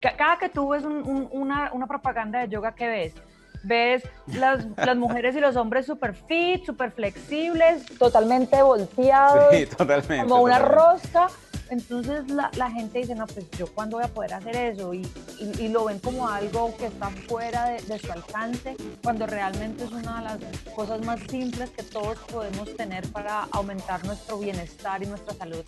cada 0.00 0.38
que 0.38 0.48
tú 0.48 0.68
ves 0.70 0.84
una, 0.84 1.70
una 1.72 1.86
propaganda 1.86 2.40
de 2.40 2.48
yoga, 2.48 2.74
¿qué 2.74 2.88
ves? 2.88 3.14
ves 3.62 4.02
las, 4.26 4.66
las, 4.76 4.96
mujeres 4.96 5.36
y 5.36 5.40
los 5.40 5.56
hombres 5.56 5.84
súper 5.84 6.14
fit, 6.14 6.64
súper 6.64 6.92
flexibles, 6.92 7.84
totalmente 7.98 8.62
volteados, 8.62 9.54
como 10.22 10.42
una 10.42 10.58
rosca. 10.58 11.28
Entonces 11.68 12.28
la, 12.28 12.50
la, 12.56 12.68
gente 12.70 12.98
dice, 12.98 13.14
no, 13.14 13.26
pues 13.28 13.48
yo 13.52 13.72
cuándo 13.72 13.98
voy 13.98 14.04
a 14.04 14.08
poder 14.08 14.34
hacer 14.34 14.56
eso 14.56 14.92
y, 14.92 15.06
y, 15.38 15.68
lo 15.68 15.84
ven 15.84 16.00
como 16.00 16.28
algo 16.28 16.76
que 16.76 16.86
está 16.86 17.10
fuera 17.28 17.66
de, 17.66 17.80
de, 17.82 17.98
su 17.98 18.10
alcance, 18.10 18.76
cuando 19.04 19.24
realmente 19.26 19.84
es 19.84 19.92
una 19.92 20.16
de 20.16 20.24
las 20.24 20.38
cosas 20.74 21.00
más 21.04 21.20
simples 21.28 21.70
que 21.70 21.84
todos 21.84 22.18
podemos 22.32 22.74
tener 22.74 23.06
para 23.12 23.46
aumentar 23.52 24.04
nuestro 24.04 24.38
bienestar 24.38 25.00
y 25.04 25.06
nuestra 25.06 25.32
salud. 25.34 25.64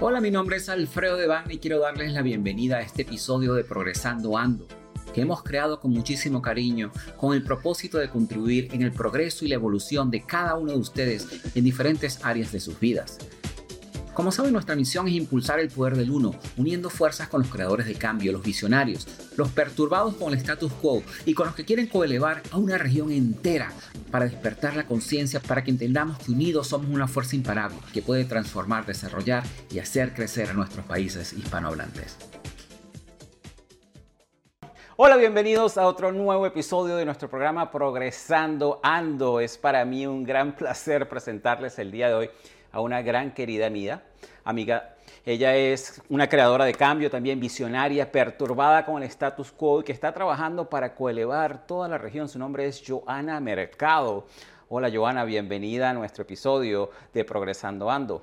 Hola, 0.00 0.20
mi 0.20 0.30
nombre 0.30 0.58
es 0.58 0.68
Alfredo 0.68 1.16
Devane 1.16 1.54
y 1.54 1.58
quiero 1.58 1.80
darles 1.80 2.12
la 2.12 2.22
bienvenida 2.22 2.76
a 2.76 2.82
este 2.82 3.02
episodio 3.02 3.54
de 3.54 3.64
Progresando 3.64 4.38
Ando, 4.38 4.68
que 5.12 5.22
hemos 5.22 5.42
creado 5.42 5.80
con 5.80 5.90
muchísimo 5.90 6.40
cariño 6.40 6.92
con 7.16 7.34
el 7.34 7.42
propósito 7.42 7.98
de 7.98 8.08
contribuir 8.08 8.68
en 8.72 8.82
el 8.82 8.92
progreso 8.92 9.44
y 9.44 9.48
la 9.48 9.56
evolución 9.56 10.08
de 10.12 10.22
cada 10.24 10.54
uno 10.54 10.70
de 10.70 10.78
ustedes 10.78 11.26
en 11.56 11.64
diferentes 11.64 12.24
áreas 12.24 12.52
de 12.52 12.60
sus 12.60 12.78
vidas. 12.78 13.18
Como 14.18 14.32
saben, 14.32 14.52
nuestra 14.52 14.74
misión 14.74 15.06
es 15.06 15.14
impulsar 15.14 15.60
el 15.60 15.70
poder 15.70 15.94
del 15.94 16.10
uno, 16.10 16.34
uniendo 16.56 16.90
fuerzas 16.90 17.28
con 17.28 17.42
los 17.42 17.50
creadores 17.52 17.86
de 17.86 17.94
cambio, 17.94 18.32
los 18.32 18.42
visionarios, 18.42 19.06
los 19.36 19.48
perturbados 19.50 20.16
con 20.16 20.32
el 20.32 20.40
status 20.40 20.72
quo 20.72 21.04
y 21.24 21.34
con 21.34 21.46
los 21.46 21.54
que 21.54 21.64
quieren 21.64 21.86
coelevar 21.86 22.42
a 22.50 22.56
una 22.56 22.78
región 22.78 23.12
entera 23.12 23.70
para 24.10 24.24
despertar 24.24 24.74
la 24.74 24.86
conciencia, 24.86 25.38
para 25.38 25.62
que 25.62 25.70
entendamos 25.70 26.18
que 26.18 26.32
unidos 26.32 26.66
somos 26.66 26.90
una 26.90 27.06
fuerza 27.06 27.36
imparable 27.36 27.78
que 27.92 28.02
puede 28.02 28.24
transformar, 28.24 28.84
desarrollar 28.86 29.44
y 29.70 29.78
hacer 29.78 30.12
crecer 30.14 30.50
a 30.50 30.52
nuestros 30.52 30.84
países 30.84 31.32
hispanohablantes. 31.32 32.16
Hola, 34.96 35.16
bienvenidos 35.16 35.78
a 35.78 35.86
otro 35.86 36.10
nuevo 36.10 36.44
episodio 36.44 36.96
de 36.96 37.04
nuestro 37.04 37.30
programa 37.30 37.70
Progresando 37.70 38.80
Ando. 38.82 39.38
Es 39.38 39.56
para 39.56 39.84
mí 39.84 40.08
un 40.08 40.24
gran 40.24 40.56
placer 40.56 41.08
presentarles 41.08 41.78
el 41.78 41.92
día 41.92 42.08
de 42.08 42.14
hoy 42.14 42.30
a 42.72 42.80
una 42.80 43.02
gran 43.02 43.32
querida 43.32 43.70
mía, 43.70 44.02
amiga. 44.44 44.94
Ella 45.24 45.54
es 45.54 46.02
una 46.08 46.28
creadora 46.28 46.64
de 46.64 46.74
cambio, 46.74 47.10
también 47.10 47.40
visionaria, 47.40 48.10
perturbada 48.10 48.84
con 48.84 49.02
el 49.02 49.08
status 49.08 49.52
quo 49.52 49.80
y 49.80 49.84
que 49.84 49.92
está 49.92 50.12
trabajando 50.12 50.68
para 50.68 50.94
coelevar 50.94 51.66
toda 51.66 51.88
la 51.88 51.98
región. 51.98 52.28
Su 52.28 52.38
nombre 52.38 52.66
es 52.66 52.82
Joana 52.86 53.40
Mercado. 53.40 54.26
Hola 54.68 54.90
Joana, 54.92 55.24
bienvenida 55.24 55.90
a 55.90 55.94
nuestro 55.94 56.22
episodio 56.22 56.90
de 57.12 57.24
Progresando 57.24 57.90
Ando. 57.90 58.22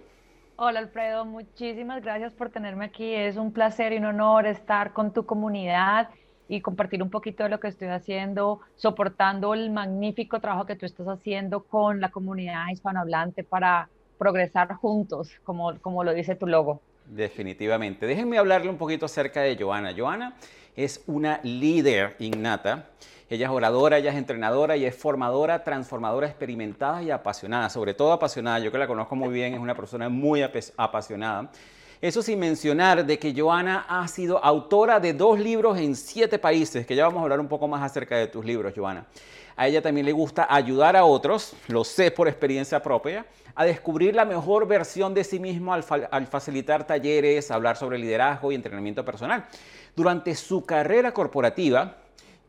Hola 0.58 0.80
Alfredo, 0.80 1.26
muchísimas 1.26 2.02
gracias 2.02 2.34
por 2.34 2.50
tenerme 2.50 2.86
aquí. 2.86 3.14
Es 3.14 3.36
un 3.36 3.52
placer 3.52 3.94
y 3.94 3.98
un 3.98 4.06
honor 4.06 4.46
estar 4.46 4.94
con 4.94 5.12
tu 5.12 5.26
comunidad 5.26 6.10
y 6.48 6.62
compartir 6.62 7.02
un 7.02 7.10
poquito 7.10 7.44
de 7.44 7.50
lo 7.50 7.60
que 7.60 7.68
estoy 7.68 7.88
haciendo, 7.88 8.62
soportando 8.76 9.54
el 9.54 9.72
magnífico 9.72 10.40
trabajo 10.40 10.66
que 10.66 10.76
tú 10.76 10.86
estás 10.86 11.08
haciendo 11.08 11.64
con 11.64 12.00
la 12.00 12.10
comunidad 12.10 12.68
hispanohablante 12.72 13.44
para 13.44 13.90
progresar 14.18 14.74
juntos, 14.76 15.32
como, 15.44 15.80
como 15.80 16.04
lo 16.04 16.14
dice 16.14 16.36
tu 16.36 16.48
logo. 16.48 16.82
Definitivamente. 17.06 18.06
Déjenme 18.08 18.38
hablarle 18.38 18.70
un 18.70 18.78
poquito 18.78 19.06
acerca 19.06 19.42
de 19.42 19.56
Joana. 19.58 19.94
Joana 19.96 20.36
es 20.76 21.04
una 21.08 21.40
líder 21.44 22.16
innata. 22.20 22.90
Ella 23.30 23.48
es 23.48 23.52
oradora, 23.52 23.98
ella 23.98 24.12
es 24.12 24.18
entrenadora, 24.18 24.78
y 24.78 24.86
es 24.86 24.96
formadora, 24.96 25.64
transformadora, 25.64 26.28
experimentada 26.28 27.02
y 27.02 27.10
apasionada, 27.10 27.70
sobre 27.70 27.96
todo 27.96 28.12
apasionada. 28.12 28.60
Yo 28.60 28.72
que 28.72 28.78
la 28.78 28.86
conozco 28.86 29.16
muy 29.16 29.34
bien, 29.34 29.56
es 29.56 29.60
una 29.60 29.76
persona 29.76 30.10
muy 30.10 30.44
apasionada. 30.44 31.50
Eso 32.06 32.22
sin 32.22 32.38
mencionar 32.38 33.04
de 33.04 33.18
que 33.18 33.34
Joana 33.36 33.84
ha 33.90 34.08
sido 34.08 34.38
autora 34.38 35.00
de 35.00 35.12
dos 35.12 35.40
libros 35.40 35.80
en 35.80 35.96
siete 35.96 36.38
países, 36.38 36.86
que 36.86 36.96
ya 36.96 37.06
vamos 37.06 37.18
a 37.18 37.24
hablar 37.24 37.40
un 37.40 37.48
poco 37.48 37.68
más 37.68 37.82
acerca 37.82 38.16
de 38.16 38.28
tus 38.28 38.46
libros, 38.46 38.74
Joana. 38.76 39.08
A 39.56 39.68
ella 39.68 39.82
también 39.82 40.06
le 40.06 40.12
gusta 40.12 40.46
ayudar 40.48 40.96
a 40.96 41.04
otros, 41.04 41.56
lo 41.68 41.84
sé 41.84 42.12
por 42.12 42.28
experiencia 42.28 42.80
propia, 42.84 43.26
a 43.56 43.66
descubrir 43.66 44.14
la 44.14 44.24
mejor 44.24 44.68
versión 44.68 45.16
de 45.16 45.24
sí 45.24 45.40
mismo 45.40 45.74
al, 45.74 46.28
facilitar 46.28 46.86
talleres, 46.86 47.50
hablar 47.50 47.76
sobre 47.76 47.98
liderazgo 47.98 48.52
y 48.52 48.56
entrenamiento 48.56 49.04
personal. 49.04 49.48
Durante 49.96 50.36
su 50.36 50.64
carrera 50.64 51.12
corporativa, 51.12 51.98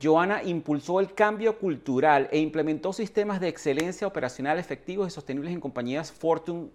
Joana 0.03 0.43
impulsó 0.43 1.01
el 1.01 1.15
cambio 1.15 1.59
cultural 1.59 2.29
e 2.31 2.41
implementó 2.41 2.93
sistemas 2.93 3.41
de 3.41 3.49
excelencia 3.49 4.07
operacional 4.07 4.59
efectivos 4.59 5.09
y 5.09 5.11
sostenibles 5.13 5.55
en 5.55 5.61
compañías 5.61 6.13
Fortune 6.13 6.69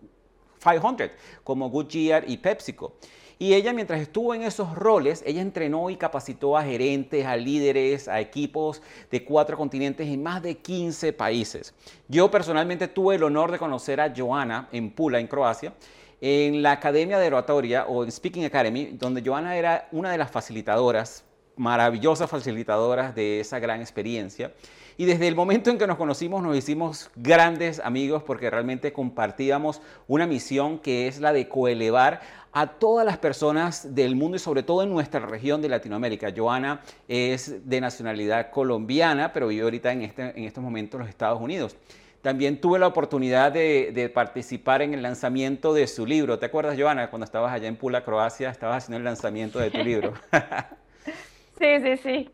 500 0.61 1.09
como 1.43 1.69
Goodyear 1.69 2.23
y 2.27 2.37
PepsiCo. 2.37 2.93
Y 3.41 3.55
ella, 3.55 3.73
mientras 3.73 3.99
estuvo 3.99 4.35
en 4.35 4.43
esos 4.43 4.75
roles, 4.75 5.23
ella 5.25 5.41
entrenó 5.41 5.89
y 5.89 5.95
capacitó 5.95 6.55
a 6.55 6.63
gerentes, 6.63 7.25
a 7.25 7.35
líderes, 7.35 8.07
a 8.07 8.19
equipos 8.19 8.83
de 9.09 9.25
cuatro 9.25 9.57
continentes 9.57 10.07
en 10.07 10.21
más 10.21 10.43
de 10.43 10.57
15 10.57 11.11
países. 11.13 11.73
Yo 12.07 12.29
personalmente 12.29 12.87
tuve 12.87 13.15
el 13.15 13.23
honor 13.23 13.51
de 13.51 13.57
conocer 13.57 13.99
a 13.99 14.13
Joana 14.15 14.69
en 14.71 14.91
Pula, 14.91 15.19
en 15.19 15.25
Croacia, 15.25 15.73
en 16.21 16.61
la 16.61 16.73
Academia 16.73 17.17
de 17.17 17.25
Oratoria 17.25 17.85
o 17.87 18.03
en 18.03 18.11
Speaking 18.11 18.45
Academy, 18.45 18.91
donde 18.93 19.23
Joana 19.25 19.55
era 19.57 19.87
una 19.91 20.11
de 20.11 20.19
las 20.19 20.29
facilitadoras, 20.29 21.25
maravillosas 21.55 22.29
facilitadoras 22.29 23.15
de 23.15 23.39
esa 23.39 23.57
gran 23.57 23.81
experiencia. 23.81 24.53
Y 25.01 25.05
desde 25.05 25.27
el 25.27 25.33
momento 25.33 25.71
en 25.71 25.79
que 25.79 25.87
nos 25.87 25.97
conocimos 25.97 26.43
nos 26.43 26.55
hicimos 26.55 27.09
grandes 27.15 27.79
amigos 27.79 28.21
porque 28.21 28.51
realmente 28.51 28.93
compartíamos 28.93 29.81
una 30.07 30.27
misión 30.27 30.77
que 30.77 31.07
es 31.07 31.19
la 31.19 31.33
de 31.33 31.49
coelevar 31.49 32.21
a 32.51 32.67
todas 32.67 33.03
las 33.03 33.17
personas 33.17 33.95
del 33.95 34.15
mundo 34.15 34.35
y 34.35 34.39
sobre 34.39 34.61
todo 34.61 34.83
en 34.83 34.91
nuestra 34.91 35.21
región 35.21 35.59
de 35.59 35.69
Latinoamérica. 35.69 36.31
Joana 36.37 36.81
es 37.07 37.67
de 37.67 37.81
nacionalidad 37.81 38.51
colombiana, 38.51 39.33
pero 39.33 39.47
vive 39.47 39.63
ahorita 39.63 39.91
en, 39.91 40.03
este, 40.03 40.37
en 40.37 40.43
estos 40.43 40.63
momentos 40.63 40.99
en 40.99 40.99
los 40.99 41.09
Estados 41.09 41.41
Unidos. 41.41 41.75
También 42.21 42.61
tuve 42.61 42.77
la 42.77 42.85
oportunidad 42.85 43.51
de, 43.51 44.11
participar 44.13 44.83
en 44.83 44.93
el 44.93 45.01
lanzamiento 45.01 45.73
de 45.73 45.87
su 45.87 46.05
libro. 46.05 46.37
¿Te 46.37 46.45
acuerdas, 46.45 46.79
Joana, 46.79 47.09
cuando 47.09 47.25
estabas 47.25 47.51
allá 47.51 47.67
en 47.67 47.75
Pula, 47.75 48.05
Croacia, 48.05 48.51
estabas 48.51 48.83
haciendo 48.83 48.97
el 48.99 49.03
lanzamiento 49.03 49.57
de 49.57 49.71
tu 49.71 49.79
libro? 49.79 50.13
sí, 51.57 51.79
sí, 51.81 51.97
sí. 51.97 52.29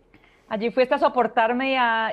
Allí 0.49 0.71
fuiste 0.71 0.95
a 0.95 0.99
soportarme 0.99 1.71
y 1.71 1.75
a, 1.75 2.07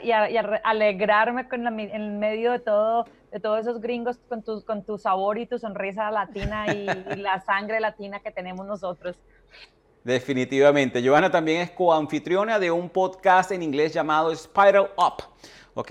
alegrarme 0.64 1.48
con 1.48 1.66
en 1.78 2.18
medio 2.18 2.52
de 2.52 2.58
todo 2.58 3.04
de 3.34 3.40
todos 3.40 3.58
esos 3.58 3.80
gringos 3.80 4.16
con 4.28 4.44
tu, 4.44 4.64
con 4.64 4.84
tu 4.84 4.96
sabor 4.96 5.38
y 5.38 5.46
tu 5.46 5.58
sonrisa 5.58 6.08
latina 6.12 6.72
y, 6.72 6.86
la 7.16 7.40
sangre 7.40 7.80
latina 7.80 8.20
que 8.20 8.30
tenemos 8.30 8.64
nosotros. 8.64 9.16
Definitivamente. 10.04 11.04
Joana 11.04 11.32
también 11.32 11.62
es 11.62 11.72
coanfitriona 11.72 12.60
de 12.60 12.70
un 12.70 12.88
podcast 12.88 13.50
en 13.50 13.64
inglés 13.64 13.92
llamado 13.92 14.32
Spiral 14.36 14.90
Up. 14.96 15.24
¿Ok? 15.74 15.90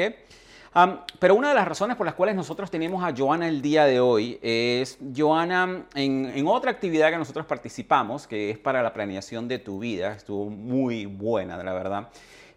Pero 1.19 1.35
una 1.35 1.49
de 1.49 1.55
las 1.55 1.67
razones 1.67 1.95
por 1.95 2.05
las 2.05 2.15
cuales 2.15 2.35
nosotros 2.35 2.71
tenemos 2.71 3.03
a 3.03 3.13
Joana 3.15 3.47
el 3.47 3.61
día 3.61 3.85
de 3.85 3.99
hoy 3.99 4.39
es, 4.41 4.97
Joana, 5.15 5.85
en, 5.93 6.31
en, 6.33 6.47
otra 6.47 6.71
actividad 6.71 7.11
que 7.11 7.17
nosotros 7.17 7.45
participamos, 7.45 8.25
que 8.25 8.49
es 8.49 8.57
para 8.57 8.81
la 8.81 8.91
planeación 8.91 9.47
de 9.47 9.59
tu 9.59 9.79
vida, 9.79 10.13
estuvo 10.13 10.49
muy 10.49 11.05
buena, 11.05 11.61
la 11.61 11.73
verdad. 11.73 12.09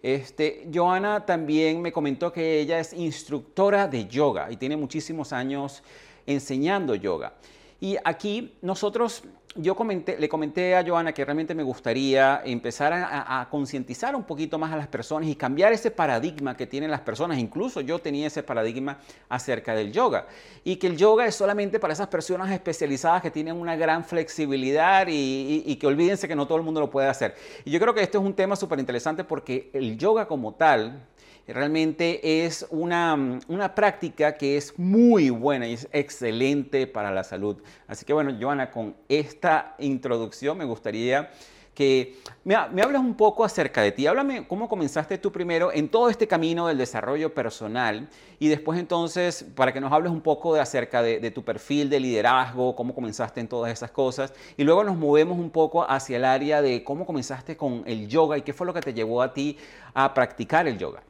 Este, 0.03 0.69
Joana 0.73 1.27
también 1.27 1.83
me 1.83 1.93
comentó 1.93 2.33
que 2.33 2.61
ella 2.61 2.79
es 2.79 2.93
instructora 2.93 3.89
de 3.89 4.07
yoga 4.07 4.51
y 4.51 4.57
tiene 4.57 4.77
muchísimos 4.77 5.33
años 5.33 5.83
enseñando 6.27 6.95
yoga. 6.95 7.35
Y 7.81 7.97
aquí 8.05 8.57
nosotros 8.63 9.25
yo 9.59 9.77
le 10.19 10.29
comenté 10.29 10.77
a 10.77 10.85
Joana 10.87 11.13
que 11.13 11.25
realmente 11.25 11.55
me 11.55 11.63
gustaría 11.63 12.43
empezar 12.45 12.93
a, 12.93 13.47
concientizar 13.51 14.15
un 14.15 14.25
poquito 14.25 14.59
más 14.59 14.73
a 14.73 14.77
las 14.77 14.89
personas 14.89 15.29
y 15.29 15.37
cambiar 15.37 15.73
ese 15.73 15.91
paradigma 15.91 16.57
que 16.57 16.67
tienen 16.67 16.91
las 16.91 17.01
personas. 17.01 17.39
Incluso 17.39 17.81
yo 17.81 17.99
tenía 17.99 18.27
ese 18.27 18.43
paradigma 18.43 18.99
acerca 19.29 19.75
del 19.75 19.93
yoga. 19.93 20.27
Y 20.65 20.77
que 20.77 20.87
el 20.87 20.97
yoga 20.97 21.27
es 21.27 21.35
solamente 21.35 21.79
para 21.79 21.93
esas 21.93 22.09
personas 22.09 22.51
especializadas 22.51 23.23
que 23.23 23.31
tienen 23.31 23.57
una 23.57 23.77
gran 23.77 24.05
flexibilidad 24.05 25.07
y, 25.09 25.77
que 25.77 25.87
olvídense 25.87 26.29
que 26.29 26.37
no 26.37 26.47
todo 26.47 26.59
el 26.59 26.65
mundo 26.65 26.81
lo 26.81 26.91
puede 26.91 27.09
hacer. 27.09 27.35
Y 27.65 27.71
yo 27.71 27.81
creo 27.81 27.95
que 27.95 28.03
este 28.03 28.19
es 28.19 28.25
un 28.25 28.35
tema 28.35 28.57
súper 28.57 28.79
interesante 28.79 29.25
porque 29.25 29.71
el 29.73 29.99
yoga 29.99 30.27
como 30.27 30.55
tal, 30.55 31.07
realmente 31.53 32.45
es 32.45 32.67
una, 32.71 33.41
una, 33.49 33.75
práctica 33.75 34.37
que 34.37 34.57
es 34.57 34.79
muy 34.79 35.31
buena 35.31 35.67
y 35.69 35.75
es 35.75 35.89
excelente 35.93 36.87
para 36.87 37.11
la 37.13 37.23
salud. 37.25 37.57
Así 37.87 38.05
que 38.05 38.13
bueno, 38.13 38.37
Joana, 38.41 38.71
con 38.71 38.97
esta 39.09 39.77
introducción 39.79 40.59
me 40.59 40.65
gustaría 40.65 41.31
que 41.77 42.17
me, 42.43 42.57
me 42.73 42.83
hables 42.83 43.01
un 43.01 43.15
poco 43.15 43.45
acerca 43.45 43.83
de 43.83 43.93
ti. 43.93 44.07
Háblame 44.07 44.49
cómo 44.49 44.67
comenzaste 44.67 45.19
tú 45.19 45.31
primero 45.31 45.71
en 45.73 45.91
todo 45.91 46.09
este 46.09 46.27
camino 46.27 46.67
del 46.67 46.79
desarrollo 46.79 47.35
personal 47.35 48.09
y 48.39 48.49
después 48.49 48.81
entonces 48.81 49.45
para 49.55 49.75
que 49.75 49.81
nos 49.81 49.93
hables 49.93 50.11
un 50.11 50.23
poco 50.23 50.55
de 50.55 50.61
acerca 50.61 51.03
de, 51.03 51.21
de 51.21 51.31
tu 51.31 51.45
perfil 51.45 51.91
de 51.91 52.01
liderazgo, 52.01 52.75
cómo 52.75 52.95
comenzaste 52.95 53.41
en 53.41 53.49
todas 53.49 53.71
esas 53.71 53.91
cosas 53.91 54.33
y 54.57 54.65
luego 54.65 54.83
nos 54.85 54.97
movemos 54.97 55.39
un 55.39 55.51
poco 55.51 55.89
hacia 55.89 56.17
el 56.17 56.25
área 56.25 56.63
de 56.63 56.83
cómo 56.83 57.05
comenzaste 57.05 57.59
con 57.59 57.85
el 57.87 58.09
yoga 58.09 58.39
y 58.39 58.43
qué 58.43 58.55
fue 58.55 58.67
lo 58.67 58.73
que 58.73 58.81
te 58.81 58.95
llevó 58.95 59.21
a 59.21 59.35
ti 59.35 59.59
a 59.93 60.15
practicar 60.15 60.67
el 60.67 60.79
yoga. 60.79 61.03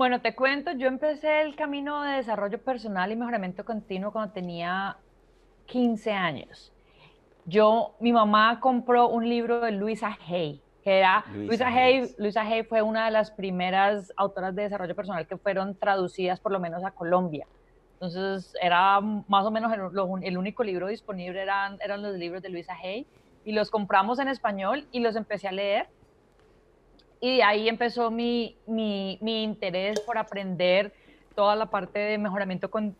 Bueno, 0.00 0.22
te 0.22 0.34
cuento, 0.34 0.72
yo 0.72 0.88
empecé 0.88 1.42
el 1.42 1.54
camino 1.54 2.02
de 2.02 2.12
desarrollo 2.12 2.56
personal 2.56 3.12
y 3.12 3.16
mejoramiento 3.16 3.66
continuo 3.66 4.10
cuando 4.10 4.32
tenía 4.32 4.96
15 5.66 6.12
años. 6.12 6.72
yo, 7.44 7.96
mi 8.00 8.10
mamá 8.10 8.60
compró 8.60 9.08
un 9.08 9.28
libro 9.28 9.60
de 9.60 9.72
Luisa 9.72 10.16
Hay, 10.26 10.62
que 10.82 11.00
era, 11.00 11.26
Luisa, 11.34 11.68
Hay, 11.68 12.14
Luisa 12.16 12.40
Hay 12.40 12.62
fue 12.62 12.80
una 12.80 13.04
de 13.04 13.10
las 13.10 13.30
primeras 13.30 14.10
autoras 14.16 14.54
de 14.54 14.62
desarrollo 14.62 14.96
personal 14.96 15.26
que 15.26 15.36
fueron 15.36 15.74
traducidas 15.74 16.40
por 16.40 16.52
lo 16.52 16.60
menos 16.60 16.82
a 16.82 16.92
Colombia. 16.92 17.46
Entonces 17.92 18.54
era 18.62 19.00
más 19.02 19.44
o 19.44 19.50
menos 19.50 19.70
el, 19.70 19.82
el 20.22 20.38
único 20.38 20.64
libro 20.64 20.86
disponible 20.86 21.42
eran, 21.42 21.76
eran 21.84 22.00
los 22.00 22.16
libros 22.16 22.40
de 22.40 22.48
Luisa 22.48 22.72
Hay 22.72 23.06
y 23.44 23.52
los 23.52 23.70
compramos 23.70 24.18
en 24.18 24.28
español 24.28 24.86
y 24.92 25.00
los 25.00 25.14
empecé 25.14 25.48
a 25.48 25.52
leer. 25.52 25.88
Y 27.20 27.42
ahí 27.42 27.68
empezó 27.68 28.10
mi, 28.10 28.56
mi, 28.66 29.18
mi 29.20 29.42
interés 29.42 30.00
por 30.00 30.16
aprender 30.16 30.92
toda 31.34 31.54
la 31.54 31.66
parte 31.66 31.98
de 31.98 32.18
mejoramiento 32.18 32.70
con, 32.70 32.96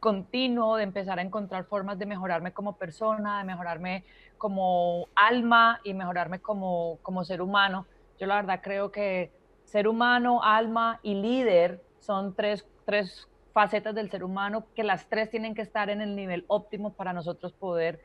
continuo, 0.00 0.76
de 0.76 0.84
empezar 0.84 1.18
a 1.18 1.22
encontrar 1.22 1.64
formas 1.64 1.98
de 1.98 2.06
mejorarme 2.06 2.52
como 2.52 2.76
persona, 2.76 3.38
de 3.38 3.44
mejorarme 3.44 4.04
como 4.38 5.06
alma 5.14 5.80
y 5.84 5.94
mejorarme 5.94 6.40
como, 6.40 6.98
como 7.02 7.24
ser 7.24 7.42
humano. 7.42 7.86
Yo 8.18 8.26
la 8.26 8.36
verdad 8.36 8.60
creo 8.62 8.90
que 8.90 9.30
ser 9.64 9.86
humano, 9.86 10.42
alma 10.42 10.98
y 11.02 11.14
líder 11.14 11.80
son 12.00 12.34
tres, 12.34 12.66
tres 12.86 13.28
facetas 13.52 13.94
del 13.94 14.10
ser 14.10 14.24
humano 14.24 14.66
que 14.74 14.82
las 14.82 15.08
tres 15.08 15.30
tienen 15.30 15.54
que 15.54 15.62
estar 15.62 15.90
en 15.90 16.00
el 16.00 16.16
nivel 16.16 16.44
óptimo 16.48 16.92
para 16.94 17.12
nosotros 17.12 17.52
poder 17.52 18.00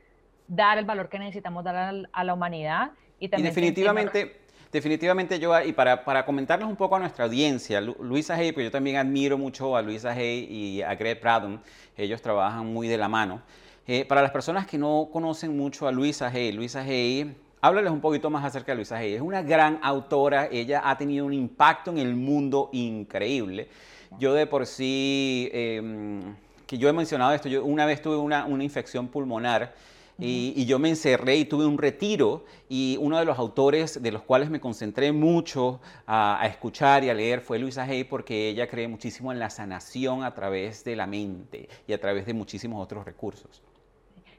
dar 0.48 0.78
el 0.78 0.86
valor 0.86 1.10
que 1.10 1.18
necesitamos 1.18 1.64
dar 1.64 2.06
a 2.12 2.24
la 2.24 2.34
humanidad. 2.34 2.92
Y, 3.18 3.30
también 3.30 3.54
definitivamente, 3.54 4.45
definitivamente 4.72 5.40
yo, 5.40 5.60
y 5.62 5.74
para, 5.74 6.04
para 6.04 6.26
comentarles 6.26 6.68
un 6.68 6.76
poco 6.76 6.96
a 6.96 7.00
nuestra 7.00 7.26
audiencia, 7.26 7.82
Luisa 7.82 8.36
Hay, 8.36 8.52
pues 8.52 8.66
yo 8.66 8.72
también 8.72 8.98
admiro 8.98 9.38
mucho 9.38 9.76
a 9.76 9.82
Luisa 9.82 10.12
Hay 10.12 10.48
y 10.50 10.82
a 10.82 10.96
Greg 10.96 11.20
Pradon, 11.20 11.62
ellos 11.98 12.22
trabajan 12.22 12.66
muy 12.66 12.88
de 12.88 12.98
la 12.98 13.08
mano. 13.08 13.42
Eh, 13.88 14.04
para 14.06 14.22
las 14.22 14.32
personas 14.32 14.66
que 14.66 14.78
no 14.78 15.10
conocen 15.12 15.56
mucho 15.56 15.88
a 15.88 15.92
Luisa 15.92 16.28
Hay, 16.28 16.52
Luisa 16.52 16.82
Hay, 16.82 17.36
háblales 17.62 17.92
un 17.92 18.02
poquito 18.02 18.30
más 18.30 18.44
acerca 18.44 18.72
de 18.72 18.78
Luisa 18.78 18.98
Hay. 18.98 19.14
Es 19.14 19.22
una 19.22 19.44
gran 19.44 19.80
autora, 19.82 20.48
ella 20.52 20.82
ha 20.84 20.98
tenido 20.98 21.26
un 21.26 21.34
impacto 21.34 21.92
en 21.92 22.00
el 22.00 22.16
mundo 22.16 22.70
increíble. 22.74 23.70
Yo 24.18 24.34
de 24.34 24.48
por 24.48 24.66
sí, 24.66 25.50
em, 25.54 26.36
que 26.66 26.78
yo 26.78 26.90
he 26.90 26.94
mencionado 26.94 27.34
esto, 27.34 27.50
yo 27.50 27.64
una 27.64 27.86
vez 27.86 28.02
tuve 28.02 28.18
una, 28.18 28.46
una 28.46 28.64
infección 28.64 29.08
pulmonar 29.08 29.74
y, 30.18 30.66
yo 30.66 30.80
me 30.80 30.90
encerré 30.90 31.36
y 31.36 31.46
tuve 31.46 31.66
un 31.66 31.78
retiro 31.78 32.46
y 32.70 32.98
uno 33.02 33.20
de 33.20 33.26
los 33.26 33.38
autores 33.38 34.02
de 34.02 34.12
los 34.12 34.24
cuales 34.24 34.50
me 34.50 34.60
concentré 34.60 35.12
mucho 35.12 35.82
a, 36.08 36.42
escuchar 36.46 37.04
y 37.04 37.10
a 37.10 37.14
leer 37.14 37.42
fue 37.42 37.60
Luisa 37.60 37.84
Hay 37.84 38.06
porque 38.06 38.50
ella 38.50 38.68
cree 38.68 38.88
muchísimo 38.88 39.32
en 39.32 39.40
la 39.40 39.50
sanación 39.50 40.24
a 40.24 40.34
través 40.34 40.84
de 40.84 40.96
la 40.96 41.06
mente 41.08 41.68
y 41.88 41.94
a 41.94 42.00
través 42.00 42.26
de 42.26 42.34
muchísimos 42.34 42.82
otros 42.82 43.06
recursos. 43.06 43.62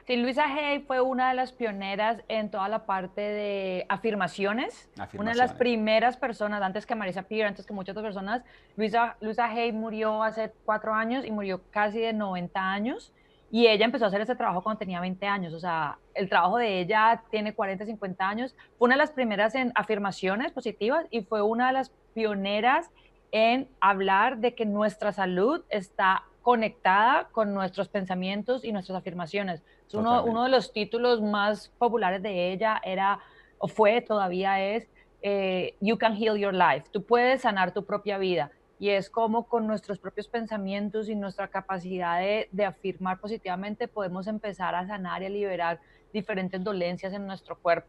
Sí, 0.06 0.16
Luisa 0.16 0.44
Hay 0.44 0.78
fue 0.80 1.00
una 1.00 1.30
de 1.30 1.34
las 1.34 1.52
pioneras 1.52 2.22
en 2.28 2.48
toda 2.48 2.68
la 2.68 2.86
parte 2.86 3.20
de 3.20 3.86
afirmaciones. 3.88 4.88
Una 5.18 5.32
de 5.32 5.36
las 5.36 5.52
primeras 5.52 6.16
personas, 6.16 6.62
antes 6.62 6.86
que 6.86 6.94
Marisa 6.94 7.22
Peer, 7.22 7.46
antes 7.46 7.66
que 7.66 7.72
muchas 7.72 7.96
otras 7.96 8.14
personas. 8.14 8.44
Luisa, 8.76 9.16
Luisa 9.20 9.46
Hay 9.46 9.72
murió 9.72 10.22
hace 10.22 10.52
cuatro 10.64 10.94
años 10.94 11.24
y 11.24 11.32
murió 11.32 11.60
casi 11.72 11.98
de 11.98 12.12
90 12.12 12.60
años. 12.72 13.12
Y 13.50 13.66
ella 13.68 13.84
empezó 13.84 14.04
a 14.04 14.08
hacer 14.08 14.20
ese 14.20 14.34
trabajo 14.34 14.62
cuando 14.62 14.80
tenía 14.80 15.00
20 15.00 15.24
años, 15.26 15.54
o 15.54 15.60
sea, 15.60 15.98
el 16.14 16.28
trabajo 16.28 16.58
de 16.58 16.80
ella 16.80 17.22
tiene 17.30 17.54
40, 17.54 17.86
50 17.86 18.28
años. 18.28 18.56
Fue 18.76 18.86
una 18.86 18.96
de 18.96 18.98
las 18.98 19.12
primeras 19.12 19.54
en 19.54 19.72
afirmaciones 19.74 20.52
positivas 20.52 21.06
y 21.10 21.22
fue 21.22 21.42
una 21.42 21.68
de 21.68 21.72
las 21.74 21.92
pioneras 22.12 22.90
en 23.30 23.68
hablar 23.80 24.38
de 24.38 24.54
que 24.54 24.66
nuestra 24.66 25.12
salud 25.12 25.62
está 25.68 26.24
conectada 26.42 27.28
con 27.32 27.54
nuestros 27.54 27.88
pensamientos 27.88 28.64
y 28.64 28.72
nuestras 28.72 28.98
afirmaciones. 28.98 29.62
Uno, 29.92 30.24
uno, 30.24 30.44
de 30.44 30.50
los 30.50 30.72
títulos 30.72 31.20
más 31.20 31.68
populares 31.78 32.22
de 32.22 32.52
ella 32.52 32.80
era, 32.84 33.20
o 33.58 33.68
fue, 33.68 34.00
todavía 34.00 34.60
es, 34.60 34.88
eh, 35.22 35.74
You 35.80 35.98
can 35.98 36.14
heal 36.14 36.36
your 36.36 36.54
life. 36.54 36.86
Tú 36.92 37.02
puedes 37.02 37.42
sanar 37.42 37.72
tu 37.72 37.84
propia 37.84 38.18
vida 38.18 38.50
y 38.78 38.90
es 38.90 39.08
como 39.08 39.48
con 39.48 39.66
nuestros 39.66 39.98
propios 39.98 40.28
pensamientos 40.28 41.08
y 41.08 41.14
nuestra 41.14 41.48
capacidad 41.48 42.20
de, 42.20 42.64
afirmar 42.64 43.18
positivamente 43.18 43.88
podemos 43.88 44.26
empezar 44.26 44.74
a 44.74 44.86
sanar 44.86 45.22
y 45.22 45.26
a 45.26 45.30
liberar 45.30 45.80
diferentes 46.12 46.62
dolencias 46.62 47.12
en 47.12 47.26
nuestro 47.26 47.58
cuerpo. 47.58 47.88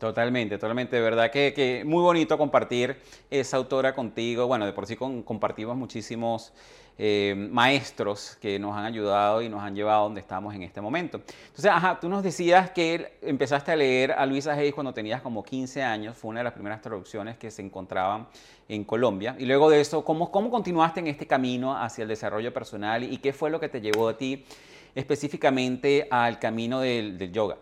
Totalmente, 0.00 0.56
totalmente. 0.56 0.96
De 0.96 1.02
verdad 1.02 1.30
que, 1.30 1.82
muy 1.84 2.02
bonito 2.02 2.38
compartir 2.38 2.96
esa 3.30 3.58
autora 3.58 3.94
contigo. 3.94 4.46
Bueno, 4.46 4.64
de 4.64 4.72
por 4.72 4.86
sí 4.86 4.96
compartimos 4.96 5.76
muchísimos 5.76 6.54
eh, 6.96 7.34
maestros 7.50 8.38
que 8.40 8.58
nos 8.58 8.74
han 8.74 8.86
ayudado 8.86 9.42
y 9.42 9.50
nos 9.50 9.60
han 9.62 9.74
llevado 9.74 10.00
a 10.00 10.02
donde 10.04 10.22
estamos 10.22 10.54
en 10.54 10.62
este 10.62 10.80
momento. 10.80 11.18
Entonces, 11.18 11.66
ajá, 11.66 12.00
tú 12.00 12.08
nos 12.08 12.22
decías 12.22 12.70
que 12.70 13.18
empezaste 13.20 13.72
a 13.72 13.76
leer 13.76 14.12
a 14.12 14.24
Luisa 14.24 14.54
Hayes 14.54 14.72
cuando 14.72 14.94
tenías 14.94 15.20
como 15.20 15.42
15 15.42 15.82
años, 15.82 16.16
fue 16.16 16.30
una 16.30 16.40
de 16.40 16.44
las 16.44 16.54
primeras 16.54 16.80
traducciones 16.80 17.36
que 17.36 17.50
se 17.50 17.60
encontraban 17.60 18.26
en 18.70 18.84
Colombia. 18.84 19.36
Y 19.38 19.44
luego 19.44 19.68
de 19.68 19.82
eso, 19.82 20.02
¿cómo, 20.02 20.30
cómo 20.30 20.50
continuaste 20.50 21.00
en 21.00 21.08
este 21.08 21.26
camino 21.26 21.76
hacia 21.76 22.04
el 22.04 22.08
desarrollo 22.08 22.54
personal 22.54 23.02
y 23.02 23.18
qué 23.18 23.34
fue 23.34 23.50
lo 23.50 23.60
que 23.60 23.68
te 23.68 23.82
llevó 23.82 24.08
a 24.08 24.16
ti 24.16 24.46
específicamente 24.94 26.08
al 26.10 26.38
camino 26.38 26.80
del, 26.80 27.30
yoga? 27.30 27.58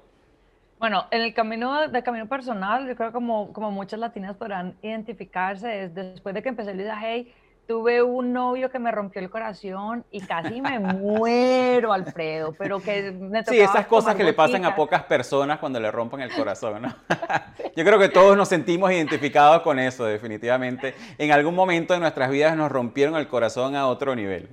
Bueno, 0.78 1.06
en 1.10 1.22
el 1.22 1.34
camino 1.34 1.88
del 1.88 2.02
camino 2.04 2.28
personal, 2.28 2.86
yo 2.86 2.94
creo 2.94 3.08
que 3.08 3.14
como, 3.14 3.52
como 3.52 3.70
muchas 3.70 3.98
latinas 3.98 4.36
podrán 4.36 4.76
identificarse, 4.82 5.84
es 5.84 5.94
después 5.94 6.34
de 6.34 6.42
que 6.42 6.50
empecé 6.50 6.72
Luisa 6.74 6.96
Hay, 6.96 7.34
tuve 7.66 8.00
un 8.00 8.32
novio 8.32 8.70
que 8.70 8.78
me 8.78 8.90
rompió 8.90 9.20
el 9.20 9.28
corazón 9.28 10.04
y 10.10 10.20
casi 10.20 10.60
me 10.62 10.78
muero, 10.78 11.92
Alfredo, 11.92 12.54
pero 12.56 12.80
que 12.80 13.12
me 13.12 13.44
Sí, 13.44 13.60
esas 13.60 13.86
cosas 13.86 14.14
que 14.14 14.24
le 14.24 14.32
pasan 14.32 14.64
a 14.64 14.74
pocas 14.74 15.02
personas 15.02 15.58
cuando 15.58 15.78
le 15.78 15.90
rompen 15.90 16.20
el 16.20 16.32
corazón, 16.32 16.82
¿no? 16.82 16.94
Yo 17.76 17.84
creo 17.84 17.98
que 17.98 18.08
todos 18.08 18.36
nos 18.36 18.48
sentimos 18.48 18.90
identificados 18.90 19.62
con 19.62 19.78
eso, 19.78 20.06
definitivamente. 20.06 20.94
En 21.18 21.30
algún 21.30 21.54
momento 21.54 21.92
de 21.92 22.00
nuestras 22.00 22.30
vidas 22.30 22.56
nos 22.56 22.72
rompieron 22.72 23.16
el 23.16 23.28
corazón 23.28 23.76
a 23.76 23.86
otro 23.86 24.14
nivel. 24.16 24.48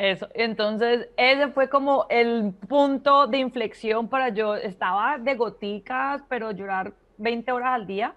Eso, 0.00 0.28
entonces 0.32 1.10
ese 1.18 1.48
fue 1.48 1.68
como 1.68 2.06
el 2.08 2.54
punto 2.54 3.26
de 3.26 3.36
inflexión 3.36 4.08
para 4.08 4.30
yo. 4.30 4.56
Estaba 4.56 5.18
de 5.18 5.34
goticas, 5.34 6.22
pero 6.26 6.52
llorar 6.52 6.94
20 7.18 7.52
horas 7.52 7.74
al 7.74 7.86
día. 7.86 8.14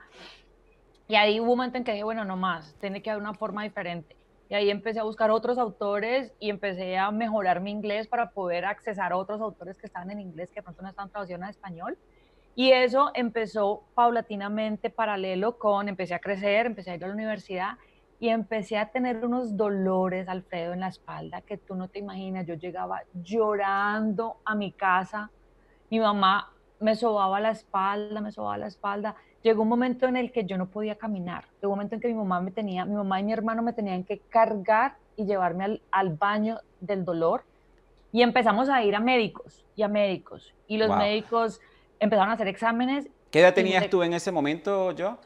Y 1.10 1.16
ahí 1.16 1.42
hubo 1.42 1.52
un 1.52 1.58
momento 1.58 1.78
en 1.78 1.84
que 1.84 1.92
dije, 1.92 2.06
bueno, 2.06 2.24
no 2.24 2.38
más, 2.38 2.74
tiene 2.80 3.02
que 3.02 3.10
haber 3.10 3.22
una 3.22 3.34
forma 3.34 3.64
diferente. 3.64 4.16
Y 4.50 4.54
ahí 4.54 4.70
empecé 4.70 5.02
a 5.02 5.04
buscar 5.04 5.30
otros 5.30 5.58
autores 5.58 6.34
y 6.40 6.50
empecé 6.50 6.98
a 6.98 7.12
mejorar 7.12 7.60
mi 7.60 7.72
inglés 7.72 8.08
para 8.08 8.30
poder 8.30 8.64
accesar 8.64 9.12
a 9.12 9.18
otros 9.18 9.42
autores 9.42 9.78
que 9.78 9.86
estaban 9.86 10.10
en 10.10 10.22
inglés 10.22 10.52
que 10.52 10.62
de 10.62 10.64
pronto 10.64 10.84
no 10.84 10.88
están 10.88 11.10
traducidos 11.10 11.42
a 11.42 11.50
español. 11.50 11.98
Y 12.56 12.72
eso 12.72 13.12
empezó 13.14 13.84
paulatinamente 13.94 14.90
paralelo 14.90 15.58
con, 15.58 15.90
empecé 15.90 16.14
a 16.14 16.20
crecer, 16.20 16.66
empecé 16.66 16.92
a 16.92 16.96
ir 16.96 17.04
a 17.04 17.08
la 17.08 17.14
universidad 17.14 17.74
y 18.24 18.30
empecé 18.30 18.78
a 18.78 18.90
tener 18.90 19.26
unos 19.26 19.58
dolores, 19.58 20.30
Alfredo, 20.30 20.72
en 20.72 20.80
la 20.80 20.88
espalda 20.88 21.42
que 21.42 21.58
tú 21.58 21.76
no 21.76 21.90
te 21.90 22.00
imaginas. 22.00 22.48
Yo 22.48 22.54
llegaba 22.54 23.02
llorando 23.14 24.38
a 24.46 24.56
mi 24.56 24.72
casa, 24.72 25.30
mi 25.90 26.00
mamá 26.00 26.50
me 26.80 26.96
sobaba 26.96 27.42
la 27.42 27.52
espalda, 27.52 28.22
me 28.22 28.32
sobaba 28.32 28.58
la 28.58 28.68
espalda 28.68 29.16
llegó 29.44 29.64
un 29.64 29.68
momento 29.68 30.08
en 30.08 30.16
el 30.16 30.32
que 30.32 30.46
yo 30.46 30.58
no 30.58 30.68
podía 30.68 30.96
caminar. 30.96 31.46
Llegó 31.62 31.74
un 31.74 31.78
momento 31.78 31.96
en 31.96 32.02
que 32.02 32.08
mi 32.08 32.14
mamá 32.14 32.40
me 32.40 32.52
tenía, 32.52 32.86
mi 32.86 32.96
mamá 32.96 33.20
y 33.20 33.24
mi 33.24 33.34
hermano 33.34 33.62
me 33.62 33.74
tenían 33.74 34.04
que 34.04 34.20
cargar 34.20 34.96
y 35.16 35.26
llevarme 35.26 35.82
al, 35.92 36.10
baño 36.16 36.60
del 36.80 37.06
dolor. 37.06 37.44
Y 38.12 38.22
empezamos 38.22 38.70
a 38.70 38.82
ir 38.84 38.96
a 38.96 39.00
médicos 39.00 39.66
y 39.76 39.84
a 39.84 39.88
médicos. 39.88 40.54
Y 40.68 40.78
los 40.78 40.96
médicos 40.96 41.60
empezaron 42.00 42.32
a 42.32 42.34
hacer 42.34 42.48
exámenes. 42.48 43.10
¿Qué 43.32 43.42
edad 43.42 43.54
tenías 43.54 43.90
tú 43.90 44.02
en 44.02 44.14
ese 44.14 44.32
momento, 44.32 44.92
yo? 44.92 45.18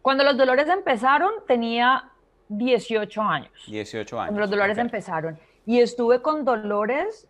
Cuando 0.00 0.24
los 0.24 0.36
dolores 0.36 0.68
empezaron, 0.68 1.32
tenía 1.46 2.12
18 2.48 3.22
años. 3.22 3.52
18 3.66 4.20
años. 4.20 4.38
Los 4.38 4.50
dolores 4.50 4.78
empezaron. 4.78 5.38
Y 5.64 5.80
estuve 5.80 6.22
con 6.22 6.44
dolores 6.44 7.28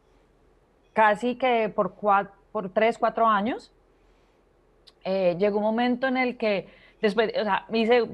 casi 0.92 1.37
que 1.37 1.68
por, 1.68 1.94
cuatro, 1.94 2.35
por 2.52 2.70
3, 2.70 2.99
4 2.99 3.26
años 3.26 3.73
eh, 5.04 5.37
llegó 5.38 5.58
un 5.58 5.64
momento 5.64 6.06
en 6.06 6.16
el 6.16 6.37
que 6.37 6.68
después, 7.00 7.30
o 7.38 7.44
sea, 7.44 7.64
me 7.68 7.78
hice 7.78 8.08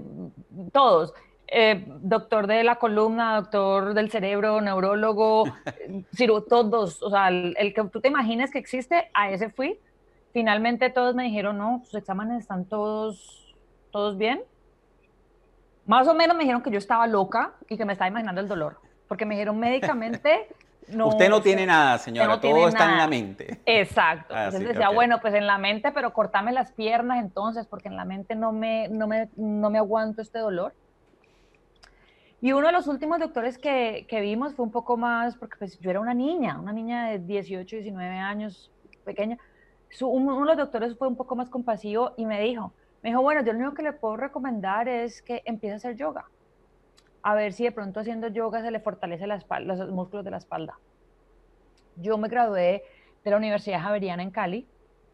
todos, 0.72 1.14
eh, 1.46 1.84
doctor 1.86 2.46
de 2.46 2.64
la 2.64 2.76
columna, 2.76 3.36
doctor 3.36 3.94
del 3.94 4.10
cerebro, 4.10 4.60
neurólogo, 4.60 5.44
ciru, 6.14 6.42
todos, 6.42 7.02
o 7.02 7.10
sea, 7.10 7.28
el, 7.28 7.74
que 7.74 7.84
tú 7.84 8.00
te 8.00 8.08
imagines 8.08 8.50
que 8.50 8.58
existe, 8.58 9.10
a 9.14 9.30
ese 9.30 9.50
fui. 9.50 9.78
Finalmente 10.32 10.90
todos 10.90 11.14
me 11.14 11.24
dijeron, 11.24 11.58
no, 11.58 11.82
sus 11.84 11.94
exámenes 11.94 12.40
están 12.40 12.64
todos, 12.64 13.54
todos 13.90 14.16
bien. 14.16 14.42
Más 15.86 16.06
o 16.08 16.14
menos 16.14 16.36
me 16.36 16.44
dijeron 16.44 16.62
que 16.62 16.70
yo 16.70 16.78
estaba 16.78 17.06
loca 17.06 17.54
y 17.68 17.76
que 17.76 17.84
me 17.84 17.92
estaba 17.92 18.08
imaginando 18.08 18.40
el 18.40 18.48
dolor, 18.48 18.80
porque 19.08 19.26
me 19.26 19.34
dijeron 19.34 19.58
médicamente 19.58 20.48
Usted 20.88 21.28
no 21.28 21.40
tiene 21.40 21.66
nada, 21.66 21.98
señora, 21.98 22.40
todo 22.40 22.68
está 22.68 22.90
en 22.90 22.98
la 22.98 23.08
mente. 23.08 23.60
Exacto. 23.66 24.34
Ah, 24.42 24.46
entonces 24.46 24.68
decía, 24.68 24.88
bueno, 24.88 25.20
pues 25.20 25.34
en 25.34 25.46
la 25.46 25.58
mente, 25.58 25.92
pero 25.92 26.12
cortame 26.12 26.52
las 26.52 26.72
piernas 26.72 27.18
entonces, 27.22 27.66
porque 27.66 27.88
en 27.88 27.96
la 27.96 28.04
mente 28.04 28.34
no 28.34 28.52
me, 28.52 28.88
no 28.88 29.06
me, 29.06 29.28
no 29.36 29.70
me 29.70 29.78
aguanto 29.78 30.22
este 30.22 30.38
dolor. 30.38 30.74
Y 32.40 32.52
uno 32.52 32.68
de 32.68 32.72
los 32.72 32.86
últimos 32.86 33.20
doctores 33.20 33.58
que, 33.58 34.06
que, 34.08 34.20
vimos 34.20 34.54
fue 34.54 34.64
un 34.64 34.72
poco 34.72 34.96
más, 34.96 35.36
porque 35.36 35.56
pues 35.58 35.78
yo 35.78 35.90
era 35.90 36.00
una 36.00 36.14
niña, 36.14 36.58
una 36.58 36.72
niña 36.72 37.10
de 37.10 37.18
18, 37.18 37.76
19 37.76 38.18
años, 38.18 38.70
pequeña. 39.04 39.38
uno 40.00 40.40
de 40.40 40.46
los 40.46 40.56
doctores 40.56 40.96
fue 40.96 41.08
un 41.08 41.16
poco 41.16 41.36
más 41.36 41.48
compasivo 41.48 42.14
y 42.16 42.26
me 42.26 42.40
dijo, 42.40 42.72
me 43.02 43.10
dijo, 43.10 43.20
bueno, 43.20 43.42
yo 43.42 43.52
lo 43.52 43.58
único 43.58 43.74
que 43.74 43.82
le 43.82 43.92
puedo 43.92 44.16
recomendar 44.16 44.88
es 44.88 45.22
que 45.22 45.42
empiece 45.44 45.74
a 45.74 45.76
hacer 45.76 45.96
yoga. 45.96 46.26
A 47.22 47.34
ver 47.34 47.52
si 47.52 47.64
de 47.64 47.72
pronto 47.72 48.00
haciendo 48.00 48.28
yoga 48.28 48.62
se 48.62 48.70
le 48.70 48.80
fortalece 48.80 49.26
la 49.26 49.36
espalda, 49.36 49.74
los 49.74 49.90
músculos 49.90 50.24
de 50.24 50.30
la 50.30 50.38
espalda. 50.38 50.78
Yo 51.96 52.16
me 52.16 52.28
gradué 52.28 52.84
de 53.24 53.30
la 53.30 53.36
Universidad 53.36 53.80
Javeriana 53.80 54.22
en 54.22 54.30
Cali 54.30 54.66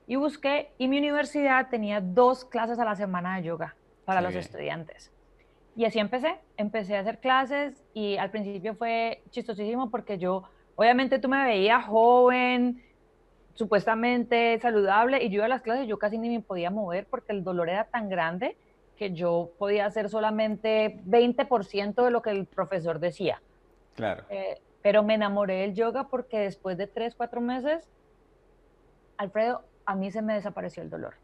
y 0.06 0.16
busqué, 0.16 0.72
y 0.78 0.88
mi 0.88 0.98
universidad 0.98 1.68
tenía 1.68 2.00
dos 2.00 2.44
clases 2.44 2.78
a 2.78 2.84
la 2.84 2.94
semana 2.94 3.36
de 3.36 3.42
yoga 3.42 3.74
para 4.04 4.20
los 4.20 4.34
estudiantes. 4.34 5.12
Y 5.76 5.84
así 5.84 5.98
empecé, 5.98 6.36
empecé 6.56 6.96
a 6.96 7.00
hacer 7.00 7.20
clases 7.20 7.84
y 7.94 8.16
al 8.16 8.30
principio 8.30 8.74
fue 8.74 9.22
chistosísimo 9.30 9.90
porque 9.90 10.18
yo, 10.18 10.44
obviamente 10.76 11.18
tú 11.18 11.28
me 11.28 11.44
veías 11.44 11.84
joven, 11.84 12.82
supuestamente 13.58 14.56
saludable 14.60 15.20
y 15.24 15.30
yo 15.30 15.38
iba 15.38 15.46
a 15.46 15.48
las 15.48 15.62
clases 15.62 15.88
yo 15.88 15.98
casi 15.98 16.16
ni 16.16 16.28
me 16.28 16.40
podía 16.40 16.70
mover 16.70 17.06
porque 17.06 17.32
el 17.32 17.42
dolor 17.42 17.68
era 17.68 17.82
tan 17.84 18.08
grande 18.08 18.56
que 18.96 19.12
yo 19.12 19.50
podía 19.58 19.84
hacer 19.84 20.08
solamente 20.08 21.00
20% 21.06 22.04
de 22.04 22.10
lo 22.12 22.22
que 22.22 22.30
el 22.30 22.46
profesor 22.46 23.00
decía. 23.00 23.42
Claro. 23.96 24.24
Eh, 24.28 24.60
pero 24.80 25.02
me 25.02 25.14
enamoré 25.14 25.62
del 25.62 25.74
yoga 25.74 26.08
porque 26.08 26.38
después 26.38 26.78
de 26.78 26.86
tres, 26.86 27.16
cuatro 27.16 27.40
meses, 27.40 27.88
Alfredo, 29.16 29.62
a 29.86 29.96
mí 29.96 30.10
se 30.12 30.22
me 30.22 30.34
desapareció 30.34 30.82
el 30.82 30.90
dolor. 30.90 31.14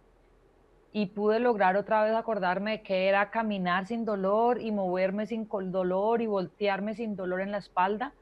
Y 0.93 1.07
pude 1.07 1.39
lograr 1.39 1.77
otra 1.77 2.05
vez 2.05 2.15
acordarme 2.15 2.83
que 2.83 3.09
era 3.09 3.31
caminar 3.31 3.87
sin 3.87 4.05
dolor 4.05 4.61
y 4.61 4.73
moverme 4.73 5.27
sin 5.27 5.49
dolor 5.49 6.21
y 6.21 6.27
voltearme 6.27 6.95
sin 6.95 7.15
dolor 7.17 7.41
en 7.41 7.53
la 7.53 7.59
espalda. 7.59 8.13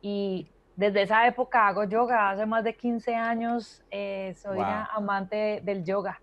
Y 0.00 0.48
desde 0.76 1.02
esa 1.02 1.26
época 1.26 1.68
hago 1.68 1.84
yoga, 1.84 2.30
hace 2.30 2.46
más 2.46 2.64
de 2.64 2.74
15 2.74 3.14
años 3.14 3.82
eh, 3.90 4.34
soy 4.40 4.58
una 4.58 4.86
amante 4.86 5.60
del 5.62 5.84
yoga. 5.84 6.20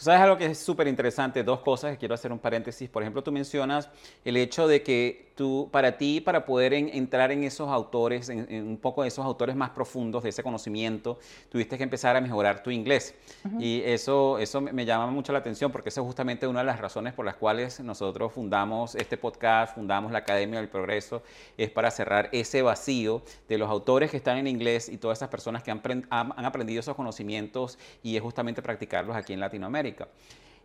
Tú 0.00 0.04
sabes 0.04 0.22
algo 0.22 0.38
que 0.38 0.46
es 0.46 0.58
súper 0.58 0.88
interesante, 0.88 1.44
dos 1.44 1.60
cosas 1.60 1.90
que 1.90 1.98
quiero 1.98 2.14
hacer 2.14 2.32
un 2.32 2.38
paréntesis. 2.38 2.88
Por 2.88 3.02
ejemplo, 3.02 3.22
tú 3.22 3.30
mencionas 3.32 3.90
el 4.24 4.38
hecho 4.38 4.66
de 4.66 4.82
que 4.82 5.28
tú, 5.34 5.68
para 5.70 5.98
ti, 5.98 6.22
para 6.22 6.46
poder 6.46 6.72
entrar 6.72 7.30
en 7.32 7.44
esos 7.44 7.68
autores, 7.68 8.30
en, 8.30 8.66
un 8.66 8.78
poco 8.78 9.02
de 9.02 9.08
esos 9.08 9.26
autores 9.26 9.54
más 9.56 9.70
profundos, 9.70 10.22
de 10.22 10.30
ese 10.30 10.42
conocimiento, 10.42 11.18
tuviste 11.50 11.76
que 11.76 11.84
empezar 11.84 12.16
a 12.16 12.20
mejorar 12.22 12.62
tu 12.62 12.70
inglés. 12.70 13.14
Y 13.58 13.82
eso, 13.84 14.38
eso 14.38 14.62
me 14.62 14.86
llama 14.86 15.06
mucho 15.08 15.34
la 15.34 15.40
atención 15.40 15.70
porque 15.70 15.90
esa 15.90 16.00
es 16.00 16.06
justamente 16.06 16.46
una 16.46 16.60
de 16.60 16.66
las 16.66 16.80
razones 16.80 17.12
por 17.12 17.26
las 17.26 17.36
cuales 17.36 17.80
nosotros 17.80 18.32
fundamos 18.32 18.94
este 18.94 19.18
podcast, 19.18 19.74
fundamos 19.74 20.12
la 20.12 20.18
Academia 20.18 20.60
del 20.60 20.70
Progreso, 20.70 21.22
es 21.58 21.70
para 21.70 21.90
cerrar 21.90 22.30
ese 22.32 22.62
vacío 22.62 23.20
de 23.50 23.58
los 23.58 23.68
autores 23.68 24.10
que 24.10 24.16
están 24.16 24.38
en 24.38 24.46
inglés 24.46 24.88
y 24.88 24.96
todas 24.96 25.18
esas 25.18 25.28
personas 25.28 25.62
que 25.62 25.70
han, 25.70 25.82
han 26.10 26.44
aprendido 26.46 26.80
esos 26.80 26.96
conocimientos 26.96 27.78
y 28.02 28.16
es 28.16 28.22
justamente 28.22 28.62
practicarlos 28.62 29.14
aquí 29.14 29.34
en 29.34 29.40
Latinoamérica. 29.40 29.89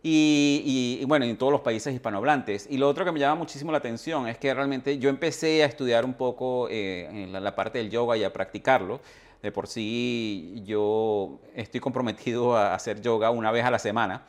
Y, 0.08 1.04
bueno, 1.06 1.24
en 1.24 1.36
todos 1.36 1.50
los 1.50 1.62
países 1.62 1.92
hispanohablantes. 1.92 2.68
Y 2.70 2.76
lo 2.78 2.88
otro 2.88 3.04
que 3.04 3.10
me 3.10 3.18
llama 3.18 3.34
muchísimo 3.34 3.72
la 3.72 3.78
atención 3.78 4.28
es 4.28 4.38
que 4.38 4.54
realmente 4.54 4.98
yo 4.98 5.10
empecé 5.10 5.64
a 5.64 5.66
estudiar 5.66 6.04
un 6.04 6.14
poco 6.14 6.68
eh, 6.70 7.08
en 7.10 7.32
la, 7.32 7.56
parte 7.56 7.78
del 7.78 7.90
yoga 7.90 8.16
y 8.16 8.22
a 8.22 8.32
practicarlo. 8.32 9.00
De 9.42 9.50
por 9.50 9.66
sí 9.66 10.62
yo 10.64 11.40
estoy 11.54 11.80
comprometido 11.80 12.56
a 12.56 12.74
hacer 12.74 13.00
yoga 13.00 13.30
una 13.30 13.50
vez 13.50 13.64
a 13.64 13.70
la 13.70 13.78
semana. 13.78 14.26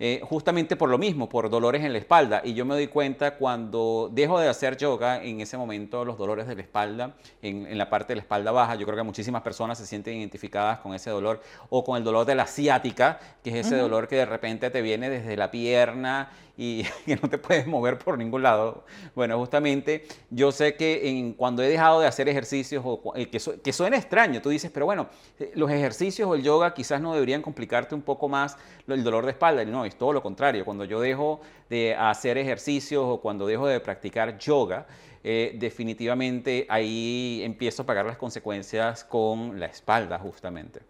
Eh, 0.00 0.20
justamente 0.22 0.76
por 0.76 0.88
lo 0.88 0.96
mismo, 0.96 1.28
por 1.28 1.50
dolores 1.50 1.84
en 1.84 1.92
la 1.92 1.98
espalda. 1.98 2.40
Y 2.44 2.54
yo 2.54 2.64
me 2.64 2.74
doy 2.74 2.86
cuenta 2.86 3.36
cuando 3.36 4.08
dejo 4.12 4.38
de 4.38 4.48
hacer 4.48 4.76
yoga, 4.76 5.22
en 5.22 5.40
ese 5.40 5.56
momento 5.56 6.04
los 6.04 6.16
dolores 6.16 6.46
de 6.46 6.54
la 6.54 6.62
espalda, 6.62 7.16
en, 7.42 7.76
la 7.76 7.90
parte 7.90 8.12
de 8.12 8.16
la 8.16 8.22
espalda 8.22 8.52
baja, 8.52 8.76
yo 8.76 8.86
creo 8.86 8.96
que 8.96 9.02
muchísimas 9.02 9.42
personas 9.42 9.76
se 9.76 9.86
sienten 9.86 10.16
identificadas 10.16 10.78
con 10.78 10.94
ese 10.94 11.10
dolor 11.10 11.40
o 11.68 11.82
con 11.82 11.96
el 11.96 12.04
dolor 12.04 12.26
de 12.26 12.36
la 12.36 12.46
ciática, 12.46 13.18
que 13.42 13.50
es 13.50 13.66
ese 13.66 13.76
dolor 13.76 14.06
que 14.06 14.16
de 14.16 14.26
repente 14.26 14.70
te 14.70 14.82
viene 14.82 15.10
desde 15.10 15.36
la 15.36 15.50
pierna 15.50 16.30
y 16.58 16.82
que 17.06 17.16
no 17.16 17.30
te 17.30 17.38
puedes 17.38 17.66
mover 17.66 17.98
por 17.98 18.18
ningún 18.18 18.42
lado. 18.42 18.84
Bueno, 19.14 19.38
justamente 19.38 20.06
yo 20.28 20.52
sé 20.52 20.74
que 20.74 21.08
en, 21.08 21.32
cuando 21.32 21.62
he 21.62 21.68
dejado 21.68 22.00
de 22.00 22.06
hacer 22.06 22.28
ejercicios, 22.28 22.82
o, 22.84 23.12
eh, 23.14 23.30
que, 23.30 23.40
que, 23.62 23.72
suena 23.72 23.96
extraño, 23.96 24.42
tú 24.42 24.50
dices, 24.50 24.70
pero 24.70 24.84
bueno, 24.84 25.08
eh, 25.38 25.52
los 25.54 25.70
ejercicios 25.70 26.28
o 26.28 26.34
el 26.34 26.42
yoga 26.42 26.74
quizás 26.74 27.00
no 27.00 27.14
deberían 27.14 27.40
complicarte 27.40 27.94
un 27.94 28.02
poco 28.02 28.28
más 28.28 28.58
el 28.88 29.04
dolor 29.04 29.24
de 29.24 29.30
espalda. 29.30 29.64
No, 29.64 29.84
es 29.88 29.96
todo 29.96 30.12
lo 30.12 30.22
contrario. 30.22 30.64
Cuando 30.64 30.84
yo 30.84 31.00
dejo 31.00 31.40
de 31.68 31.94
hacer 31.94 32.38
ejercicios 32.38 33.04
o 33.04 33.20
cuando 33.20 33.46
dejo 33.46 33.66
de 33.66 33.80
practicar 33.80 34.38
yoga, 34.38 34.86
eh, 35.24 35.56
definitivamente 35.58 36.66
ahí 36.68 37.40
empiezo 37.42 37.82
a 37.82 37.86
pagar 37.86 38.06
las 38.06 38.16
consecuencias 38.16 39.04
con 39.04 39.58
la 39.58 39.66
espalda 39.66 40.18
justamente. 40.18 40.80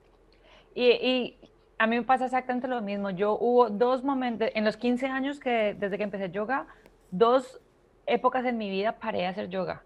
y, 0.75 1.37
a 1.79 1.87
mí 1.87 1.97
me 1.97 2.03
pasa 2.03 2.25
exactamente 2.25 2.67
lo 2.67 2.81
mismo. 2.83 3.11
Yo 3.11 3.39
hubo 3.39 3.71
dos 3.71 4.03
momentos, 4.03 4.49
en 4.55 4.65
los 4.65 4.77
15 4.77 5.07
años 5.07 5.39
que 5.39 5.77
desde 5.79 5.97
que 5.97 6.03
empecé 6.03 6.31
yoga, 6.31 6.67
dos 7.11 7.61
épocas 8.07 8.45
en 8.45 8.59
mi 8.59 8.69
vida 8.69 8.99
paré 8.99 9.19
de 9.19 9.27
hacer 9.27 9.49
yoga. 9.49 9.85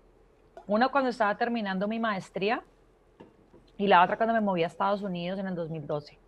Una 0.66 0.88
cuando 0.88 1.11
estaba 1.11 1.37
terminando 1.37 1.87
mi 1.88 1.99
maestría 1.99 2.62
y 3.76 3.88
la 3.88 4.02
otra 4.02 4.16
cuando 4.16 4.33
me 4.33 4.40
moví 4.40 4.62
a 4.62 4.69
Estados 4.69 5.02
Unidos 5.02 5.38
en 5.38 5.49
el 5.49 5.54
2012. 5.54 6.19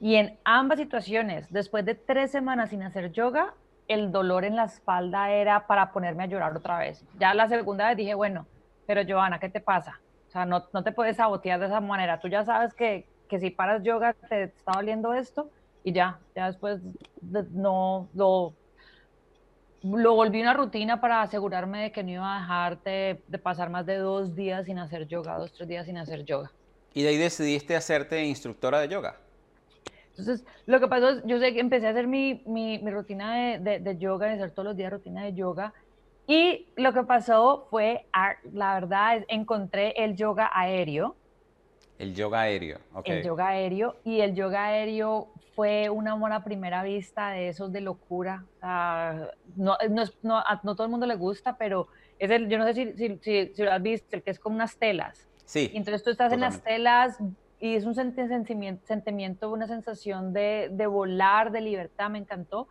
Y 0.00 0.16
en 0.16 0.38
ambas 0.44 0.78
situaciones, 0.78 1.50
después 1.50 1.84
de 1.84 1.94
tres 1.94 2.30
semanas 2.30 2.70
sin 2.70 2.82
hacer 2.82 3.12
yoga, 3.12 3.54
el 3.88 4.12
dolor 4.12 4.44
en 4.44 4.56
la 4.56 4.64
espalda 4.64 5.30
era 5.30 5.66
para 5.66 5.92
ponerme 5.92 6.24
a 6.24 6.26
llorar 6.26 6.56
otra 6.56 6.78
vez. 6.78 7.04
Ya 7.18 7.34
la 7.34 7.48
segunda 7.48 7.88
vez 7.88 7.96
dije, 7.96 8.14
bueno, 8.14 8.46
pero 8.86 9.02
Joana, 9.06 9.38
¿qué 9.38 9.48
te 9.48 9.60
pasa? 9.60 10.00
O 10.28 10.30
sea, 10.30 10.44
no, 10.44 10.64
no 10.72 10.82
te 10.82 10.92
puedes 10.92 11.16
sabotear 11.16 11.60
de 11.60 11.66
esa 11.66 11.80
manera. 11.80 12.20
Tú 12.20 12.28
ya 12.28 12.44
sabes 12.44 12.74
que 12.74 13.06
que 13.26 13.40
si 13.40 13.50
paras 13.50 13.82
yoga 13.82 14.14
te 14.28 14.44
está 14.44 14.72
doliendo 14.74 15.12
esto 15.14 15.50
y 15.84 15.92
ya, 15.92 16.18
ya 16.34 16.46
después 16.46 16.80
no 17.52 18.08
lo, 18.14 18.54
lo 19.82 20.14
volví 20.14 20.40
una 20.40 20.54
rutina 20.54 21.00
para 21.00 21.22
asegurarme 21.22 21.82
de 21.82 21.92
que 21.92 22.02
no 22.02 22.10
iba 22.10 22.36
a 22.36 22.40
dejarte 22.40 23.22
de 23.26 23.38
pasar 23.38 23.70
más 23.70 23.86
de 23.86 23.96
dos 23.96 24.34
días 24.34 24.66
sin 24.66 24.78
hacer 24.78 25.06
yoga, 25.06 25.38
dos, 25.38 25.52
tres 25.52 25.68
días 25.68 25.86
sin 25.86 25.98
hacer 25.98 26.24
yoga. 26.24 26.50
¿Y 26.94 27.02
de 27.02 27.10
ahí 27.10 27.16
decidiste 27.18 27.76
hacerte 27.76 28.24
instructora 28.24 28.80
de 28.80 28.88
yoga? 28.88 29.16
Entonces, 30.18 30.44
lo 30.66 30.80
que 30.80 30.88
pasó 30.88 31.10
es, 31.10 31.22
yo 31.24 31.38
sé 31.38 31.52
que 31.52 31.60
empecé 31.60 31.86
a 31.86 31.90
hacer 31.90 32.06
mi, 32.06 32.42
mi, 32.46 32.78
mi 32.78 32.90
rutina 32.90 33.34
de, 33.34 33.58
de, 33.58 33.78
de, 33.80 33.98
yoga, 33.98 34.26
de 34.26 34.34
hacer 34.34 34.50
todos 34.50 34.68
los 34.68 34.76
días 34.76 34.92
rutina 34.92 35.24
de 35.24 35.34
yoga, 35.34 35.74
y 36.26 36.66
lo 36.76 36.92
que 36.92 37.02
pasó 37.04 37.68
fue, 37.70 38.06
la 38.52 38.74
verdad, 38.74 39.24
encontré 39.28 39.92
el 40.02 40.16
yoga 40.16 40.50
aéreo, 40.52 41.14
el 41.98 42.14
yoga 42.14 42.40
aéreo, 42.42 42.78
ok. 42.92 43.08
El 43.08 43.24
yoga 43.24 43.48
aéreo. 43.48 43.96
Y 44.04 44.20
el 44.20 44.34
yoga 44.34 44.66
aéreo 44.66 45.28
fue 45.54 45.88
un 45.88 46.08
amor 46.08 46.32
a 46.32 46.44
primera 46.44 46.82
vista 46.82 47.30
de 47.30 47.48
esos 47.48 47.72
de 47.72 47.80
locura. 47.80 48.44
no, 48.62 49.76
no, 49.88 50.04
no, 50.22 50.36
a, 50.36 50.60
no, 50.62 50.74
todo 50.74 50.84
el 50.84 50.90
mundo 50.90 51.06
le 51.06 51.14
gusta, 51.14 51.56
pero 51.56 51.88
es 52.18 52.30
el, 52.30 52.48
yo 52.48 52.58
no 52.58 52.64
sé 52.66 52.74
si, 52.74 53.18
si, 53.20 53.50
si, 53.54 53.62
lo 53.62 53.72
has 53.72 53.82
visto, 53.82 54.16
el 54.16 54.22
que 54.22 54.30
es 54.30 54.38
como 54.38 54.56
unas 54.56 54.76
telas. 54.76 55.26
Sí. 55.46 55.70
entonces 55.74 56.02
tú 56.02 56.10
estás 56.10 56.32
en 56.32 56.40
las 56.40 56.60
telas 56.60 57.18
y 57.60 57.74
es 57.74 57.84
un 57.84 57.94
sentimiento, 57.94 59.50
una 59.50 59.66
sensación 59.66 60.32
de, 60.32 60.68
de 60.72 60.86
volar, 60.86 61.50
de 61.52 61.60
libertad, 61.60 62.10
me 62.10 62.18
encantó. 62.18 62.68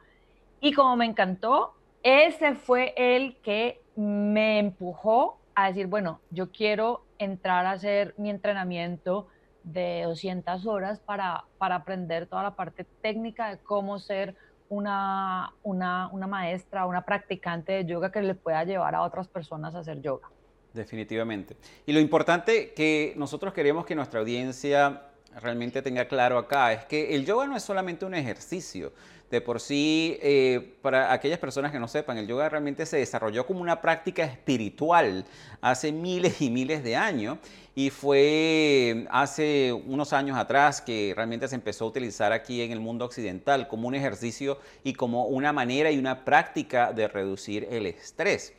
Y 0.62 0.74
como 0.74 0.96
me 0.96 1.06
encantó, 1.06 1.74
ese 2.04 2.54
fue 2.54 2.94
el 2.96 3.36
que 3.38 3.82
me 3.96 4.60
empujó 4.60 5.40
a 5.56 5.68
decir, 5.68 5.88
bueno, 5.88 6.20
yo 6.30 6.52
quiero 6.52 7.04
entrar 7.18 7.66
a 7.66 7.72
hacer 7.72 8.14
mi 8.18 8.30
entrenamiento 8.30 9.28
de 9.64 10.04
200 10.06 10.68
horas 10.68 11.00
para, 11.00 11.46
para 11.58 11.76
aprender 11.76 12.28
toda 12.28 12.44
la 12.44 12.56
parte 12.56 12.86
técnica 13.02 13.50
de 13.50 13.58
cómo 13.58 13.98
ser 13.98 14.36
una, 14.70 15.54
una, 15.64 16.10
una 16.12 16.28
maestra, 16.28 16.86
una 16.86 17.06
practicante 17.06 17.72
de 17.72 17.86
yoga 17.86 18.12
que 18.12 18.22
le 18.22 18.36
pueda 18.36 18.64
llevar 18.64 18.96
a 18.96 19.02
otras 19.02 19.28
personas 19.28 19.74
a 19.76 19.80
hacer 19.80 20.02
yoga. 20.02 20.30
Definitivamente. 20.76 21.56
Y 21.86 21.94
lo 21.94 22.02
importante 22.02 22.74
que 22.74 23.14
nosotros 23.16 23.54
queremos 23.54 23.86
que 23.86 23.96
nuestra 23.96 24.20
audiencia 24.20 25.04
realmente 25.42 25.82
tenga 25.82 26.06
claro 26.08 26.38
acá 26.38 26.74
es 26.74 26.86
que 26.86 27.16
el 27.16 27.26
yoga 27.26 27.48
no 27.48 27.56
es 27.56 27.64
solamente 27.64 28.06
un 28.06 28.14
ejercicio. 28.14 28.92
De 29.32 29.42
por 29.42 29.60
sí, 29.60 30.20
eh, 30.22 30.76
para 30.84 31.12
aquellas 31.12 31.40
personas 31.40 31.72
que 31.72 31.80
no 31.80 31.88
sepan, 31.88 32.18
el 32.18 32.28
yoga 32.28 32.48
realmente 32.48 32.86
se 32.86 32.98
desarrolló 32.98 33.48
como 33.48 33.62
una 33.62 33.82
práctica 33.82 34.24
espiritual 34.24 35.26
hace 35.62 35.92
miles 35.92 36.42
y 36.42 36.50
miles 36.52 36.84
de 36.84 36.96
años 36.96 37.40
y 37.74 37.90
fue 37.90 39.08
hace 39.10 39.74
unos 39.74 40.14
años 40.14 40.38
atrás 40.38 40.80
que 40.80 41.14
realmente 41.16 41.48
se 41.48 41.56
empezó 41.56 41.86
a 41.86 41.88
utilizar 41.88 42.34
aquí 42.34 42.62
en 42.62 42.72
el 42.72 42.80
mundo 42.80 43.04
occidental 43.06 43.68
como 43.68 43.88
un 43.88 43.96
ejercicio 43.96 44.60
y 44.84 44.94
como 44.94 45.26
una 45.26 45.52
manera 45.52 45.90
y 45.90 45.98
una 45.98 46.24
práctica 46.24 46.94
de 46.94 47.08
reducir 47.08 47.68
el 47.72 47.88
estrés. 47.88 48.54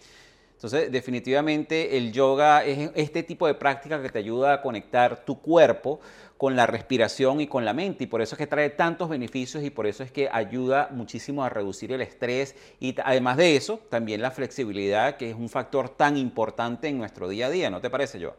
Entonces, 0.57 0.91
definitivamente 0.91 1.99
el 1.99 2.13
yoga 2.13 2.65
es 2.65 2.91
este 2.95 3.23
tipo 3.23 3.47
de 3.47 3.53
práctica 3.53 4.01
que 4.01 4.09
te 4.09 4.19
ayuda 4.19 4.55
a 4.55 4.63
conectar 4.63 5.23
tu 5.25 5.39
cuerpo 5.39 6.01
con 6.39 6.57
la 6.57 6.67
respiración 6.67 7.43
y 7.43 7.47
con 7.47 7.67
la 7.67 7.75
mente. 7.75 8.05
Y 8.05 8.07
por 8.07 8.23
eso 8.23 8.35
es 8.35 8.39
que 8.39 8.47
trae 8.47 8.71
tantos 8.71 9.11
beneficios 9.11 9.63
y 9.63 9.69
por 9.69 9.87
eso 9.87 10.03
es 10.03 10.11
que 10.11 10.31
ayuda 10.33 10.89
muchísimo 10.93 11.45
a 11.45 11.51
reducir 11.51 11.93
el 11.93 12.01
estrés. 12.01 12.57
Y 12.81 12.95
además 13.05 13.37
de 13.37 13.55
eso, 13.55 13.81
también 13.91 14.23
la 14.23 14.31
flexibilidad, 14.31 15.19
que 15.19 15.29
es 15.29 15.37
un 15.37 15.51
factor 15.51 15.91
tan 15.91 16.17
importante 16.17 16.89
en 16.89 16.97
nuestro 16.97 17.29
día 17.29 17.49
a 17.49 17.51
día. 17.51 17.69
¿No 17.69 17.83
te 17.83 17.91
parece, 17.91 18.19
yo? 18.19 18.35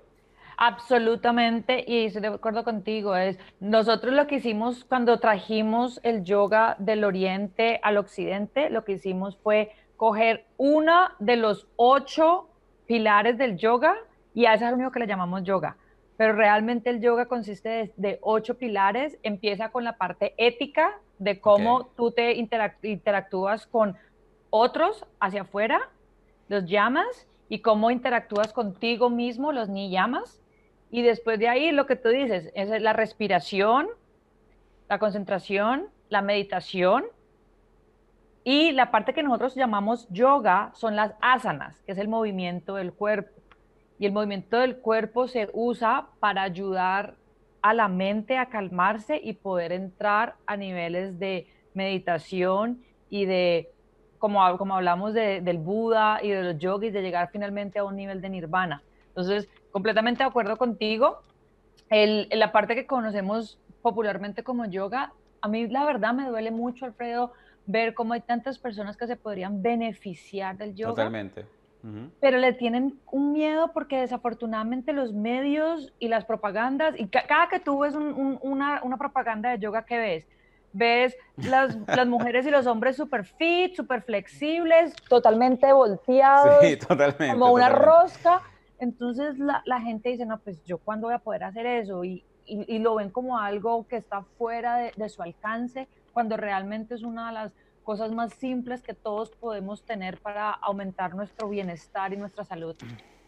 Absolutamente, 0.59 1.86
y 1.88 2.05
estoy 2.05 2.24
de 2.24 2.29
acuerdo 2.29 2.63
contigo. 2.63 3.15
Es, 3.15 3.38
nosotros 3.59 4.15
lo 4.15 4.25
que 4.25 4.38
hicimos 4.38 4.86
cuando 4.86 5.19
trajimos 5.19 6.00
el 6.01 6.24
yoga 6.24 6.75
del 6.79 7.03
oriente 7.03 7.79
al 7.83 7.97
occidente, 7.97 8.71
lo 8.71 8.83
que 8.83 8.93
hicimos 8.93 9.38
fue 9.38 9.71
coger 9.98 10.46
una 10.58 11.16
de 11.20 11.36
los 11.36 11.68
ocho 11.75 12.48
pilares 12.86 13.38
del 13.38 13.58
yoga 13.58 13.96
y 14.34 14.46
a 14.46 14.54
ese 14.54 14.66
es 14.66 14.72
lo 14.72 14.77
único 14.77 14.92
que 14.92 15.00
le 15.00 15.08
llamamos 15.08 15.44
yoga. 15.44 15.75
Pero 16.16 16.34
realmente 16.34 16.89
el 16.89 17.01
yoga 17.01 17.25
consiste 17.25 17.94
de, 17.96 18.20
ocho 18.22 18.58
pilares. 18.58 19.18
Empieza 19.22 19.70
con 19.70 19.84
la 19.84 19.98
parte 19.98 20.34
ética 20.38 20.98
de 21.20 21.39
cómo 21.39 21.88
tú 21.96 22.12
te 22.12 22.34
interactúas 22.34 23.68
con 23.68 23.96
otros 24.50 25.06
hacia 25.20 25.42
afuera, 25.42 25.89
los 26.48 26.66
llamas, 26.66 27.27
y 27.50 27.60
cómo 27.60 27.92
interactúas 27.92 28.54
contigo 28.54 29.10
mismo, 29.10 29.51
los 29.51 29.70
ni 29.70 29.89
llamas. 29.89 30.42
Y 30.92 31.01
después 31.01 31.39
de 31.39 31.48
ahí 31.48 31.72
lo 31.72 31.86
que 31.86 31.96
tú 31.96 32.10
dices 32.10 32.51
es 32.56 32.82
la 32.82 32.94
respiración, 32.94 33.88
la 34.89 35.00
concentración, 35.00 35.88
la 36.10 36.22
meditación. 36.22 37.06
Y 38.50 38.72
la 38.72 38.92
parte 38.92 39.13
que 39.13 39.24
nosotros 39.24 39.56
llamamos 39.56 40.08
yoga 40.10 40.72
son 40.74 40.96
las 40.96 41.13
asanas, 41.20 41.82
que 41.82 41.92
es 41.92 41.98
el 41.98 42.08
movimiento 42.08 42.75
del 42.75 42.94
cuerpo. 42.94 43.42
Y 44.00 44.06
el 44.06 44.13
movimiento 44.13 44.58
del 44.58 44.77
cuerpo 44.77 45.27
se 45.27 45.50
usa 45.51 46.08
para 46.22 46.44
ayudar 46.44 47.16
a 47.62 47.74
la 47.74 47.89
mente 47.89 48.38
a 48.38 48.46
calmarse 48.46 49.20
y 49.22 49.34
poder 49.34 49.74
entrar 49.74 50.36
a 50.46 50.56
niveles 50.56 51.20
de 51.20 51.46
meditación 51.74 52.82
y 53.10 53.25
de, 53.25 53.70
como, 54.18 54.58
como 54.58 54.75
hablamos 54.75 55.13
del 55.13 55.58
Buda 55.58 56.20
y 56.24 56.30
de 56.30 56.44
los 56.44 56.58
yogis, 56.58 56.94
de 56.94 57.01
llegar 57.01 57.27
finalmente 57.34 57.80
a 57.80 57.84
un 57.84 57.98
nivel 57.98 58.22
de 58.22 58.30
nirvana. 58.30 58.82
Entonces, 59.10 59.50
completamente 59.72 60.24
de 60.24 60.30
acuerdo 60.30 60.56
contigo. 60.56 61.20
El, 61.89 62.30
la 62.32 62.54
parte 62.54 62.75
que 62.75 62.86
conocemos 62.86 63.60
popularmente 63.82 64.42
como 64.42 64.66
yoga, 64.68 65.12
a 65.42 65.50
mí 65.50 65.68
la 65.68 65.84
verdad 65.84 66.13
me 66.13 66.30
duele 66.30 66.51
mucho, 66.51 66.86
Alfredo, 66.86 67.34
ver 67.67 67.93
cómo 67.93 68.13
hay 68.13 68.21
tantas 68.21 68.57
personas 68.57 68.97
que 68.97 69.05
se 69.05 69.15
podrían 69.15 69.62
beneficiar 69.62 70.57
del 70.57 70.74
yoga. 70.74 70.91
Totalmente. 70.91 71.45
Pero 72.19 72.38
le 72.38 72.51
tienen 72.51 73.00
un 73.12 73.31
miedo 73.31 73.71
porque 73.71 74.01
desafortunadamente 74.01 74.91
los 74.91 75.13
medios 75.13 75.93
y 76.00 76.09
las 76.09 76.25
propagandas, 76.25 76.95
y 77.00 77.07
cada 77.07 77.47
que 77.50 77.62
tú 77.62 77.79
ves 77.79 77.95
una, 77.95 78.81
una, 78.83 78.97
propaganda 78.97 79.51
de 79.51 79.59
yoga 79.59 79.86
que 79.86 79.97
ves, 79.97 80.27
ves 80.74 81.15
las, 81.38 81.77
las 81.88 82.07
mujeres 82.07 82.45
y 82.45 82.50
los 82.50 82.67
hombres 82.67 82.97
súper 82.97 83.24
fit, 83.24 83.75
súper 83.75 84.01
flexibles, 84.01 84.95
totalmente 85.07 85.71
volteados, 85.71 86.62
como 87.29 87.53
una 87.53 87.69
rosca. 87.69 88.41
Entonces 88.79 89.39
la, 89.39 89.62
la, 89.65 89.79
gente 89.79 90.09
dice, 90.09 90.25
no, 90.25 90.39
pues 90.39 90.62
yo 90.65 90.79
cuándo 90.79 91.07
voy 91.07 91.15
a 91.15 91.19
poder 91.19 91.45
hacer 91.45 91.65
eso 91.65 92.03
y, 92.03 92.24
y, 92.45 92.75
y 92.75 92.79
lo 92.79 92.95
ven 92.95 93.12
como 93.12 93.39
algo 93.39 93.88
que 93.88 93.95
está 93.95 94.24
fuera 94.38 94.75
de, 94.77 94.91
de 94.97 95.07
su 95.07 95.21
alcance, 95.21 95.88
cuando 96.17 96.36
realmente 96.36 96.95
es 96.95 97.03
una 97.03 97.27
de 97.27 97.33
las 97.33 97.51
cosas 97.83 98.12
más 98.12 98.33
simples 98.33 98.81
que 98.81 98.95
todos 98.95 99.29
podemos 99.29 99.83
tener 99.83 100.17
para 100.17 100.50
aumentar 100.50 101.13
nuestro 101.13 101.47
bienestar 101.47 102.12
y 102.12 102.17
nuestra 102.17 102.43
salud. 102.43 102.75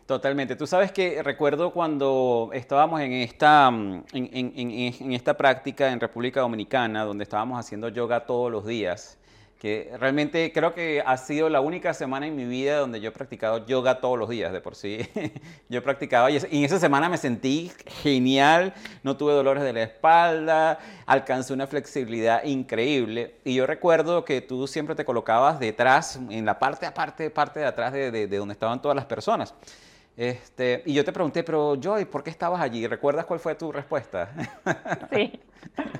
Totalmente. 0.07 0.55
Tú 0.55 0.65
sabes 0.65 0.91
que 0.91 1.21
recuerdo 1.21 1.71
cuando 1.71 2.49
estábamos 2.51 2.99
en 3.01 3.13
esta, 3.13 3.69
mm, 3.69 4.05
en, 4.13 4.29
en, 4.33 4.93
en, 5.01 5.13
esta 5.13 5.35
práctica 5.35 5.91
en 5.91 5.99
República 5.99 6.39
Dominicana, 6.39 7.03
donde 7.03 7.25
estábamos 7.25 7.59
haciendo 7.59 7.89
yoga 7.89 8.25
todos 8.25 8.51
los 8.51 8.65
días 8.65 9.18
que 9.59 9.91
realmente 9.99 10.53
creo 10.53 10.73
que 10.73 11.03
ha 11.05 11.17
sido 11.17 11.49
la 11.49 11.59
única 11.59 11.93
semana 11.93 12.25
en 12.25 12.35
mi 12.35 12.45
vida 12.45 12.77
donde 12.77 13.01
yo 13.01 13.09
he 13.09 13.11
practicado 13.11 13.65
yoga 13.65 13.99
todos 13.99 14.17
los 14.17 14.29
días 14.29 14.53
de 14.53 14.61
por 14.61 14.73
sí. 14.73 14.99
yo 15.69 15.83
practicaba 15.83 16.31
y 16.31 16.37
en 16.37 16.63
esa 16.63 16.79
semana 16.79 17.09
me 17.09 17.17
sentí 17.17 17.69
genial, 18.01 18.73
no 19.03 19.17
tuve 19.17 19.33
dolores 19.33 19.61
de 19.63 19.73
la 19.73 19.83
espalda, 19.83 20.79
alcancé 21.05 21.53
una 21.53 21.67
flexibilidad 21.67 22.41
increíble 22.45 23.35
y 23.43 23.55
yo 23.55 23.67
recuerdo 23.67 24.23
que 24.23 24.39
tú 24.39 24.65
siempre 24.65 24.95
te 24.95 25.03
colocabas 25.03 25.59
detrás, 25.59 26.17
en 26.29 26.45
la 26.45 26.57
parte 26.57 26.85
aparte, 26.85 27.29
parte 27.29 27.59
de 27.59 27.65
atrás 27.65 27.91
de, 27.91 28.11
de, 28.11 28.27
de 28.27 28.37
donde 28.37 28.53
estaban 28.53 28.81
todas 28.81 28.95
las 28.95 29.05
personas. 29.05 29.53
Este, 30.15 30.83
y 30.85 30.93
yo 30.93 31.03
te 31.03 31.11
pregunté, 31.11 31.43
pero 31.43 31.75
Joy, 31.75 32.05
¿por 32.05 32.23
qué 32.23 32.29
estabas 32.29 32.61
allí? 32.61 32.87
¿Recuerdas 32.87 33.25
cuál 33.25 33.39
fue 33.41 33.55
tu 33.55 33.71
respuesta? 33.73 34.31
Sí. 35.13 35.39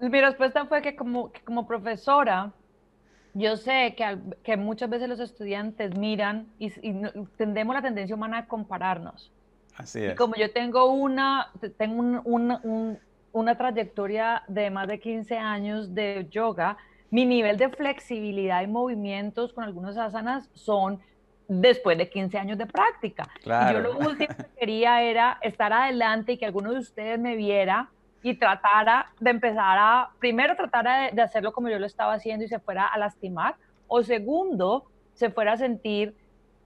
Mi 0.00 0.20
respuesta 0.20 0.66
fue 0.66 0.80
que 0.82 0.94
como, 0.94 1.32
como 1.44 1.66
profesora, 1.66 2.52
yo 3.34 3.56
sé 3.56 3.94
que, 3.96 4.18
que, 4.42 4.56
muchas 4.56 4.88
veces 4.88 5.08
los 5.08 5.20
estudiantes 5.20 5.96
miran 5.96 6.46
y, 6.58 6.70
tendemos 7.36 7.74
la 7.74 7.82
tendencia 7.82 8.14
humana 8.14 8.38
a 8.38 8.46
compararnos. 8.46 9.32
Así 9.76 10.04
es. 10.04 10.12
Y 10.12 10.16
como 10.16 10.34
yo 10.36 10.52
tengo 10.52 10.92
una, 10.92 11.52
tengo 11.76 12.00
un, 12.24 12.98
una 13.32 13.56
trayectoria 13.56 14.42
de 14.48 14.70
más 14.70 14.88
de 14.88 14.98
15 15.00 15.36
años 15.36 15.94
de 15.94 16.26
yoga, 16.30 16.76
mi 17.10 17.24
nivel 17.24 17.56
de 17.56 17.68
flexibilidad 17.70 18.62
y 18.62 18.66
movimientos 18.66 19.52
con 19.52 19.64
algunos 19.64 19.96
asanas 19.96 20.48
son 20.54 21.00
después 21.48 21.96
de 21.96 22.08
15 22.08 22.38
años 22.38 22.58
de 22.58 22.66
práctica. 22.66 23.28
Claro. 23.42 23.70
Y 23.70 23.82
yo 23.82 23.88
lo 23.88 23.98
último 23.98 24.28
que 24.36 24.44
quería 24.58 25.02
era 25.02 25.38
estar 25.42 25.72
adelante 25.72 26.32
y 26.32 26.38
que 26.38 26.46
alguno 26.46 26.72
de 26.72 26.80
ustedes 26.80 27.18
me 27.18 27.36
viera 27.36 27.88
y 28.22 28.34
tratara 28.34 29.12
de 29.20 29.30
empezar 29.30 29.78
a, 29.78 30.10
primero 30.18 30.56
tratara 30.56 31.10
de, 31.10 31.22
hacerlo 31.22 31.52
como 31.52 31.68
yo 31.68 31.78
lo 31.78 31.86
estaba 31.86 32.14
haciendo 32.14 32.44
y 32.44 32.48
se 32.48 32.58
fuera 32.58 32.86
a 32.86 32.98
lastimar, 32.98 33.56
o 33.86 34.02
segundo, 34.02 34.84
se 35.14 35.30
fuera 35.30 35.52
a 35.52 35.56
sentir 35.56 36.14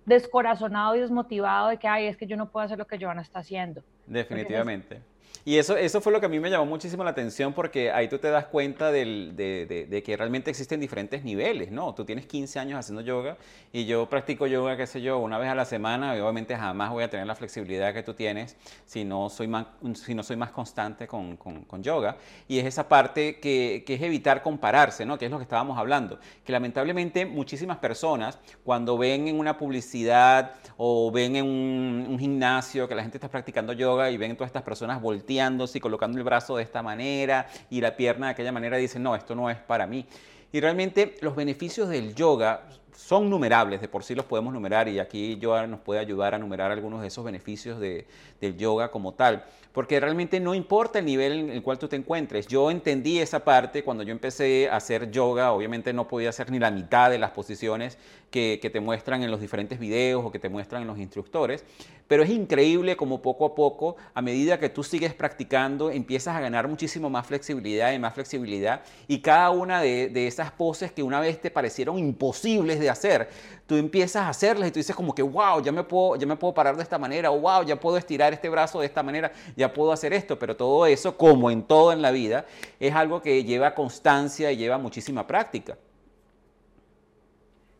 descorazonado 0.06 0.96
y 0.96 1.00
desmotivado 1.00 1.68
de 1.68 1.76
que, 1.76 1.88
ay, 1.88 2.06
es 2.06 2.16
que 2.16 2.26
yo 2.26 2.36
no 2.36 2.50
puedo 2.50 2.64
hacer 2.64 2.78
lo 2.78 2.86
que 2.86 2.98
Joana 2.98 3.22
está 3.22 3.40
haciendo. 3.40 3.82
Definitivamente. 4.06 5.00
Y 5.44 5.58
eso, 5.58 5.76
eso 5.76 6.00
fue 6.00 6.12
lo 6.12 6.20
que 6.20 6.26
a 6.26 6.28
mí 6.28 6.38
me 6.38 6.50
llamó 6.50 6.66
muchísimo 6.66 7.02
la 7.02 7.10
atención 7.10 7.52
porque 7.52 7.90
ahí 7.90 8.08
tú 8.08 8.18
te 8.18 8.30
das 8.30 8.46
cuenta 8.46 8.92
del, 8.92 9.34
de, 9.34 9.86
de, 9.88 10.02
que 10.02 10.16
realmente 10.16 10.50
existen 10.50 10.78
diferentes 10.78 11.24
niveles, 11.24 11.72
¿no? 11.72 11.94
Tú 11.94 12.04
tienes 12.04 12.26
15 12.26 12.60
años 12.60 12.78
haciendo 12.78 13.02
yoga 13.02 13.36
y 13.72 13.84
yo 13.84 14.08
practico 14.08 14.46
yoga, 14.46 14.76
qué 14.76 14.86
sé 14.86 15.02
yo, 15.02 15.18
una 15.18 15.38
vez 15.38 15.48
a 15.48 15.56
la 15.56 15.64
semana 15.64 16.16
y 16.16 16.20
obviamente 16.20 16.56
jamás 16.56 16.90
voy 16.90 17.02
a 17.02 17.10
tener 17.10 17.26
la 17.26 17.34
flexibilidad 17.34 17.92
que 17.92 18.04
tú 18.04 18.14
tienes 18.14 18.56
si 18.84 19.04
no 19.04 19.28
soy 19.28 19.48
más, 19.48 19.66
si 19.94 20.14
no 20.14 20.22
soy 20.22 20.36
más 20.36 20.50
constante 20.52 21.08
con, 21.08 21.36
con, 21.36 21.64
con 21.64 21.82
yoga. 21.82 22.16
Y 22.46 22.60
es 22.60 22.66
esa 22.66 22.88
parte 22.88 23.40
que, 23.40 23.82
que, 23.84 23.94
es 23.94 24.02
evitar 24.02 24.42
compararse, 24.42 25.04
¿no? 25.04 25.18
Que 25.18 25.24
es 25.24 25.30
lo 25.30 25.38
que 25.38 25.44
estábamos 25.44 25.76
hablando. 25.76 26.20
Que 26.44 26.52
lamentablemente 26.52 27.26
muchísimas 27.26 27.78
personas 27.78 28.38
cuando 28.62 28.96
ven 28.96 29.26
en 29.26 29.38
una 29.38 29.58
publicidad 29.58 30.54
o 30.76 31.10
ven 31.10 31.34
en 31.34 31.46
un, 31.46 32.06
un 32.10 32.18
gimnasio 32.18 32.86
que 32.86 32.94
la 32.94 33.02
gente 33.02 33.16
está 33.16 33.28
practicando 33.28 33.72
yoga 33.72 34.10
y 34.10 34.16
ven 34.16 34.36
todas 34.36 34.48
estas 34.48 34.62
personas 34.62 35.00
volteando, 35.00 35.21
y 35.28 35.80
colocando 35.80 36.18
el 36.18 36.24
brazo 36.24 36.56
de 36.56 36.62
esta 36.62 36.82
manera 36.82 37.46
y 37.70 37.80
la 37.80 37.96
pierna 37.96 38.26
de 38.26 38.32
aquella 38.32 38.52
manera, 38.52 38.76
dicen, 38.76 39.02
no, 39.02 39.14
esto 39.14 39.34
no 39.34 39.50
es 39.50 39.56
para 39.56 39.86
mí. 39.86 40.06
Y 40.52 40.60
realmente 40.60 41.16
los 41.20 41.34
beneficios 41.34 41.88
del 41.88 42.14
yoga 42.14 42.62
son 42.94 43.30
numerables, 43.30 43.80
de 43.80 43.88
por 43.88 44.04
sí 44.04 44.14
los 44.14 44.26
podemos 44.26 44.52
numerar 44.52 44.86
y 44.88 44.98
aquí 44.98 45.38
yoga 45.38 45.66
nos 45.66 45.80
puede 45.80 46.00
ayudar 46.00 46.34
a 46.34 46.38
numerar 46.38 46.70
algunos 46.70 47.00
de 47.00 47.08
esos 47.08 47.24
beneficios 47.24 47.80
de, 47.80 48.06
del 48.40 48.56
yoga 48.56 48.90
como 48.90 49.14
tal, 49.14 49.44
porque 49.72 49.98
realmente 49.98 50.40
no 50.40 50.54
importa 50.54 50.98
el 50.98 51.06
nivel 51.06 51.32
en 51.32 51.50
el 51.50 51.62
cual 51.62 51.78
tú 51.78 51.88
te 51.88 51.96
encuentres. 51.96 52.46
Yo 52.46 52.70
entendí 52.70 53.18
esa 53.18 53.44
parte 53.44 53.82
cuando 53.82 54.02
yo 54.02 54.12
empecé 54.12 54.68
a 54.70 54.76
hacer 54.76 55.10
yoga, 55.10 55.52
obviamente 55.52 55.92
no 55.92 56.06
podía 56.06 56.28
hacer 56.28 56.50
ni 56.50 56.58
la 56.58 56.70
mitad 56.70 57.10
de 57.10 57.18
las 57.18 57.30
posiciones 57.30 57.96
que, 58.32 58.70
te 58.72 58.80
muestran 58.80 59.22
en 59.22 59.30
los 59.30 59.40
diferentes 59.40 59.78
videos 59.78 60.24
o 60.24 60.32
que 60.32 60.40
te 60.40 60.48
muestran 60.48 60.82
en 60.82 60.88
los 60.88 60.98
instructores, 60.98 61.64
pero 62.08 62.24
es 62.24 62.30
increíble 62.30 62.96
como 62.96 63.22
poco 63.22 63.44
a 63.44 63.54
poco, 63.54 63.96
a 64.14 64.22
medida 64.22 64.58
que 64.58 64.68
tú 64.68 64.82
sigues 64.82 65.14
practicando, 65.14 65.90
empiezas 65.90 66.34
a 66.34 66.40
ganar 66.40 66.66
muchísimo 66.66 67.10
más 67.10 67.26
flexibilidad 67.26 67.92
y 67.92 67.98
más 67.98 68.14
flexibilidad 68.14 68.82
y 69.06 69.20
cada 69.20 69.50
una 69.50 69.80
de, 69.80 70.08
de 70.08 70.26
esas 70.26 70.50
poses 70.50 70.90
que 70.90 71.02
una 71.02 71.20
vez 71.20 71.40
te 71.40 71.50
parecieron 71.50 71.98
imposibles 71.98 72.80
de 72.80 72.90
hacer, 72.90 73.28
tú 73.66 73.76
empiezas 73.76 74.22
a 74.22 74.30
hacerlas 74.30 74.68
y 74.68 74.72
tú 74.72 74.80
dices 74.80 74.96
como 74.96 75.14
que, 75.14 75.22
wow, 75.22 75.62
ya 75.62 75.70
me 75.70 75.84
puedo, 75.84 76.16
ya 76.16 76.26
me 76.26 76.36
puedo 76.36 76.54
parar 76.54 76.76
de 76.76 76.82
esta 76.82 76.98
manera, 76.98 77.30
o 77.30 77.38
wow, 77.38 77.62
ya 77.62 77.78
puedo 77.78 77.96
estirar 77.96 78.32
este 78.32 78.48
brazo 78.48 78.80
de 78.80 78.86
esta 78.86 79.02
manera, 79.02 79.30
ya 79.56 79.72
puedo 79.72 79.92
hacer 79.92 80.12
esto, 80.12 80.38
pero 80.38 80.56
todo 80.56 80.86
eso, 80.86 81.16
como 81.16 81.50
en 81.50 81.62
todo 81.62 81.92
en 81.92 82.02
la 82.02 82.10
vida, 82.10 82.46
es 82.80 82.94
algo 82.94 83.20
que 83.20 83.44
lleva 83.44 83.74
constancia 83.74 84.50
y 84.50 84.56
lleva 84.56 84.78
muchísima 84.78 85.26
práctica. 85.26 85.76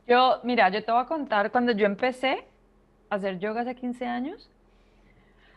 Yo, 0.07 0.41
mira, 0.43 0.69
yo 0.69 0.85
te 0.85 0.91
voy 0.91 1.01
a 1.01 1.07
contar, 1.07 1.51
cuando 1.53 1.73
yo 1.73 1.87
empecé 1.87 2.47
a 3.09 3.17
hacer 3.17 3.39
yoga 3.39 3.63
hace 3.63 3.75
15 3.75 4.07
años, 4.07 4.51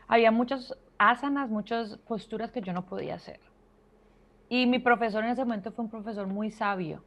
había 0.08 0.32
muchas 0.32 0.76
asanas, 0.98 1.50
muchas 1.50 1.98
posturas 2.08 2.52
que 2.52 2.62
yo 2.62 2.74
no 2.74 2.86
podía 2.86 3.16
hacer. 3.16 3.40
Y 4.50 4.68
mi 4.68 4.80
profesor 4.80 5.24
en 5.24 5.32
ese 5.32 5.44
momento 5.44 5.72
fue 5.72 5.86
un 5.86 5.92
profesor 5.92 6.28
muy 6.28 6.52
sabio 6.52 7.04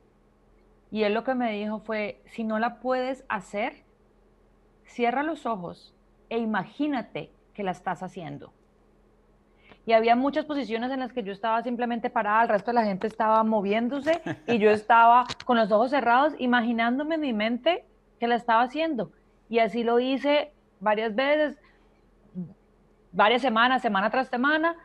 y 0.91 1.03
él 1.03 1.15
lo 1.15 1.25
que 1.25 1.35
me 1.35 1.53
dijo 1.53 1.81
fue, 1.81 2.21
si 2.27 2.45
no 2.45 2.59
la 2.59 2.81
puedes 2.81 3.25
hacer, 3.29 3.85
cierra 4.85 5.23
los 5.23 5.45
ojos 5.47 5.95
e 6.31 6.39
imagínate 6.39 7.31
que 7.55 7.63
la 7.63 7.73
estás 7.73 8.03
haciendo. 8.03 8.53
Y 9.89 9.95
había 9.95 10.15
muchas 10.15 10.45
posiciones 10.45 10.91
en 10.91 11.01
las 11.01 11.15
que 11.15 11.23
yo 11.23 11.33
estaba 11.33 11.63
simplemente 11.63 12.11
parada, 12.11 12.43
el 12.43 12.51
resto 12.51 12.73
de 12.73 12.75
la 12.75 12.85
gente 12.85 13.07
estaba 13.07 13.43
moviéndose 13.43 14.21
y 14.47 14.59
yo 14.59 14.71
estaba 14.81 15.25
con 15.47 15.57
los 15.57 15.73
ojos 15.73 15.89
cerrados 15.89 16.35
imaginándome 16.39 17.15
en 17.15 17.23
mi 17.23 17.33
mente 17.33 17.87
que 18.21 18.29
la 18.29 18.35
estaba 18.35 18.61
haciendo. 18.61 19.11
Y 19.49 19.61
así 19.61 19.85
lo 19.85 19.99
hice 19.99 20.53
varias 20.79 21.15
veces. 21.15 21.57
varias 23.13 23.41
semanas, 23.41 23.81
semana 23.81 24.11
tras 24.11 24.29
semana. 24.29 24.77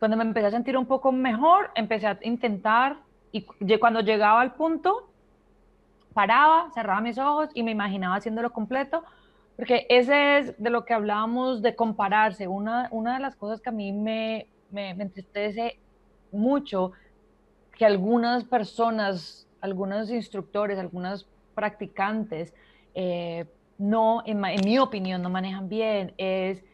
Cuando 0.00 0.16
me 0.16 0.24
empecé 0.24 0.48
a 0.48 0.50
sentir 0.50 0.76
un 0.76 0.86
poco 0.86 1.12
mejor, 1.12 1.70
empecé 1.76 2.08
a 2.08 2.18
intentar 2.22 2.96
y 3.30 3.42
cuando 3.78 4.00
llegaba 4.00 4.40
al 4.40 4.54
punto, 4.54 5.12
paraba, 6.12 6.72
cerraba 6.74 7.00
mis 7.00 7.18
ojos 7.18 7.50
y 7.54 7.62
me 7.62 7.70
imaginaba 7.70 8.16
haciéndolo 8.16 8.50
completo, 8.50 9.04
porque 9.60 9.86
ese 9.90 10.38
es 10.38 10.54
de 10.56 10.70
lo 10.70 10.86
que 10.86 10.94
hablábamos 10.94 11.60
de 11.60 11.76
compararse. 11.76 12.48
Una, 12.48 12.88
una 12.92 13.12
de 13.12 13.20
las 13.20 13.36
cosas 13.36 13.60
que 13.60 13.68
a 13.68 13.72
mí 13.72 13.92
me, 13.92 14.46
me, 14.70 14.88
entristece 14.92 15.78
mucho, 16.32 16.92
que 17.76 17.84
algunas 17.84 18.44
personas, 18.44 19.46
algunos 19.60 20.10
instructores, 20.10 20.78
algunos 20.78 21.28
practicantes, 21.54 22.54
eh, 22.94 23.44
no, 23.76 24.22
en, 24.24 24.42
en 24.42 24.64
mi 24.64 24.78
opinión, 24.78 25.20
no 25.20 25.28
manejan 25.28 25.68
bien, 25.68 26.14
es 26.16 26.64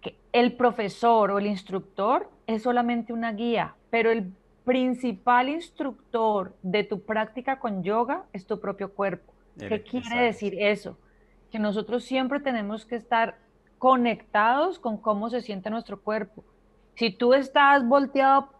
que 0.00 0.18
el 0.32 0.56
profesor 0.56 1.30
o 1.30 1.38
el 1.38 1.46
instructor 1.46 2.28
es 2.48 2.64
solamente 2.64 3.12
una 3.12 3.30
guía, 3.30 3.76
pero 3.90 4.10
el 4.10 4.32
principal 4.64 5.50
instructor 5.50 6.52
de 6.62 6.82
tu 6.82 7.02
práctica 7.02 7.60
con 7.60 7.84
yoga 7.84 8.24
es 8.32 8.44
tu 8.44 8.58
propio 8.58 8.92
cuerpo. 8.92 9.32
¿Qué 9.56 9.84
quiere 9.84 10.22
decir 10.22 10.56
eso? 10.58 10.98
Que 11.56 11.62
nosotros 11.62 12.04
siempre 12.04 12.38
tenemos 12.38 12.84
que 12.84 12.96
estar 12.96 13.38
conectados 13.78 14.78
con 14.78 14.98
cómo 14.98 15.30
se 15.30 15.40
siente 15.40 15.70
nuestro 15.70 15.98
cuerpo. 15.98 16.44
Si 16.96 17.08
tú 17.08 17.32
estás 17.32 17.82
volteado 17.88 18.50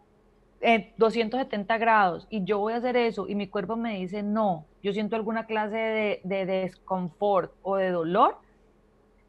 en 0.62 0.94
270 0.96 1.76
grados 1.76 2.26
y 2.30 2.42
yo 2.44 2.58
voy 2.58 2.72
a 2.72 2.76
hacer 2.76 2.96
eso 2.96 3.28
y 3.28 3.34
mi 3.34 3.48
cuerpo 3.48 3.76
me 3.76 3.98
dice 3.98 4.22
no, 4.22 4.64
yo 4.82 4.94
siento 4.94 5.14
alguna 5.14 5.44
clase 5.44 5.76
de, 5.76 6.20
de 6.24 6.46
desconfort 6.46 7.52
o 7.60 7.76
de 7.76 7.90
dolor, 7.90 8.38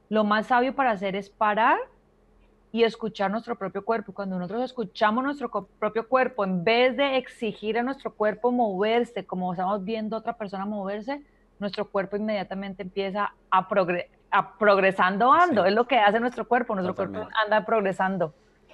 lo 0.07 0.23
más 0.23 0.47
sabio 0.47 0.73
para 0.73 0.91
hacer 0.91 1.17
es 1.17 1.29
parar 1.29 1.77
y 2.71 2.83
escuchar 2.83 3.31
nuestro 3.31 3.57
propio 3.57 3.83
cuerpo. 3.83 4.13
Cuando 4.13 4.39
nosotros 4.39 4.63
escuchamos 4.63 5.25
nuestro 5.25 5.51
propio 5.77 6.07
cuerpo, 6.07 6.45
en 6.45 6.63
vez 6.63 6.95
de 6.95 7.17
exigir 7.17 7.77
a 7.77 7.83
nuestro 7.83 8.13
cuerpo 8.13 8.49
moverse, 8.49 9.25
como 9.25 9.51
estamos 9.51 9.83
viendo 9.83 10.15
a 10.15 10.19
otra 10.19 10.37
persona 10.37 10.65
moverse, 10.65 11.21
nuestro 11.59 11.85
cuerpo 11.89 12.17
inmediatamente 12.17 12.83
empieza 12.83 13.33
a, 13.51 13.67
a 14.31 14.57
progresando 14.57 15.33
ando. 15.33 15.65
Es 15.65 15.73
lo 15.73 15.87
que 15.87 15.97
hace 15.97 16.19
nuestro 16.19 16.47
cuerpo, 16.47 16.75
nuestro 16.75 16.95
cuerpo 16.95 17.27
anda 17.43 17.65
progresando. 17.65 18.33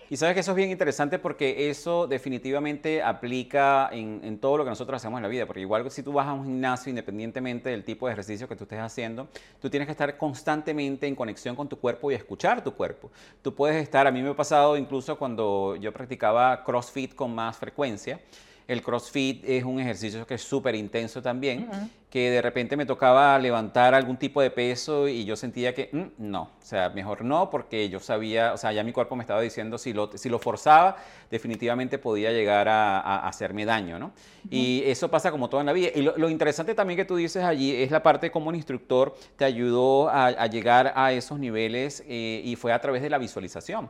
Y 0.10 0.18
sabes 0.18 0.36
que 0.36 0.42
eso 0.42 0.52
es 0.52 0.58
bien 0.58 0.70
interesante 0.70 1.18
porque 1.18 1.72
eso 1.72 2.06
definitivamente 2.06 3.02
aplica 3.02 3.90
en, 3.92 4.38
todo 4.38 4.58
lo 4.58 4.64
que 4.64 4.70
nosotros 4.70 5.02
hacemos 5.02 5.18
en 5.18 5.24
la 5.24 5.28
vida, 5.28 5.48
porque 5.48 5.62
igual 5.62 5.90
si 5.90 6.04
tú 6.04 6.14
vas 6.14 6.28
a 6.28 6.34
un 6.34 6.46
gimnasio, 6.46 6.92
independientemente 6.92 7.70
del 7.70 7.84
tipo 7.84 8.06
de 8.06 8.14
ejercicio 8.14 8.48
que 8.48 8.56
tú 8.56 8.66
estés 8.66 8.80
haciendo, 8.80 9.28
tú 9.60 9.72
tienes 9.72 9.88
que 9.88 9.92
estar 9.92 10.16
constantemente 10.18 11.08
en 11.08 11.16
conexión 11.16 11.56
con 11.56 11.68
tu 11.68 11.80
cuerpo 11.80 12.12
y 12.12 12.14
escuchar 12.14 12.64
tu 12.64 12.76
cuerpo. 12.76 13.12
Tú 13.42 13.56
puedes 13.56 13.82
estar, 13.82 14.06
a 14.06 14.12
mí 14.12 14.22
me 14.22 14.30
ha 14.30 14.36
pasado 14.36 14.78
incluso 14.78 15.18
cuando 15.18 15.76
yo 15.78 15.92
practicaba 15.92 16.64
CrossFit 16.64 17.16
con 17.16 17.34
más 17.34 17.58
frecuencia, 17.58 18.20
el 18.68 18.82
CrossFit 18.82 19.44
es 19.46 19.64
un 19.64 19.80
ejercicio 19.80 20.26
que 20.26 20.36
es 20.36 20.42
súper 20.42 20.76
intenso 20.76 21.22
también, 21.22 21.68
que 22.10 22.30
de 22.30 22.42
repente 22.44 22.78
me 22.78 22.86
tocaba 22.86 23.38
levantar 23.40 23.96
algún 23.96 24.18
tipo 24.18 24.40
de 24.40 24.52
peso 24.52 25.08
y 25.08 25.26
yo 25.26 25.36
sentía 25.36 25.74
que 25.74 25.90
mm, 25.92 26.30
no, 26.30 26.44
o 26.44 26.66
sea, 26.66 26.90
mejor 26.90 27.26
no, 27.26 27.50
porque 27.50 27.90
yo 27.90 28.00
sabía, 28.00 28.54
o 28.54 28.58
sea, 28.58 28.72
ya 28.72 28.84
mi 28.84 28.92
cuerpo 28.92 29.16
me 29.16 29.24
estaba 29.24 29.42
diciendo 29.42 29.80
si 29.80 29.94
lo, 29.94 30.16
si 30.16 30.30
lo 30.30 30.38
forzaba, 30.38 30.98
definitivamente 31.32 31.98
podía 31.98 32.32
llegar 32.32 32.70
a, 32.70 33.28
hacerme 33.28 33.66
daño, 33.66 33.98
¿no? 33.98 34.12
Y 34.50 34.84
eso 34.86 35.10
pasa 35.10 35.32
como 35.32 35.50
todo 35.50 35.62
en 35.62 35.66
la 35.66 35.74
vida. 35.74 35.90
Y 35.96 36.04
lo, 36.04 36.30
interesante 36.30 36.76
también 36.76 36.98
que 36.98 37.06
tú 37.06 37.16
dices 37.16 37.44
allí 37.44 37.74
es 37.76 37.90
la 37.90 38.04
parte 38.04 38.30
como 38.30 38.50
un 38.50 38.56
instructor 38.56 39.16
te 39.36 39.46
ayudó 39.46 40.10
a, 40.10 40.46
llegar 40.48 40.94
a 40.96 41.14
esos 41.14 41.40
niveles 41.40 42.04
eh, 42.08 42.42
y 42.46 42.56
fue 42.56 42.74
a 42.74 42.80
través 42.80 43.02
de 43.02 43.10
la 43.10 43.18
visualización. 43.18 43.90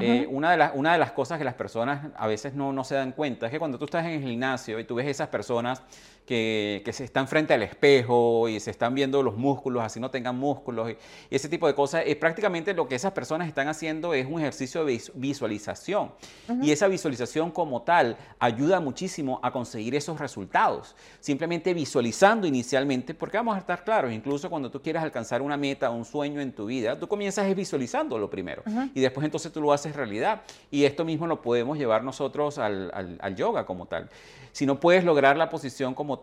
Eh, 0.00 0.28
una, 0.30 0.52
de 0.52 0.56
las, 0.56 0.72
una 0.74 0.92
de 0.92 0.98
las 0.98 1.10
cosas 1.10 1.38
que 1.38 1.44
las 1.44 1.54
personas 1.54 2.06
a 2.16 2.28
veces 2.28 2.54
no, 2.54 2.72
no 2.72 2.84
se 2.84 2.94
dan 2.94 3.10
cuenta 3.10 3.46
es 3.46 3.52
que 3.52 3.58
cuando 3.58 3.78
tú 3.78 3.86
estás 3.86 4.06
en 4.06 4.12
el 4.12 4.22
gimnasio 4.22 4.78
y 4.78 4.84
tú 4.84 4.94
ves 4.94 5.08
esas 5.08 5.26
personas 5.26 5.82
que, 6.28 6.90
se 6.92 7.04
están 7.04 7.26
frente 7.26 7.54
al 7.54 7.62
espejo 7.62 8.50
y 8.50 8.60
se 8.60 8.70
están 8.70 8.94
viendo 8.94 9.22
los 9.22 9.38
músculos, 9.38 9.82
así 9.82 9.98
no 9.98 10.10
tengan 10.10 10.36
músculos 10.36 10.90
y, 10.90 10.96
ese 11.30 11.48
tipo 11.48 11.66
de 11.66 11.74
cosas. 11.74 12.02
Es 12.06 12.16
prácticamente 12.16 12.74
lo 12.74 12.86
que 12.86 12.96
esas 12.96 13.12
personas 13.12 13.48
están 13.48 13.66
haciendo 13.68 14.12
es 14.12 14.26
un 14.26 14.38
ejercicio 14.38 14.84
de 14.84 15.00
visualización. 15.14 16.12
Y 16.60 16.70
esa 16.70 16.86
visualización 16.86 17.50
como 17.50 17.80
tal 17.80 18.18
ayuda 18.38 18.78
muchísimo 18.78 19.40
a 19.42 19.50
conseguir 19.50 19.94
esos 19.94 20.20
resultados. 20.20 20.94
Simplemente 21.20 21.72
visualizando 21.72 22.46
inicialmente, 22.46 23.14
porque 23.14 23.38
vamos 23.38 23.56
a 23.56 23.60
estar 23.60 23.82
claros, 23.82 24.12
incluso 24.12 24.50
cuando 24.50 24.70
tú 24.70 24.82
quieras 24.82 25.04
alcanzar 25.04 25.40
una 25.40 25.56
meta, 25.56 25.88
un 25.88 26.04
sueño 26.04 26.42
en 26.42 26.52
tu 26.52 26.66
vida, 26.66 26.98
tú 26.98 27.08
comienzas 27.08 27.54
visualizando 27.56 28.18
lo 28.18 28.28
primero. 28.28 28.62
Y 28.94 29.00
después 29.00 29.24
entonces 29.24 29.50
tú 29.50 29.62
lo 29.62 29.72
haces 29.72 29.96
realidad. 29.96 30.42
Y 30.70 30.84
esto 30.84 31.06
mismo 31.06 31.26
lo 31.26 31.40
podemos 31.40 31.78
llevar 31.78 32.04
nosotros 32.04 32.58
al, 32.58 33.18
al 33.18 33.34
yoga 33.34 33.64
como 33.64 33.86
tal. 33.86 34.10
Si 34.52 34.66
no 34.66 34.80
puedes 34.80 35.04
lograr 35.04 35.36
la 35.36 35.48
posición 35.48 35.94
como 35.94 36.17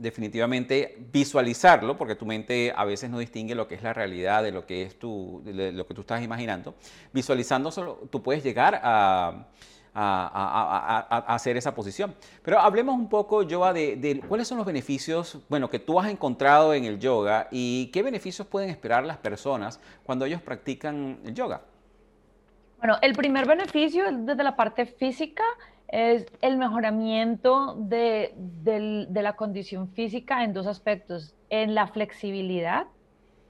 definitivamente 0.00 0.96
visualizarlo, 1.12 1.96
porque 1.98 2.14
tu 2.14 2.24
mente 2.24 2.72
a 2.74 2.84
veces 2.84 3.10
no 3.10 3.18
distingue 3.18 3.54
lo 3.54 3.68
que 3.68 3.74
es 3.74 3.82
la 3.82 3.92
realidad 3.92 4.42
de 4.42 4.50
lo 4.50 4.66
que 4.66 4.82
es 4.82 4.98
tu, 4.98 5.42
lo 5.44 5.86
que 5.86 5.94
tú 5.94 6.00
estás 6.00 6.22
imaginando. 6.22 6.74
Visualizándolo, 7.12 8.08
tú 8.10 8.22
puedes 8.22 8.42
llegar 8.42 8.80
a, 8.82 9.46
hacer 9.92 11.56
esa 11.56 11.74
posición. 11.74 12.14
Pero 12.42 12.60
hablemos 12.60 12.94
un 12.94 13.08
poco, 13.08 13.44
Joa, 13.48 13.72
de, 13.72 13.96
de, 13.96 14.20
cuáles 14.20 14.46
son 14.48 14.56
los 14.56 14.66
beneficios, 14.66 15.38
bueno, 15.48 15.68
que 15.68 15.80
tú 15.80 15.98
has 15.98 16.08
encontrado 16.08 16.72
en 16.72 16.84
el 16.84 16.98
yoga 16.98 17.48
y 17.50 17.86
qué 17.92 18.02
beneficios 18.02 18.46
pueden 18.46 18.70
esperar 18.70 19.04
las 19.04 19.18
personas 19.18 19.80
cuando 20.04 20.24
ellos 20.24 20.40
practican 20.40 21.18
el 21.24 21.34
yoga. 21.34 21.62
Bueno, 22.78 22.96
el 23.02 23.14
primer 23.14 23.46
beneficio 23.46 24.06
es 24.06 24.24
desde 24.24 24.42
la 24.42 24.56
parte 24.56 24.86
física 24.86 25.44
es 25.90 26.26
el 26.40 26.56
mejoramiento 26.56 27.74
de, 27.76 28.34
la 29.12 29.34
condición 29.34 29.88
física 29.88 30.44
en 30.44 30.52
dos 30.52 30.66
aspectos, 30.66 31.34
en 31.50 31.74
la 31.74 31.88
flexibilidad 31.88 32.86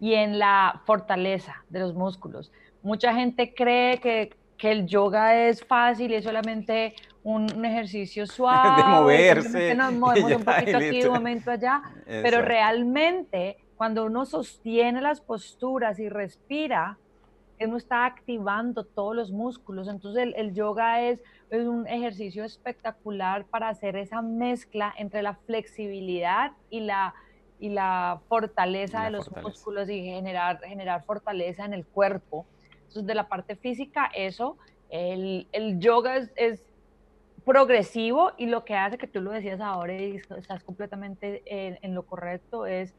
y 0.00 0.14
en 0.14 0.38
la 0.38 0.80
fortaleza 0.86 1.64
de 1.68 1.80
los 1.80 1.94
músculos. 1.94 2.50
Mucha 2.82 3.14
gente 3.14 3.54
cree 3.54 3.98
que, 3.98 4.38
el 4.62 4.86
yoga 4.86 5.48
es 5.48 5.64
fácil 5.64 6.10
y 6.10 6.16
es 6.16 6.24
solamente 6.24 6.94
un, 7.22 7.64
ejercicio 7.64 8.26
suave. 8.26 8.82
De 8.82 8.88
moverse. 8.88 9.74
Nos 9.74 9.92
movemos 9.94 10.32
un 10.32 10.44
poquito 10.44 10.76
aquí, 10.76 11.02
un 11.04 11.14
momento 11.14 11.50
allá. 11.50 11.82
Pero 12.04 12.42
realmente, 12.42 13.56
cuando 13.76 14.04
uno 14.04 14.26
sostiene 14.26 15.00
las 15.00 15.22
posturas 15.22 15.98
y 15.98 16.10
respira, 16.10 16.98
uno 17.66 17.76
está 17.76 18.06
activando 18.06 18.84
todos 18.84 19.14
los 19.14 19.30
músculos. 19.30 19.88
Entonces 19.88 20.32
el, 20.36 20.54
yoga 20.54 21.02
es, 21.02 21.20
es, 21.50 21.66
un 21.66 21.86
ejercicio 21.86 22.44
espectacular 22.44 23.44
para 23.44 23.68
hacer 23.68 23.96
esa 23.96 24.22
mezcla 24.22 24.92
entre 24.96 25.22
la 25.22 25.34
flexibilidad 25.34 26.52
y 26.70 26.80
la, 26.80 27.14
y 27.58 27.68
la 27.68 28.20
fortaleza 28.28 29.04
de 29.04 29.10
los 29.10 29.30
músculos 29.30 29.88
y 29.90 30.02
generar, 30.04 30.60
generar 30.60 31.04
fortaleza 31.04 31.64
en 31.64 31.74
el 31.74 31.84
cuerpo. 31.84 32.46
Entonces 32.80 33.06
de 33.06 33.14
la 33.14 33.28
parte 33.28 33.56
física, 33.56 34.10
eso, 34.14 34.56
el, 34.88 35.46
el 35.52 35.78
yoga 35.78 36.16
es, 36.16 36.30
es, 36.36 36.64
progresivo 37.44 38.32
y 38.36 38.46
lo 38.46 38.66
que 38.66 38.76
hace 38.76 38.98
que 38.98 39.06
tú 39.06 39.22
lo 39.22 39.30
decías 39.30 39.62
ahora 39.62 39.94
y 39.94 40.16
estás 40.36 40.62
completamente 40.62 41.42
en, 41.46 41.78
en 41.80 41.94
lo 41.94 42.02
correcto 42.02 42.66
es 42.66 42.94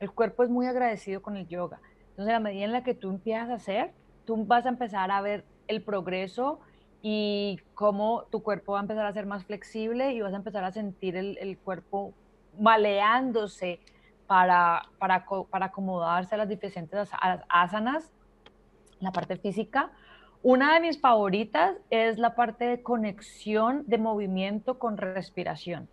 el 0.00 0.10
cuerpo 0.10 0.42
es 0.42 0.48
muy 0.48 0.66
agradecido 0.66 1.20
con 1.20 1.36
el 1.36 1.46
yoga 1.46 1.80
entonces, 2.14 2.34
a 2.34 2.38
medida 2.38 2.64
en 2.64 2.72
la 2.72 2.84
que 2.84 2.94
tú 2.94 3.10
empiezas 3.10 3.50
a 3.50 3.54
hacer, 3.54 3.90
tú 4.24 4.44
vas 4.46 4.64
a 4.66 4.68
empezar 4.68 5.10
a 5.10 5.20
ver 5.20 5.44
el 5.66 5.82
progreso 5.82 6.60
y 7.02 7.58
cómo 7.74 8.22
tu 8.30 8.40
cuerpo 8.40 8.74
va 8.74 8.78
a 8.78 8.82
empezar 8.82 9.04
a 9.04 9.12
ser 9.12 9.26
más 9.26 9.44
flexible 9.44 10.12
y 10.12 10.20
vas 10.20 10.32
a 10.32 10.36
empezar 10.36 10.62
a 10.62 10.70
sentir 10.70 11.16
el, 11.16 11.58
cuerpo 11.58 12.14
maleándose 12.56 13.80
para, 14.28 14.82
para, 14.98 15.26
para, 15.50 15.66
acomodarse 15.66 16.36
a 16.36 16.38
las 16.38 16.48
diferentes 16.48 17.10
asanas, 17.48 18.12
la 19.00 19.10
parte 19.10 19.36
física. 19.36 19.90
Una 20.44 20.74
de 20.74 20.80
mis 20.80 21.00
favoritas 21.00 21.76
es 21.90 22.18
la 22.18 22.36
parte 22.36 22.64
de 22.64 22.80
conexión 22.80 23.82
de 23.88 23.98
movimiento 23.98 24.78
con 24.78 24.98
respiración. 24.98 25.88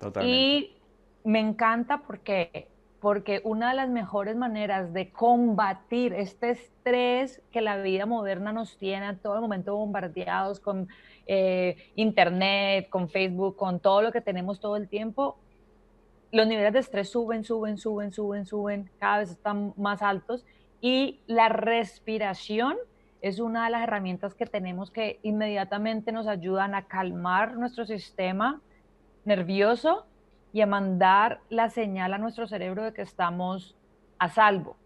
Totalmente. 0.00 0.36
Y 0.36 0.76
me 1.22 1.38
encanta 1.38 1.98
porque 1.98 2.68
porque 3.04 3.42
una 3.44 3.68
de 3.68 3.76
las 3.76 3.90
mejores 3.90 4.34
maneras 4.34 4.94
de 4.94 5.10
combatir 5.10 6.14
este 6.14 6.52
estrés 6.52 7.42
que 7.52 7.60
la 7.60 7.76
vida 7.76 8.06
moderna 8.06 8.50
nos 8.50 8.78
tiene 8.78 9.04
a 9.04 9.18
todo 9.18 9.34
el 9.34 9.42
momento 9.42 9.76
bombardeados 9.76 10.58
con 10.58 10.88
eh, 11.26 11.76
internet, 11.96 12.88
con 12.88 13.10
Facebook, 13.10 13.56
con 13.56 13.78
todo 13.78 14.00
lo 14.00 14.10
que 14.10 14.22
tenemos 14.22 14.58
todo 14.58 14.76
el 14.76 14.88
tiempo, 14.88 15.36
los 16.32 16.46
niveles 16.46 16.72
de 16.72 16.78
estrés 16.78 17.10
suben, 17.10 17.44
suben, 17.44 17.76
suben, 17.76 18.10
suben, 18.10 18.46
suben, 18.46 18.90
cada 18.98 19.18
vez 19.18 19.32
están 19.32 19.74
más 19.76 20.00
altos 20.00 20.46
y 20.80 21.20
la 21.26 21.50
respiración 21.50 22.78
es 23.20 23.38
una 23.38 23.66
de 23.66 23.70
las 23.72 23.82
herramientas 23.82 24.34
que 24.34 24.46
tenemos 24.46 24.90
que 24.90 25.20
inmediatamente 25.22 26.10
nos 26.10 26.26
ayudan 26.26 26.74
a 26.74 26.86
calmar 26.86 27.58
nuestro 27.58 27.84
sistema 27.84 28.62
nervioso 29.26 30.06
y 30.54 30.60
a 30.60 30.66
mandar 30.66 31.40
la 31.50 31.68
señal 31.68 32.14
a 32.14 32.18
nuestro 32.18 32.46
cerebro 32.46 32.84
de 32.84 32.94
que 32.94 33.02
estamos 33.02 33.74
a 34.20 34.28
salvo. 34.28 34.76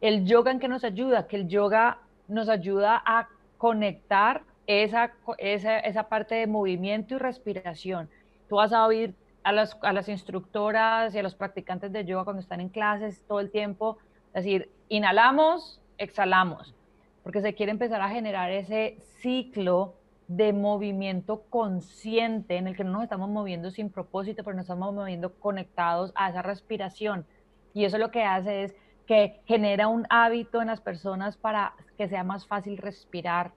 El 0.00 0.24
yoga 0.24 0.50
en 0.50 0.58
que 0.58 0.68
nos 0.68 0.84
ayuda, 0.84 1.26
que 1.26 1.36
el 1.36 1.48
yoga 1.48 1.98
nos 2.28 2.48
ayuda 2.48 3.02
a 3.04 3.28
conectar 3.58 4.42
esa, 4.66 5.12
esa, 5.36 5.78
esa 5.80 6.08
parte 6.08 6.36
de 6.36 6.46
movimiento 6.46 7.14
y 7.14 7.18
respiración. 7.18 8.08
Tú 8.48 8.56
vas 8.56 8.72
a 8.72 8.86
oír 8.86 9.14
a 9.42 9.52
las, 9.52 9.76
a 9.82 9.92
las 9.92 10.08
instructoras 10.08 11.14
y 11.14 11.18
a 11.18 11.22
los 11.22 11.34
practicantes 11.34 11.92
de 11.92 12.06
yoga 12.06 12.24
cuando 12.24 12.40
están 12.40 12.62
en 12.62 12.70
clases 12.70 13.22
todo 13.28 13.40
el 13.40 13.50
tiempo, 13.50 13.98
decir, 14.32 14.70
inhalamos, 14.88 15.78
exhalamos, 15.98 16.74
porque 17.22 17.42
se 17.42 17.54
quiere 17.54 17.70
empezar 17.70 18.00
a 18.00 18.08
generar 18.08 18.50
ese 18.50 18.96
ciclo 19.20 19.92
de 20.28 20.52
movimiento 20.52 21.44
consciente 21.50 22.56
en 22.56 22.66
el 22.66 22.76
que 22.76 22.84
no 22.84 22.92
nos 22.92 23.04
estamos 23.04 23.28
moviendo 23.28 23.70
sin 23.70 23.90
propósito, 23.90 24.42
pero 24.42 24.56
nos 24.56 24.64
estamos 24.64 24.92
moviendo 24.92 25.32
conectados 25.34 26.12
a 26.14 26.30
esa 26.30 26.42
respiración. 26.42 27.26
Y 27.74 27.84
eso 27.84 27.98
lo 27.98 28.10
que 28.10 28.24
hace 28.24 28.64
es 28.64 28.74
que 29.06 29.40
genera 29.46 29.88
un 29.88 30.06
hábito 30.10 30.60
en 30.60 30.68
las 30.68 30.80
personas 30.80 31.36
para 31.36 31.74
que 31.96 32.08
sea 32.08 32.24
más 32.24 32.46
fácil 32.46 32.76
respirar. 32.76 33.52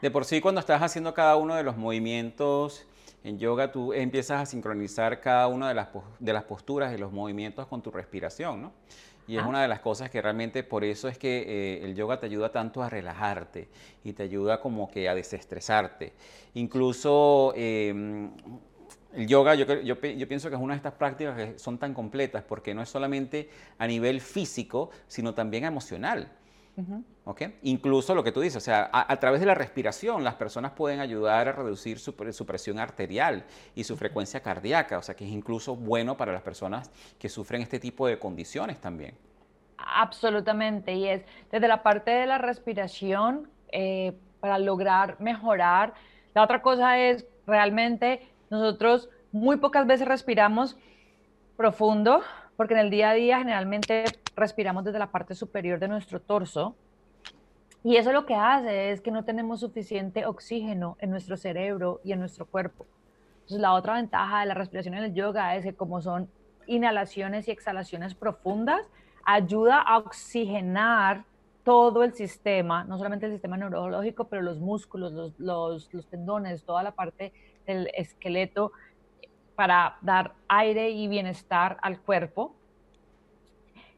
De 0.00 0.10
por 0.10 0.24
sí, 0.24 0.40
cuando 0.40 0.60
estás 0.60 0.82
haciendo 0.82 1.12
cada 1.14 1.36
uno 1.36 1.54
de 1.54 1.64
los 1.64 1.76
movimientos 1.76 2.86
en 3.24 3.38
yoga, 3.38 3.72
tú 3.72 3.92
empiezas 3.92 4.40
a 4.40 4.46
sincronizar 4.46 5.20
cada 5.20 5.48
una 5.48 5.68
de 5.68 5.74
las, 5.74 5.88
de 6.20 6.32
las 6.32 6.44
posturas 6.44 6.94
y 6.94 6.98
los 6.98 7.12
movimientos 7.12 7.66
con 7.66 7.82
tu 7.82 7.90
respiración, 7.90 8.62
¿no? 8.62 8.72
Y 9.28 9.36
es 9.36 9.44
una 9.44 9.60
de 9.60 9.68
las 9.68 9.80
cosas 9.80 10.08
que 10.08 10.22
realmente 10.22 10.62
por 10.62 10.84
eso 10.84 11.08
es 11.08 11.18
que 11.18 11.44
eh, 11.46 11.84
el 11.84 11.96
yoga 11.96 12.20
te 12.20 12.26
ayuda 12.26 12.52
tanto 12.52 12.82
a 12.82 12.88
relajarte 12.88 13.68
y 14.04 14.12
te 14.12 14.22
ayuda 14.22 14.60
como 14.60 14.88
que 14.90 15.08
a 15.08 15.14
desestresarte. 15.14 16.12
Incluso 16.54 17.52
em, 17.56 18.30
el 19.14 19.26
yoga, 19.26 19.54
yo, 19.54 19.66
yo, 19.80 19.98
pienso 19.98 20.48
que 20.48 20.54
es 20.54 20.60
una 20.60 20.74
de 20.74 20.78
estas 20.78 20.92
prácticas 20.92 21.36
que 21.36 21.58
son 21.58 21.78
tan 21.78 21.92
completas 21.92 22.44
porque 22.44 22.74
no 22.74 22.82
es 22.82 22.88
solamente 22.88 23.48
a 23.78 23.86
nivel 23.86 24.20
físico, 24.20 24.90
sino 25.08 25.34
también 25.34 25.64
emocional. 25.64 26.30
Incluso 27.62 28.14
lo 28.14 28.22
que 28.22 28.32
tú 28.32 28.40
dices, 28.40 28.56
o 28.56 28.60
sea, 28.60 28.90
a, 28.92 29.16
través 29.18 29.40
de 29.40 29.46
la 29.46 29.54
respiración 29.54 30.22
las 30.22 30.34
personas 30.34 30.72
pueden 30.72 31.00
ayudar 31.00 31.48
a 31.48 31.52
reducir 31.52 31.98
su, 31.98 32.14
presión 32.14 32.78
arterial 32.78 33.44
y 33.74 33.84
su 33.84 33.96
frecuencia 33.96 34.40
cardíaca, 34.40 34.98
o 34.98 35.02
sea, 35.02 35.16
que 35.16 35.24
es 35.24 35.30
incluso 35.30 35.74
bueno 35.74 36.16
para 36.16 36.32
las 36.32 36.42
personas 36.42 36.90
que 37.18 37.28
sufren 37.28 37.62
este 37.62 37.80
tipo 37.80 38.06
de 38.06 38.18
condiciones 38.18 38.78
también. 38.80 39.14
Absolutamente, 39.78 40.92
y 40.92 41.08
es 41.08 41.24
desde 41.50 41.68
la 41.68 41.82
parte 41.82 42.10
de 42.10 42.26
la 42.26 42.38
respiración 42.38 43.48
eh, 43.72 44.12
para 44.40 44.58
lograr 44.58 45.16
mejorar. 45.20 45.94
La 46.34 46.42
otra 46.42 46.62
cosa 46.62 46.98
es 46.98 47.26
realmente 47.46 48.28
nosotros 48.50 49.08
muy 49.32 49.56
pocas 49.56 49.86
veces 49.86 50.06
respiramos 50.06 50.76
profundo, 51.56 52.20
porque 52.56 52.74
en 52.74 52.80
el 52.80 52.90
día 52.90 53.10
a 53.10 53.14
día 53.14 53.38
generalmente 53.38 54.04
respiramos 54.36 54.84
desde 54.84 54.98
la 54.98 55.10
parte 55.10 55.34
superior 55.34 55.78
de 55.78 55.88
nuestro 55.88 56.20
torso. 56.20 56.76
Y 57.82 57.96
eso 57.96 58.12
lo 58.12 58.26
que 58.26 58.34
hace 58.34 58.90
es 58.90 59.00
que 59.00 59.10
no 59.10 59.24
tenemos 59.24 59.60
suficiente 59.60 60.26
oxígeno 60.26 60.96
en 61.00 61.10
nuestro 61.10 61.36
cerebro 61.36 62.00
y 62.04 62.12
en 62.12 62.20
nuestro 62.20 62.46
cuerpo. 62.46 62.86
Entonces, 63.36 63.60
la 63.60 63.74
otra 63.74 63.94
ventaja 63.94 64.40
de 64.40 64.46
la 64.46 64.54
respiración 64.54 64.94
en 64.94 65.04
el 65.04 65.14
yoga 65.14 65.54
es 65.54 65.64
que 65.64 65.74
como 65.74 66.02
son 66.02 66.28
inhalaciones 66.66 67.46
y 67.46 67.52
exhalaciones 67.52 68.14
profundas, 68.14 68.90
ayuda 69.24 69.80
a 69.80 69.98
oxigenar 69.98 71.24
todo 71.66 72.04
el 72.04 72.14
sistema, 72.14 72.84
no 72.84 72.96
solamente 72.96 73.26
el 73.26 73.32
sistema 73.32 73.56
neurológico, 73.56 74.28
pero 74.28 74.40
los 74.40 74.60
músculos, 74.60 75.34
los, 75.38 75.88
tendones, 76.08 76.64
toda 76.64 76.84
la 76.84 76.92
parte 76.92 77.32
del 77.66 77.90
esqueleto, 77.94 78.70
para 79.56 79.98
dar 80.00 80.34
aire 80.46 80.90
y 80.90 81.08
bienestar 81.08 81.76
al 81.82 82.00
cuerpo. 82.00 82.54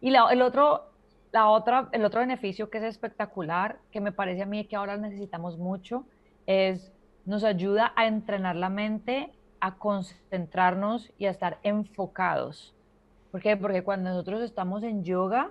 Y 0.00 0.14
el, 0.14 0.42
otro, 0.42 0.90
la 1.32 1.48
otra, 1.48 1.88
el 1.92 2.04
otro 2.04 2.20
beneficio 2.20 2.70
que 2.70 2.78
es 2.78 2.84
espectacular, 2.84 3.78
que 3.90 4.00
me 4.00 4.12
parece 4.12 4.42
a 4.42 4.46
mí 4.46 4.64
que 4.64 4.76
ahora 4.76 4.96
necesitamos 4.96 5.58
mucho, 5.58 6.04
es 6.46 6.92
nos 7.24 7.44
ayuda 7.44 7.92
a 7.94 8.06
entrenar 8.06 8.56
la 8.56 8.70
mente, 8.70 9.30
a 9.60 9.74
concentrarnos 9.74 11.12
y 11.18 11.26
a 11.26 11.30
estar 11.30 11.58
enfocados. 11.62 12.74
¿Por 13.30 13.42
qué? 13.42 13.56
Porque 13.56 13.82
cuando 13.84 14.08
nosotros 14.08 14.40
estamos 14.40 14.82
en 14.82 15.04
yoga 15.04 15.50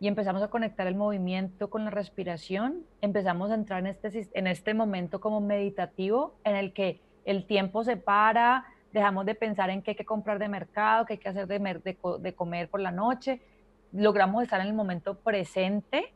y 0.00 0.08
empezamos 0.08 0.42
a 0.42 0.48
conectar 0.48 0.86
el 0.86 0.94
movimiento 0.94 1.68
con 1.68 1.84
la 1.84 1.90
respiración, 1.90 2.86
empezamos 3.02 3.50
a 3.50 3.54
entrar 3.54 3.80
en 3.80 3.88
este, 3.88 4.30
en 4.32 4.46
este 4.46 4.72
momento 4.72 5.20
como 5.20 5.42
meditativo 5.42 6.34
en 6.44 6.56
el 6.56 6.72
que 6.72 7.00
el 7.26 7.46
tiempo 7.46 7.84
se 7.84 7.98
para, 7.98 8.64
dejamos 8.92 9.26
de 9.26 9.34
pensar 9.34 9.68
en 9.68 9.82
qué 9.82 9.90
hay 9.90 9.96
que 9.96 10.06
comprar 10.06 10.38
de 10.38 10.48
mercado, 10.48 11.04
qué 11.04 11.14
hay 11.14 11.18
que 11.18 11.28
hacer 11.28 11.46
de, 11.46 11.58
de, 11.58 11.98
de 12.18 12.34
comer 12.34 12.70
por 12.70 12.80
la 12.80 12.92
noche, 12.92 13.42
logramos 13.92 14.42
estar 14.42 14.60
en 14.60 14.68
el 14.68 14.74
momento 14.74 15.18
presente 15.18 16.14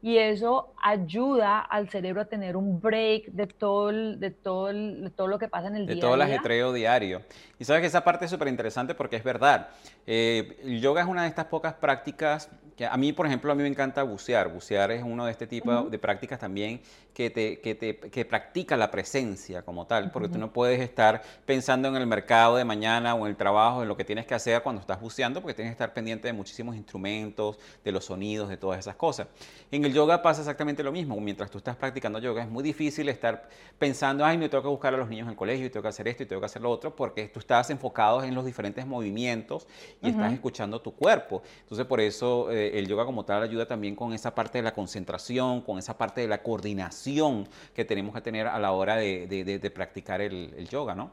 y 0.00 0.18
eso 0.18 0.74
ayuda 0.80 1.60
al 1.60 1.88
cerebro 1.90 2.22
a 2.22 2.24
tener 2.26 2.56
un 2.56 2.80
break 2.80 3.26
de 3.32 3.46
todo, 3.46 3.88
de 3.90 4.30
todo, 4.30 4.66
de 4.66 5.10
todo 5.10 5.26
lo 5.26 5.38
que 5.38 5.48
pasa 5.48 5.68
en 5.68 5.76
el 5.76 5.86
día. 5.86 5.96
De 5.96 6.00
todo 6.00 6.14
el 6.14 6.22
ajetreo 6.22 6.72
diario. 6.72 7.22
Y 7.58 7.64
sabes 7.64 7.80
que 7.80 7.88
esa 7.88 8.04
parte 8.04 8.26
es 8.26 8.30
súper 8.30 8.48
interesante 8.48 8.94
porque 8.94 9.16
es 9.16 9.24
verdad. 9.24 9.70
Eh, 10.06 10.58
el 10.62 10.80
yoga 10.80 11.02
es 11.02 11.08
una 11.08 11.22
de 11.22 11.28
estas 11.28 11.46
pocas 11.46 11.74
prácticas 11.74 12.48
que 12.78 12.86
a 12.86 12.96
mí, 12.96 13.12
por 13.12 13.26
ejemplo, 13.26 13.50
a 13.50 13.56
mí 13.56 13.62
me 13.62 13.68
encanta 13.68 14.04
bucear. 14.04 14.52
Bucear 14.52 14.92
es 14.92 15.02
uno 15.02 15.26
de 15.26 15.32
este 15.32 15.48
tipo 15.48 15.82
de 15.82 15.98
prácticas 15.98 16.38
también 16.38 16.80
que, 17.12 17.28
te, 17.28 17.60
que, 17.60 17.74
te, 17.74 17.96
que 17.96 18.24
practica 18.24 18.76
la 18.76 18.92
presencia 18.92 19.62
como 19.62 19.88
tal, 19.88 20.12
porque 20.12 20.28
tú 20.28 20.38
no 20.38 20.52
puedes 20.52 20.80
estar 20.80 21.20
pensando 21.44 21.88
en 21.88 21.96
el 21.96 22.06
mercado 22.06 22.54
de 22.54 22.64
mañana 22.64 23.16
o 23.16 23.26
en 23.26 23.30
el 23.30 23.36
trabajo, 23.36 23.82
en 23.82 23.88
lo 23.88 23.96
que 23.96 24.04
tienes 24.04 24.26
que 24.26 24.34
hacer 24.34 24.62
cuando 24.62 24.80
estás 24.80 25.00
buceando, 25.00 25.40
porque 25.40 25.54
tienes 25.54 25.72
que 25.72 25.74
estar 25.74 25.92
pendiente 25.92 26.28
de 26.28 26.32
muchísimos 26.32 26.76
instrumentos, 26.76 27.58
de 27.82 27.90
los 27.90 28.04
sonidos, 28.04 28.48
de 28.48 28.56
todas 28.56 28.78
esas 28.78 28.94
cosas. 28.94 29.26
En 29.72 29.82
el 29.88 29.94
yoga 29.94 30.22
pasa 30.22 30.42
exactamente 30.42 30.82
lo 30.82 30.92
mismo. 30.92 31.18
Mientras 31.20 31.50
tú 31.50 31.58
estás 31.58 31.76
practicando 31.76 32.18
yoga, 32.18 32.42
es 32.42 32.48
muy 32.48 32.62
difícil 32.62 33.08
estar 33.08 33.48
pensando, 33.78 34.24
ay, 34.24 34.38
me 34.38 34.48
tengo 34.48 34.62
que 34.62 34.68
buscar 34.68 34.94
a 34.94 34.96
los 34.96 35.08
niños 35.08 35.24
en 35.24 35.30
el 35.30 35.36
colegio 35.36 35.66
y 35.66 35.70
tengo 35.70 35.82
que 35.82 35.88
hacer 35.88 36.06
esto 36.08 36.22
y 36.22 36.26
tengo 36.26 36.40
que 36.40 36.46
hacer 36.46 36.62
lo 36.62 36.70
otro, 36.70 36.94
porque 36.94 37.28
tú 37.28 37.40
estás 37.40 37.70
enfocado 37.70 38.22
en 38.22 38.34
los 38.34 38.44
diferentes 38.44 38.86
movimientos 38.86 39.66
y 40.02 40.10
estás 40.10 40.32
escuchando 40.32 40.80
tu 40.80 40.94
cuerpo. 40.94 41.42
Entonces, 41.60 41.86
por 41.86 42.00
eso 42.00 42.50
eh, 42.50 42.78
el 42.78 42.86
yoga 42.86 43.04
como 43.04 43.24
tal 43.24 43.42
ayuda 43.42 43.66
también 43.66 43.96
con 43.96 44.12
esa 44.12 44.34
parte 44.34 44.58
de 44.58 44.62
la 44.62 44.72
concentración, 44.72 45.62
con 45.62 45.78
esa 45.78 45.96
parte 45.96 46.20
de 46.20 46.28
la 46.28 46.42
coordinación 46.42 47.48
que 47.74 47.84
tenemos 47.84 48.14
que 48.14 48.20
tener 48.20 48.46
a 48.46 48.58
la 48.58 48.72
hora 48.72 48.96
de, 48.96 49.72
practicar 49.74 50.20
el, 50.20 50.68
yoga, 50.68 50.94
¿no? 50.94 51.10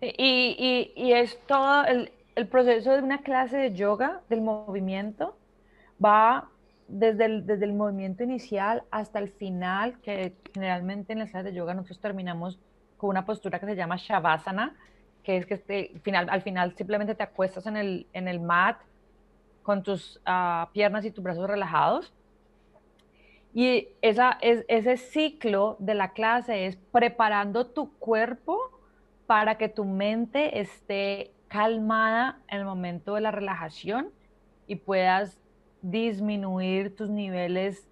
Y, 0.00 0.92
y, 0.96 1.12
es 1.12 1.38
todo 1.46 1.84
el, 1.84 2.10
el, 2.34 2.48
proceso 2.48 2.92
de 2.92 3.02
una 3.02 3.22
clase 3.22 3.56
de 3.56 3.74
yoga, 3.74 4.20
del 4.28 4.40
movimiento, 4.40 5.36
va 6.02 6.48
desde 6.88 7.24
el, 7.24 7.46
desde 7.46 7.64
el 7.64 7.72
movimiento 7.72 8.22
inicial 8.22 8.84
hasta 8.90 9.18
el 9.18 9.28
final, 9.28 10.00
que 10.00 10.34
generalmente 10.52 11.12
en 11.12 11.20
las 11.20 11.30
clases 11.30 11.52
de 11.52 11.56
yoga 11.56 11.74
nosotros 11.74 12.00
terminamos 12.00 12.58
con 12.96 13.10
una 13.10 13.24
postura 13.24 13.58
que 13.58 13.66
se 13.66 13.76
llama 13.76 13.96
Shavasana, 13.96 14.76
que 15.22 15.36
es 15.36 15.46
que 15.46 15.54
este, 15.54 15.92
final, 16.02 16.28
al 16.30 16.42
final 16.42 16.74
simplemente 16.76 17.14
te 17.14 17.22
acuestas 17.22 17.66
en 17.66 17.76
el, 17.76 18.06
en 18.12 18.28
el 18.28 18.40
mat 18.40 18.78
con 19.62 19.82
tus 19.82 20.20
ah, 20.26 20.70
piernas 20.72 21.04
y 21.04 21.10
tus 21.10 21.22
brazos 21.22 21.48
relajados. 21.48 22.12
Y 23.54 23.88
esa, 24.00 24.38
es, 24.40 24.64
ese 24.68 24.96
ciclo 24.96 25.76
de 25.78 25.94
la 25.94 26.12
clase 26.12 26.66
es 26.66 26.76
preparando 26.76 27.66
tu 27.66 27.92
cuerpo 27.98 28.58
para 29.26 29.56
que 29.58 29.68
tu 29.68 29.84
mente 29.84 30.60
esté 30.60 31.32
calmada 31.48 32.38
en 32.48 32.60
el 32.60 32.64
momento 32.64 33.14
de 33.14 33.20
la 33.20 33.30
relajación 33.30 34.10
y 34.66 34.76
puedas 34.76 35.38
disminuir 35.82 36.96
tus 36.96 37.10
niveles 37.10 37.86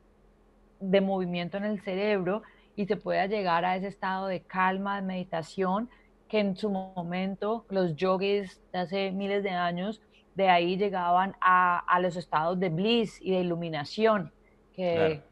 de 0.80 1.00
movimiento 1.00 1.56
en 1.56 1.64
el 1.64 1.80
cerebro 1.80 2.42
y 2.76 2.86
se 2.86 2.96
pueda 2.96 3.26
llegar 3.26 3.64
a 3.64 3.76
ese 3.76 3.88
estado 3.88 4.26
de 4.26 4.40
calma, 4.40 4.96
de 4.96 5.06
meditación, 5.06 5.90
que 6.28 6.38
en 6.38 6.56
su 6.56 6.70
momento 6.70 7.66
los 7.68 7.96
yogis 7.96 8.62
de 8.72 8.78
hace 8.78 9.10
miles 9.10 9.42
de 9.42 9.50
años 9.50 10.00
de 10.36 10.48
ahí 10.48 10.76
llegaban 10.76 11.36
a, 11.40 11.98
los 12.00 12.16
estados 12.16 12.58
de 12.58 12.68
bliss 12.70 13.20
y 13.20 13.32
de 13.32 13.40
iluminación, 13.40 14.32
que, 14.72 15.22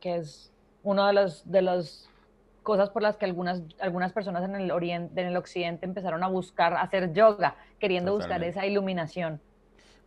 que 0.00 0.16
es 0.16 0.52
una 0.82 1.06
de 1.06 1.12
las 1.12 1.50
de 1.50 1.62
las 1.62 2.10
cosas 2.68 2.90
por 2.90 3.00
las 3.00 3.16
que 3.16 3.24
algunas, 3.24 3.62
algunas 3.80 4.12
personas 4.12 4.44
en 4.44 4.54
el, 4.54 4.70
oriente, 4.70 5.18
en 5.18 5.28
el 5.28 5.36
occidente 5.38 5.86
empezaron 5.86 6.22
a 6.22 6.28
buscar 6.28 6.74
hacer 6.74 7.14
yoga, 7.14 7.56
queriendo 7.78 8.14
buscar 8.14 8.44
esa 8.44 8.66
iluminación. 8.66 9.40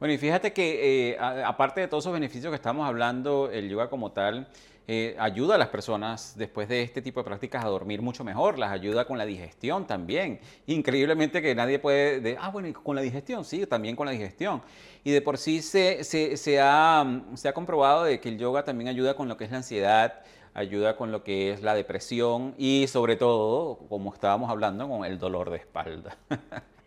Bueno, 0.01 0.15
y 0.15 0.17
fíjate 0.17 0.51
que 0.51 1.11
eh, 1.11 1.17
aparte 1.19 1.79
de 1.79 1.87
todos 1.87 2.05
esos 2.05 2.13
beneficios 2.13 2.49
que 2.49 2.55
estamos 2.55 2.87
hablando, 2.87 3.51
el 3.51 3.69
yoga 3.69 3.87
como 3.87 4.11
tal 4.11 4.47
eh, 4.87 5.15
ayuda 5.19 5.53
a 5.53 5.57
las 5.59 5.67
personas 5.67 6.33
después 6.35 6.67
de 6.67 6.81
este 6.81 7.03
tipo 7.03 7.19
de 7.19 7.25
prácticas 7.25 7.63
a 7.63 7.67
dormir 7.67 8.01
mucho 8.01 8.23
mejor, 8.23 8.57
las 8.57 8.71
ayuda 8.71 9.05
con 9.05 9.19
la 9.19 9.27
digestión 9.27 9.85
también. 9.85 10.39
Increíblemente 10.65 11.39
que 11.43 11.53
nadie 11.53 11.77
puede, 11.77 12.19
de, 12.19 12.35
ah, 12.41 12.49
bueno, 12.49 12.73
con 12.81 12.95
la 12.95 13.03
digestión, 13.03 13.45
sí, 13.45 13.67
también 13.67 13.95
con 13.95 14.07
la 14.07 14.11
digestión. 14.11 14.63
Y 15.03 15.11
de 15.11 15.21
por 15.21 15.37
sí 15.37 15.61
se, 15.61 16.03
se, 16.03 16.35
se, 16.35 16.59
ha, 16.59 17.05
se 17.35 17.47
ha 17.47 17.53
comprobado 17.53 18.05
de 18.05 18.19
que 18.19 18.29
el 18.29 18.39
yoga 18.39 18.65
también 18.65 18.87
ayuda 18.87 19.13
con 19.13 19.27
lo 19.27 19.37
que 19.37 19.43
es 19.43 19.51
la 19.51 19.57
ansiedad, 19.57 20.23
ayuda 20.55 20.97
con 20.97 21.11
lo 21.11 21.23
que 21.23 21.51
es 21.51 21.61
la 21.61 21.75
depresión 21.75 22.55
y 22.57 22.87
sobre 22.87 23.17
todo, 23.17 23.77
como 23.87 24.15
estábamos 24.15 24.49
hablando, 24.49 24.89
con 24.89 25.05
el 25.05 25.19
dolor 25.19 25.51
de 25.51 25.57
espalda. 25.57 26.17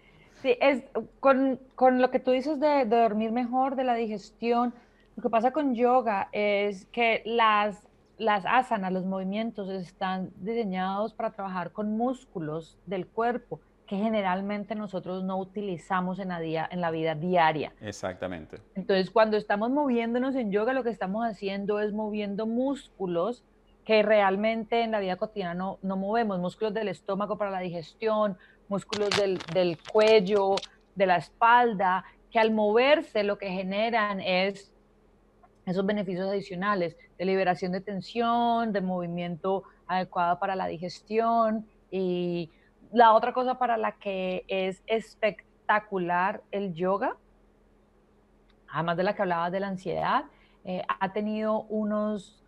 Sí, 0.44 0.58
es 0.60 0.82
con, 1.20 1.58
con, 1.74 2.02
lo 2.02 2.10
que 2.10 2.20
tú 2.20 2.30
dices 2.30 2.60
de, 2.60 2.84
dormir 2.84 3.32
mejor, 3.32 3.76
de 3.76 3.84
la 3.84 3.94
digestión, 3.94 4.74
Lo 5.16 5.22
que 5.22 5.30
pasa 5.30 5.52
con 5.52 5.74
yoga 5.74 6.28
es 6.32 6.84
que 6.92 7.22
las, 7.24 7.82
las 8.18 8.44
asanas, 8.44 8.92
los 8.92 9.06
movimientos, 9.06 9.70
están 9.70 10.32
diseñados 10.36 11.14
para 11.14 11.30
trabajar 11.30 11.72
con 11.72 11.96
músculos 11.96 12.76
del 12.84 13.06
cuerpo 13.06 13.58
que 13.86 13.96
generalmente 13.96 14.74
nosotros 14.74 15.24
no 15.24 15.38
utilizamos 15.38 16.18
en 16.18 16.28
la, 16.28 16.40
día, 16.40 16.68
en 16.70 16.82
la 16.82 16.90
vida 16.90 17.14
diaria. 17.14 17.72
Exactamente. 17.80 18.58
Entonces, 18.74 19.10
cuando 19.10 19.38
estamos 19.38 19.70
moviéndonos 19.70 20.34
en 20.34 20.52
yoga, 20.52 20.74
lo 20.74 20.84
que 20.84 20.90
estamos 20.90 21.24
haciendo 21.24 21.80
es 21.80 21.94
moviendo 21.94 22.44
músculos 22.44 23.44
que 23.86 24.02
realmente 24.02 24.82
en 24.82 24.90
la 24.90 25.00
vida 25.00 25.16
cotidiana 25.16 25.54
no, 25.54 25.78
no 25.80 25.96
movemos, 25.96 26.38
músculos 26.38 26.74
del 26.74 26.88
estómago 26.88 27.38
para 27.38 27.50
la 27.50 27.60
digestión, 27.60 28.36
músculos 28.68 29.10
del, 29.10 29.38
del 29.52 29.78
cuello, 29.82 30.56
de 30.94 31.06
la 31.06 31.16
espalda, 31.16 32.04
que 32.30 32.38
al 32.38 32.52
moverse 32.52 33.22
lo 33.22 33.38
que 33.38 33.48
generan 33.48 34.20
es 34.20 34.72
esos 35.66 35.86
beneficios 35.86 36.28
adicionales 36.28 36.96
de 37.18 37.24
liberación 37.24 37.72
de 37.72 37.80
tensión, 37.80 38.72
de 38.72 38.80
movimiento 38.80 39.64
adecuado 39.86 40.38
para 40.38 40.56
la 40.56 40.66
digestión. 40.66 41.66
Y 41.90 42.50
la 42.92 43.12
otra 43.14 43.32
cosa 43.32 43.58
para 43.58 43.76
la 43.76 43.92
que 43.92 44.44
es 44.48 44.82
espectacular 44.86 46.42
el 46.50 46.74
yoga, 46.74 47.16
además 48.68 48.96
de 48.96 49.02
la 49.04 49.14
que 49.14 49.22
hablaba 49.22 49.50
de 49.50 49.60
la 49.60 49.68
ansiedad, 49.68 50.24
eh, 50.64 50.82
ha 50.88 51.12
tenido 51.12 51.62
unos 51.62 52.42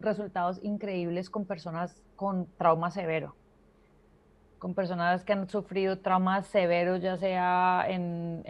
resultados 0.00 0.62
increíbles 0.62 1.30
con 1.30 1.46
personas 1.46 2.02
con 2.16 2.46
trauma 2.58 2.90
severo, 2.90 3.34
con 4.58 4.74
personas 4.74 5.24
que 5.24 5.32
han 5.32 5.48
sufrido 5.48 5.98
traumas 5.98 6.46
severos, 6.46 7.02
ya 7.02 7.16
sea 7.16 7.84
en, 7.88 8.42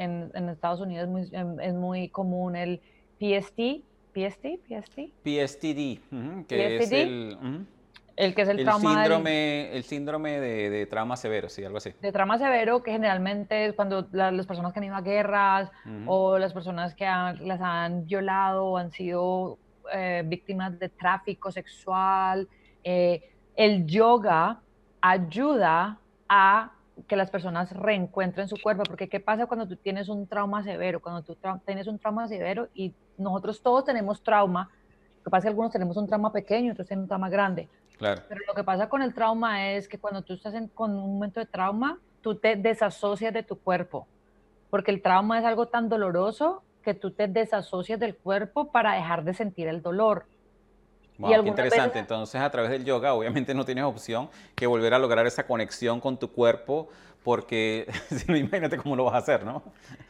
Estados 0.50 0.80
Unidos 0.80 1.08
es 1.32 1.74
muy, 1.74 2.08
común 2.08 2.56
el 2.56 2.80
PST, 3.18 3.82
PST, 4.14 4.46
PST. 4.68 4.98
PSTD, 5.24 6.46
que 6.46 6.76
es 6.76 6.92
el... 6.92 7.66
El 8.16 8.34
que 8.34 8.42
es 8.42 8.48
el, 8.48 8.64
trauma. 8.64 8.94
Síndrome, 8.94 9.76
el 9.76 9.84
síndrome 9.84 10.40
de, 10.40 10.86
trauma 10.86 11.18
severo, 11.18 11.50
sí, 11.50 11.62
algo 11.64 11.76
así. 11.76 11.92
De 12.00 12.12
trauma 12.12 12.38
severo, 12.38 12.82
que 12.82 12.90
generalmente 12.90 13.66
es 13.66 13.74
cuando 13.74 14.08
las 14.10 14.46
personas 14.46 14.72
que 14.72 14.78
han 14.78 14.84
ido 14.84 14.94
a 14.94 15.02
guerras 15.02 15.70
o 16.06 16.38
las 16.38 16.54
personas 16.54 16.94
que 16.94 17.04
las 17.04 17.60
han 17.60 18.06
violado 18.06 18.64
o 18.64 18.78
han 18.78 18.90
sido 18.90 19.58
eh, 19.92 20.22
víctimas 20.24 20.78
de 20.78 20.88
tráfico 20.88 21.52
sexual. 21.52 22.48
Eh, 22.82 23.22
el 23.54 23.86
yoga 23.86 24.62
ayuda 25.00 25.98
a 26.28 26.72
que 27.06 27.16
las 27.16 27.30
personas 27.30 27.72
reencuentren 27.72 28.48
su 28.48 28.56
cuerpo, 28.62 28.82
porque 28.84 29.08
¿qué 29.08 29.20
pasa 29.20 29.46
cuando 29.46 29.68
tú 29.68 29.76
tienes 29.76 30.08
un 30.08 30.26
trauma 30.26 30.62
severo? 30.62 31.00
Cuando 31.00 31.22
tú 31.22 31.36
tienes 31.64 31.86
un 31.86 31.98
trauma 31.98 32.26
severo 32.26 32.68
y 32.74 32.94
nosotros 33.18 33.62
todos 33.62 33.84
tenemos 33.84 34.22
trauma, 34.22 34.70
lo 35.18 35.24
que 35.24 35.30
pasa 35.30 35.38
es 35.38 35.44
que 35.44 35.48
algunos 35.48 35.72
tenemos 35.72 35.96
un 35.96 36.06
trauma 36.06 36.32
pequeño, 36.32 36.72
otros 36.72 36.86
tienen 36.86 37.02
un 37.02 37.08
trauma 37.08 37.28
grande 37.28 37.68
Claro. 37.98 38.22
Pero 38.28 38.40
lo 38.46 38.54
que 38.54 38.64
pasa 38.64 38.88
con 38.88 39.02
el 39.02 39.14
trauma 39.14 39.72
es 39.72 39.88
que 39.88 39.98
cuando 39.98 40.22
tú 40.22 40.34
estás 40.34 40.54
en, 40.54 40.68
con 40.68 40.92
un 40.92 41.14
momento 41.14 41.40
de 41.40 41.46
trauma, 41.46 41.98
tú 42.20 42.34
te 42.34 42.56
desasocias 42.56 43.32
de 43.32 43.42
tu 43.42 43.58
cuerpo, 43.58 44.06
porque 44.70 44.90
el 44.90 45.00
trauma 45.00 45.38
es 45.38 45.44
algo 45.44 45.66
tan 45.66 45.88
doloroso 45.88 46.62
que 46.82 46.94
tú 46.94 47.10
te 47.10 47.26
desasocias 47.26 47.98
del 47.98 48.14
cuerpo 48.16 48.70
para 48.70 48.94
dejar 48.94 49.24
de 49.24 49.34
sentir 49.34 49.68
el 49.68 49.82
dolor. 49.82 50.26
Wow, 51.18 51.42
qué 51.42 51.48
interesante. 51.48 51.98
Entonces, 51.98 52.40
a 52.40 52.50
través 52.50 52.70
del 52.70 52.84
yoga, 52.84 53.14
obviamente 53.14 53.54
no 53.54 53.64
tienes 53.64 53.84
opción 53.84 54.28
que 54.54 54.66
volver 54.66 54.94
a 54.94 54.98
lograr 54.98 55.26
esa 55.26 55.46
conexión 55.46 56.00
con 56.00 56.18
tu 56.18 56.32
cuerpo, 56.32 56.88
porque 57.22 57.86
si 58.08 58.30
no, 58.30 58.36
imagínate 58.36 58.76
cómo 58.76 58.96
lo 58.96 59.04
vas 59.04 59.14
a 59.14 59.18
hacer, 59.18 59.44
¿no? 59.44 59.62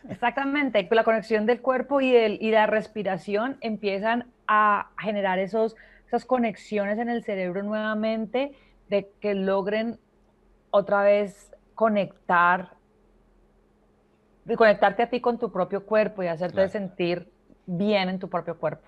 Exactamente. 0.08 0.86
La 0.90 1.04
conexión 1.04 1.46
del 1.46 1.60
cuerpo 1.60 2.00
y, 2.00 2.14
el, 2.14 2.38
y 2.40 2.50
la 2.50 2.66
respiración 2.66 3.56
empiezan 3.60 4.30
a 4.48 4.90
generar 4.98 5.38
esos 5.38 5.76
esas 6.06 6.24
conexiones 6.24 6.98
en 6.98 7.08
el 7.08 7.24
cerebro 7.24 7.62
nuevamente, 7.62 8.52
de 8.88 9.10
que 9.20 9.34
logren 9.34 9.98
otra 10.70 11.02
vez 11.02 11.52
conectar, 11.74 12.74
de 14.44 14.56
conectarte 14.56 15.02
a 15.02 15.10
ti 15.10 15.20
con 15.20 15.38
tu 15.38 15.50
propio 15.50 15.84
cuerpo 15.84 16.22
y 16.22 16.28
hacerte 16.28 16.68
sentir 16.68 17.30
bien 17.66 18.08
en 18.08 18.18
tu 18.20 18.28
propio 18.28 18.56
cuerpo. 18.56 18.86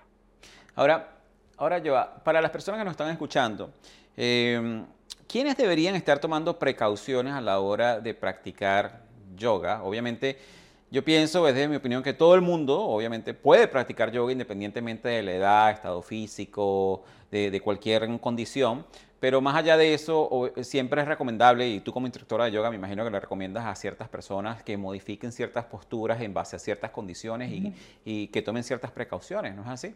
Ahora, 0.75 1.18
ahora 1.59 1.77
yo, 1.79 1.95
para 2.23 2.41
las 2.41 2.51
personas 2.51 2.79
que 2.79 2.85
nos 2.85 2.91
están 2.91 3.09
escuchando, 3.09 3.71
em, 4.15 4.85
¿quiénes 5.27 5.57
deberían 5.57 5.95
estar 5.95 6.19
tomando 6.19 6.57
precauciones 6.57 7.33
a 7.33 7.41
la 7.41 7.59
hora 7.59 7.99
de 7.99 8.13
practicar 8.13 9.03
yoga? 9.35 9.83
Obviamente, 9.83 10.37
yo 10.89 11.03
pienso, 11.03 11.45
desde 11.45 11.67
mi 11.67 11.75
opinión, 11.75 12.01
que 12.01 12.13
todo 12.13 12.33
el 12.33 12.41
mundo, 12.41 12.79
obviamente, 12.81 13.33
puede 13.33 13.67
practicar 13.67 14.11
yoga 14.11 14.31
independientemente 14.31 15.07
de 15.07 15.21
la 15.21 15.33
edad, 15.33 15.71
estado 15.71 16.01
físico, 16.01 17.03
de, 17.29 17.61
cualquier 17.61 18.19
condición. 18.19 18.85
Pero 19.19 19.41
más 19.41 19.55
allá 19.55 19.75
de 19.75 19.93
eso, 19.93 20.49
siempre 20.61 21.01
es 21.01 21.07
recomendable, 21.07 21.67
y 21.67 21.81
tú 21.81 21.91
como 21.91 22.07
instructora 22.07 22.45
de 22.45 22.51
yoga 22.51 22.69
me 22.69 22.77
imagino 22.77 23.03
que 23.03 23.11
le 23.11 23.19
recomiendas 23.19 23.65
a 23.65 23.75
ciertas 23.75 24.07
personas 24.07 24.63
que 24.63 24.77
modifiquen 24.77 25.33
ciertas 25.33 25.65
posturas 25.65 26.21
en 26.21 26.33
base 26.33 26.55
a 26.55 26.59
ciertas 26.59 26.89
condiciones 26.91 27.51
y, 28.05 28.27
que 28.27 28.41
tomen 28.41 28.63
ciertas 28.63 28.91
precauciones, 28.91 29.55
¿no 29.55 29.61
es 29.63 29.67
así? 29.67 29.93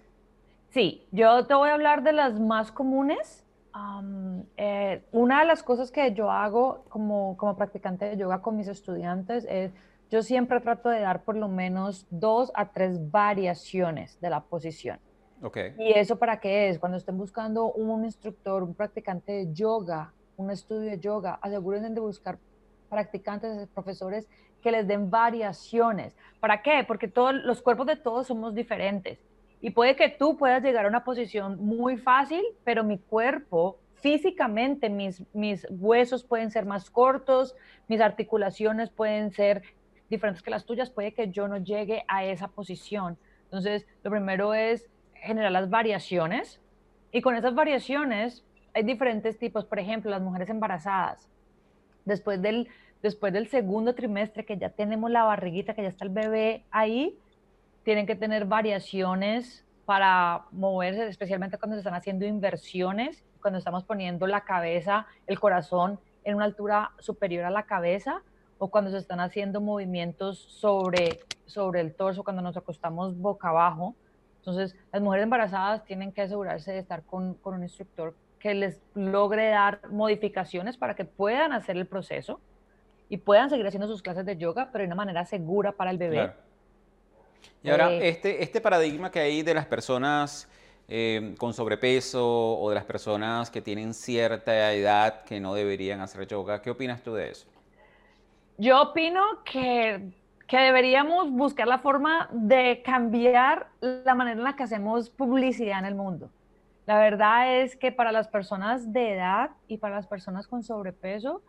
Sí, 0.74 1.06
yo 1.12 1.46
te 1.46 1.54
voy 1.54 1.70
a 1.70 1.76
hablar 1.76 2.02
de 2.02 2.14
las 2.14 2.40
más 2.40 2.72
comunes. 2.72 3.46
Eh, 4.58 5.04
una 5.12 5.42
de 5.42 5.46
las 5.46 5.62
cosas 5.62 5.92
que 5.92 6.14
yo 6.14 6.32
hago 6.32 6.84
como, 6.90 7.38
como 7.38 7.56
practicante 7.56 8.06
de 8.06 8.18
yoga 8.18 8.42
con 8.42 8.56
mis 8.56 8.68
estudiantes 8.68 9.46
es 9.48 9.72
yo 10.10 10.24
siempre 10.24 10.60
trato 10.62 10.90
de 10.90 11.00
dar 11.00 11.24
por 11.24 11.38
lo 11.38 11.48
menos 11.48 12.08
dos 12.10 12.52
a 12.56 12.70
tres 12.70 13.12
variaciones 13.12 14.20
de 14.20 14.32
la 14.32 14.42
posición. 14.42 15.00
Okay. 15.44 15.76
¿Y 15.78 15.92
eso 15.92 16.18
para 16.18 16.40
qué 16.40 16.70
es? 16.70 16.80
Cuando 16.80 16.98
estén 16.98 17.20
buscando 17.20 17.72
un 17.72 18.04
instructor, 18.04 18.64
un 18.64 18.74
practicante 18.74 19.32
de 19.32 19.54
yoga, 19.54 20.12
un 20.38 20.50
estudio 20.50 20.90
de 20.90 21.00
yoga, 21.00 21.38
asegúrense 21.40 21.90
de 21.90 22.00
buscar 22.00 22.40
practicantes, 22.90 23.68
profesores 23.68 24.28
que 24.64 24.72
les 24.72 24.88
den 24.88 25.12
variaciones. 25.12 26.16
¿Para 26.40 26.64
qué? 26.64 26.84
Porque 26.88 27.08
todos 27.08 27.36
los 27.36 27.62
cuerpos 27.62 27.86
de 27.86 27.96
todos 27.96 28.26
somos 28.26 28.56
diferentes. 28.56 29.20
Y 29.64 29.70
puede 29.70 29.96
que 29.96 30.10
tú 30.10 30.36
puedas 30.36 30.62
llegar 30.62 30.84
a 30.84 30.90
una 30.90 31.06
posición 31.06 31.58
muy 31.66 31.96
fácil, 31.96 32.44
pero 32.66 32.84
mi 32.84 32.98
cuerpo 32.98 33.80
físicamente, 33.94 34.90
mis, 34.90 35.24
mis 35.34 35.66
huesos 35.70 36.26
pueden 36.26 36.52
ser 36.52 36.66
más 36.66 36.90
cortos, 36.90 37.56
mis 37.88 38.02
articulaciones 38.02 38.90
pueden 38.90 39.32
ser 39.32 39.64
diferentes 40.10 40.44
que 40.44 40.52
las 40.52 40.66
tuyas, 40.66 40.90
puede 40.90 41.14
que 41.14 41.30
yo 41.30 41.48
no 41.48 41.60
llegue 41.60 42.04
a 42.10 42.26
esa 42.26 42.50
posición. 42.50 43.18
Entonces, 43.46 43.88
lo 44.04 44.12
primero 44.12 44.54
es 44.54 44.90
generar 45.14 45.54
las 45.54 45.70
variaciones 45.70 46.60
y 47.14 47.22
con 47.22 47.38
esas 47.38 47.56
variaciones 47.56 48.44
hay 48.74 48.84
diferentes 48.84 49.40
tipos. 49.40 49.64
Por 49.64 49.80
ejemplo, 49.80 50.12
las 50.12 50.22
mujeres 50.22 50.50
embarazadas, 50.50 51.30
después 52.04 52.42
del, 52.42 52.68
después 53.02 53.32
del 53.32 53.48
segundo 53.48 53.96
trimestre 53.96 54.44
que 54.44 54.58
ya 54.58 54.72
tenemos 54.72 55.10
la 55.10 55.24
barriguita, 55.24 55.74
que 55.74 55.84
ya 55.84 55.88
está 55.88 56.04
el 56.04 56.12
bebé 56.12 56.66
ahí, 56.70 57.18
tienen 57.84 58.06
que 58.06 58.16
tener 58.16 58.46
variaciones 58.46 59.66
para 59.86 60.46
moverse, 60.52 61.08
especialmente 61.08 61.58
cuando 61.58 61.76
se 61.76 61.80
están 61.80 61.94
haciendo 61.94 62.26
inversiones, 62.26 63.24
cuando 63.42 63.58
estamos 63.58 63.84
poniendo 63.84 64.26
la 64.28 64.42
cabeza, 64.42 65.06
el 65.28 65.40
corazón 65.40 66.00
en 66.24 66.36
una 66.36 66.46
altura 66.46 66.92
superior 67.00 67.44
a 67.46 67.50
la 67.50 67.64
cabeza 67.64 68.22
o 68.58 68.70
cuando 68.70 68.92
se 68.92 68.98
están 68.98 69.20
haciendo 69.20 69.60
movimientos 69.60 70.40
sobre, 70.40 71.20
sobre 71.46 71.82
el 71.82 71.94
torso, 71.94 72.24
cuando 72.24 72.42
nos 72.42 72.56
acostamos 72.56 73.18
boca 73.18 73.50
abajo. 73.50 73.96
Entonces, 74.38 74.76
las 74.94 75.02
mujeres 75.02 75.24
embarazadas 75.24 75.84
tienen 75.84 76.14
que 76.14 76.22
asegurarse 76.22 76.72
de 76.72 76.80
estar 76.80 77.04
con, 77.04 77.34
con 77.36 77.56
un 77.56 77.64
instructor 77.64 78.16
que 78.40 78.54
les 78.54 78.80
logre 78.94 79.50
dar 79.50 79.82
modificaciones 79.90 80.78
para 80.78 80.96
que 80.96 81.04
puedan 81.06 81.52
hacer 81.52 81.76
el 81.76 81.86
proceso 81.86 82.40
y 83.10 83.18
puedan 83.18 83.50
seguir 83.50 83.68
haciendo 83.68 83.88
sus 83.88 84.02
clases 84.02 84.26
de 84.26 84.38
yoga, 84.38 84.70
pero 84.72 84.84
de 84.84 84.88
una 84.88 84.96
manera 84.96 85.26
segura 85.26 85.74
para 85.74 85.92
el 85.92 85.98
bebé. 85.98 86.34
Y 87.64 87.70
ahora, 87.70 87.92
eh, 87.92 88.10
este, 88.10 88.44
este 88.44 88.62
paradigma 88.62 89.10
que 89.10 89.20
hay 89.20 89.42
de 89.42 89.54
las 89.54 89.66
personas 89.66 90.50
eh, 90.90 91.34
con 91.38 91.54
sobrepeso 91.54 92.60
o 92.60 92.70
de 92.70 92.76
las 92.76 92.84
personas 92.84 93.50
que 93.50 93.62
tienen 93.62 93.94
cierta 93.94 94.74
edad 94.74 95.24
que 95.24 95.40
no 95.40 95.54
deberían 95.54 96.02
hacer 96.02 96.28
yoga, 96.28 96.62
¿qué 96.62 96.72
opinas 96.72 97.02
tú 97.02 97.14
de 97.14 97.32
eso? 97.32 97.48
Yo 98.58 98.82
opino 98.82 99.22
que, 99.46 100.12
que, 100.46 100.58
deberíamos 100.58 101.32
buscar 101.32 101.68
la 101.68 101.80
forma 101.80 102.28
de 102.34 102.82
cambiar 102.84 103.70
la 103.80 104.14
manera 104.14 104.38
en 104.38 104.44
la 104.44 104.56
que 104.56 104.64
hacemos 104.64 105.10
publicidad 105.10 105.80
en 105.80 105.86
el 105.86 105.96
mundo. 105.96 106.30
La 106.86 107.00
verdad 107.00 107.62
es 107.62 107.78
que 107.78 107.94
para 107.94 108.12
las 108.12 108.28
personas 108.28 108.92
de 108.92 109.14
edad 109.14 109.52
y 109.70 109.78
para 109.78 109.96
las 109.96 110.06
personas 110.06 110.48
con 110.48 110.64
sobrepeso, 110.64 111.42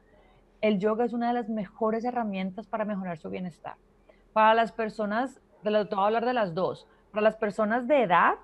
el 0.60 0.78
yoga 0.78 1.04
es 1.04 1.12
una 1.12 1.28
de 1.28 1.34
las 1.34 1.48
mejores 1.48 2.04
herramientas 2.04 2.68
para 2.68 2.84
mejorar 2.84 3.18
su 3.18 3.28
bienestar. 3.30 3.74
Para 4.32 4.54
las 4.54 4.72
personas, 4.72 5.40
de 5.64 5.70
lo 5.70 5.84
voy 5.86 5.98
a 5.98 6.06
hablar 6.06 6.24
de 6.24 6.34
las 6.34 6.54
dos, 6.54 6.86
para 7.10 7.22
las 7.22 7.36
personas 7.36 7.88
de 7.88 8.02
edad, 8.02 8.34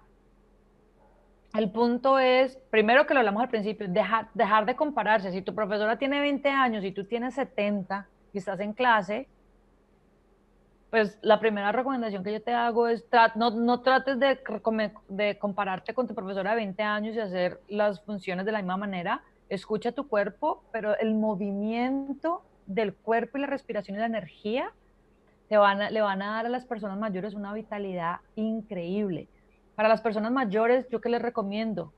el 1.55 1.71
punto 1.71 2.19
es, 2.19 2.57
primero 2.71 3.07
que 3.07 3.15
lo 3.15 3.21
hablamos 3.21 3.43
al 3.43 3.49
principio, 3.49 3.89
dejar, 3.89 4.29
dejar 4.35 4.67
de 4.67 4.77
compararse. 4.77 5.33
Si 5.33 5.43
tu 5.43 5.55
profesora 5.55 5.99
tiene 5.99 6.21
20 6.21 6.49
años 6.49 6.85
y 6.85 6.93
tú 6.93 7.05
tienes 7.05 7.35
70, 7.35 8.07
y 8.33 8.39
estás 8.39 8.61
en 8.61 8.73
clase, 8.73 9.29
Pues 10.91 11.19
la 11.23 11.39
primera 11.39 11.71
recomendación 11.71 12.25
que 12.25 12.33
yo 12.33 12.43
te 12.43 12.53
hago 12.53 12.89
es 12.89 13.05
no, 13.37 13.51
no 13.51 13.81
trates 13.81 14.19
de, 14.19 14.41
de 15.09 15.39
compararte 15.39 15.95
con 15.95 16.09
tu 16.09 16.15
profesora 16.15 16.51
de 16.51 16.57
20 16.57 16.83
años 16.83 17.17
y 17.17 17.21
hacer 17.21 17.61
las 17.69 18.01
funciones 18.05 18.45
de 18.45 18.53
la 18.53 18.59
misma 18.59 18.77
manera. 18.77 19.23
Escucha 19.49 19.93
tu 19.93 20.09
cuerpo, 20.09 20.65
pero 20.73 20.97
el 20.99 21.15
movimiento 21.15 22.43
del 22.67 22.95
cuerpo 22.95 23.39
y 23.39 23.41
la 23.43 23.47
respiración 23.47 23.97
y 23.97 24.01
la 24.01 24.07
energía 24.07 24.73
te 25.51 25.57
van 25.57 25.93
le 25.93 26.01
van 26.01 26.23
a 26.23 26.37
dar 26.37 26.47
a 26.47 26.49
las 26.49 26.65
personas 26.65 26.97
mayores 26.97 27.35
una 27.35 27.53
vitalidad 27.53 28.21
increíble. 28.37 29.27
Para 29.75 29.89
las 29.89 30.01
personas 30.01 30.31
mayores, 30.31 30.89
yo 30.91 31.01
que 31.01 31.09
les 31.09 31.21
recomiendo 31.21 31.93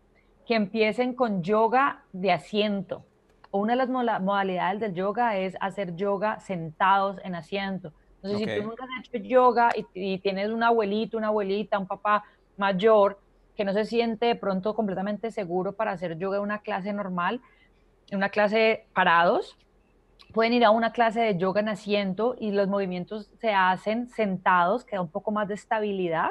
que 0.46 0.54
empiecen 0.54 1.14
con 1.14 1.42
yoga 1.42 2.02
de 2.14 2.32
asiento. 2.32 3.04
Una 3.50 3.74
de 3.74 3.76
las 3.76 3.90
modalidades 3.90 4.80
del 4.80 4.94
yoga 4.94 5.36
es 5.36 5.54
hacer 5.60 5.94
yoga 5.96 6.40
sentados 6.40 7.18
en 7.24 7.34
asiento. 7.34 7.92
Entonces, 8.22 8.38
si 8.38 8.58
tú 8.58 8.68
nunca 8.68 8.84
has 8.84 9.06
hecho 9.06 9.22
yoga 9.22 9.68
y, 9.92 10.18
tienes 10.20 10.48
un 10.48 10.62
abuelito, 10.62 11.18
una 11.18 11.26
abuelita, 11.26 11.78
un 11.78 11.86
papá 11.86 12.24
mayor 12.56 13.20
que 13.54 13.66
no 13.66 13.74
se 13.74 13.84
siente 13.84 14.24
de 14.24 14.34
pronto 14.34 14.74
completamente 14.74 15.30
seguro 15.30 15.74
para 15.74 15.92
hacer 15.92 16.16
yoga 16.16 16.38
en 16.38 16.44
una 16.44 16.60
clase 16.60 16.90
normal, 16.94 17.42
en 18.08 18.16
una 18.16 18.30
clase 18.30 18.86
parados, 18.94 19.58
pueden 20.32 20.54
ir 20.54 20.64
a 20.64 20.70
una 20.70 20.92
clase 20.92 21.20
de 21.20 21.36
yoga 21.36 21.60
en 21.60 21.68
asiento 21.68 22.36
y 22.38 22.52
los 22.52 22.68
movimientos 22.68 23.30
se 23.40 23.52
hacen 23.52 24.08
sentados, 24.08 24.84
que 24.84 24.96
da 24.96 25.02
un 25.02 25.10
poco 25.10 25.30
más 25.30 25.48
de 25.48 25.54
estabilidad 25.54 26.30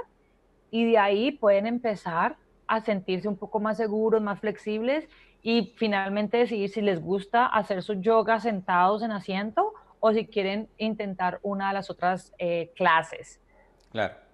y 0.72 0.90
de 0.92 0.98
ahí 0.98 1.32
pueden 1.32 1.68
empezar 1.68 2.38
a 2.68 2.82
sentirse 2.82 3.28
un 3.28 3.38
poco 3.38 3.60
más 3.60 3.78
seguros, 3.78 4.22
más 4.22 4.40
flexibles 4.40 5.08
y 5.44 5.74
finalmente 5.78 6.38
decidir 6.38 6.70
si 6.70 6.82
les 6.82 7.02
gusta 7.02 7.46
hacer 7.46 7.84
su 7.84 7.96
yoga 7.96 8.40
sentados 8.40 9.04
en 9.04 9.12
asiento 9.12 9.74
o 10.00 10.14
si 10.14 10.26
quieren 10.26 10.68
intentar 10.78 11.40
una 11.44 11.68
de 11.70 11.74
las 11.76 11.90
otras 11.90 12.34
eh, 12.40 12.72
clases. 12.76 13.40
Claro. 13.92 14.31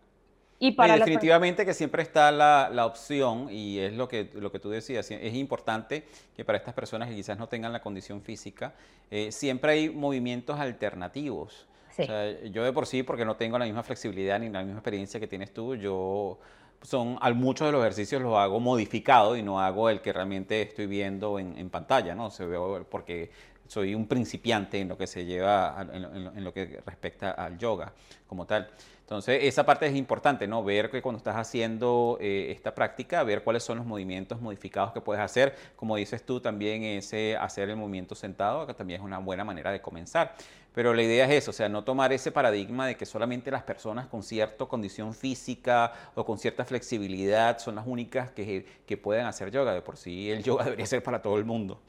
Y 0.59 0.71
para 0.71 0.97
definitivamente 0.97 1.65
que 1.65 1.73
siempre 1.73 2.01
está 2.01 2.31
la, 2.31 2.69
la, 2.73 2.85
opción, 2.85 3.47
y 3.51 3.77
es 3.77 3.93
lo 3.93 4.07
que, 4.07 4.29
lo 4.33 4.51
que 4.51 4.59
tú 4.59 4.69
decías, 4.69 5.09
es 5.11 5.33
importante 5.35 6.05
que 6.35 6.43
para 6.43 6.57
estas 6.57 6.73
personas 6.73 7.09
que 7.09 7.15
quizás 7.15 7.37
no 7.37 7.47
tengan 7.47 7.71
la 7.71 7.81
condición 7.81 8.21
física, 8.21 8.73
eh, 9.11 9.31
siempre 9.31 9.73
hay 9.73 9.89
movimientos 9.89 10.59
alternativos. 10.59 11.67
O 11.91 12.03
sea, 12.03 12.43
yo 12.45 12.63
de 12.63 12.73
por 12.73 12.85
sí, 12.85 13.03
porque 13.03 13.25
no 13.25 13.35
tengo 13.35 13.57
la 13.57 13.65
misma 13.65 13.83
flexibilidad 13.83 14.39
ni 14.39 14.49
la 14.49 14.61
misma 14.61 14.79
experiencia 14.79 15.19
que 15.19 15.27
tienes 15.27 15.53
tú, 15.53 15.75
yo 15.75 16.39
son, 16.81 17.17
al 17.21 17.33
muchos 17.35 17.67
de 17.67 17.71
los 17.71 17.81
ejercicios 17.81 18.21
los 18.21 18.35
hago 18.37 18.59
modificado 18.59 19.35
y 19.35 19.41
no 19.41 19.59
hago 19.59 19.89
el 19.89 20.01
que 20.01 20.13
realmente 20.13 20.61
estoy 20.61 20.85
viendo 20.85 21.39
en, 21.39 21.57
en 21.57 21.69
pantalla, 21.69 22.13
¿no? 22.13 22.29
Se 22.29 22.45
veo 22.45 22.85
porque 22.89 23.31
soy 23.67 23.93
un 23.95 24.07
principiante 24.07 24.79
en 24.79 24.87
lo 24.87 24.97
que 24.97 25.07
se 25.07 25.25
lleva, 25.25 25.85
en 25.91 26.43
lo, 26.43 26.53
que 26.53 26.81
respecta 26.85 27.31
al 27.31 27.57
yoga 27.57 27.93
como 28.27 28.45
tal. 28.45 28.69
Entonces, 29.07 29.39
esa 29.43 29.65
parte 29.65 29.85
es 29.85 29.95
importante, 29.95 30.47
¿no? 30.47 30.65
Ver 30.65 30.89
que 30.89 31.01
cuando 31.01 31.15
estás 31.15 31.37
haciendo 31.37 32.17
eh, 32.19 32.47
esta 32.51 32.75
práctica, 32.75 33.23
ver 33.23 33.41
cuáles 33.41 33.63
son 33.63 33.77
los 33.77 33.85
movimientos 33.85 34.41
modificados 34.41 34.91
que 34.91 34.99
puedes 34.99 35.23
hacer. 35.23 35.55
Como 35.77 35.95
dices 35.95 36.25
tú, 36.25 36.41
también 36.41 36.83
ese 36.83 37.37
hacer 37.37 37.69
el 37.69 37.77
movimiento 37.77 38.15
sentado, 38.15 38.67
que 38.67 38.73
también 38.73 38.99
es 38.99 39.05
una 39.05 39.19
buena 39.19 39.45
manera 39.45 39.71
de 39.71 39.79
comenzar. 39.79 40.33
Pero 40.73 40.93
la 40.93 41.03
idea 41.03 41.23
es 41.23 41.31
eso, 41.31 41.51
o 41.51 41.53
sea, 41.53 41.69
no 41.69 41.85
tomar 41.85 42.11
ese 42.11 42.33
paradigma 42.33 42.85
de 42.85 42.97
que 42.97 43.05
solamente 43.05 43.49
las 43.49 43.63
personas 43.63 44.07
con 44.07 44.23
cierta 44.23 44.65
condición 44.65 45.13
física 45.13 45.93
o 46.13 46.25
con 46.25 46.37
cierta 46.37 46.65
flexibilidad 46.65 47.59
son 47.59 47.75
las 47.75 47.87
únicas 47.87 48.31
que, 48.31 48.65
que 48.85 48.97
pueden 48.97 49.25
hacer 49.25 49.51
yoga. 49.51 49.73
De 49.73 49.81
por 49.81 49.95
sí, 49.95 50.29
el 50.29 50.43
yoga 50.43 50.63
debería 50.65 50.85
ser 50.85 51.01
para 51.01 51.21
todo 51.21 51.37
el 51.37 51.45
mundo. 51.45 51.79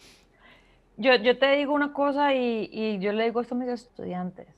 Yo, 0.97 1.17
yo 1.17 1.37
te 1.37 1.57
digo 1.57 1.73
una 1.75 1.93
cosa 1.93 2.33
y, 2.33 2.71
y 2.73 3.01
yo 3.01 3.13
le 3.13 3.25
digo 3.25 3.41
esto 3.41 3.57
a 3.57 3.59
mis 3.59 3.71
estudiantes. 3.71 4.58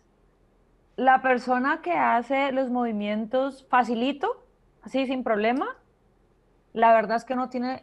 La 1.01 1.23
persona 1.23 1.81
que 1.81 1.93
hace 1.93 2.53
los 2.53 2.69
movimientos 2.69 3.67
facilito, 3.71 4.45
así 4.83 5.07
sin 5.07 5.25
problema, 5.25 5.79
la 6.75 6.93
verdad 6.93 7.17
es 7.17 7.25
que 7.25 7.35
no 7.35 7.49
tiene 7.49 7.83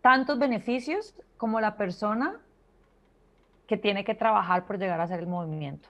tantos 0.00 0.38
beneficios 0.38 1.16
como 1.36 1.60
la 1.60 1.76
persona 1.76 2.40
que 3.66 3.76
tiene 3.76 4.04
que 4.04 4.14
trabajar 4.14 4.66
por 4.66 4.78
llegar 4.78 5.00
a 5.00 5.02
hacer 5.02 5.18
el 5.18 5.26
movimiento. 5.26 5.88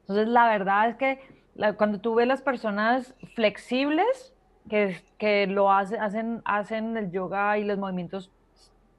Entonces, 0.00 0.26
la 0.28 0.48
verdad 0.48 0.88
es 0.88 0.96
que 0.96 1.74
cuando 1.76 2.00
tú 2.00 2.14
ves 2.14 2.26
las 2.26 2.40
personas 2.40 3.14
flexibles 3.34 4.32
que, 4.70 5.04
que 5.18 5.46
lo 5.46 5.70
hacen, 5.70 6.40
hacen 6.46 6.96
el 6.96 7.10
yoga 7.10 7.58
y 7.58 7.64
los 7.64 7.76
movimientos 7.76 8.32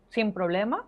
sin 0.09 0.33
problema. 0.33 0.85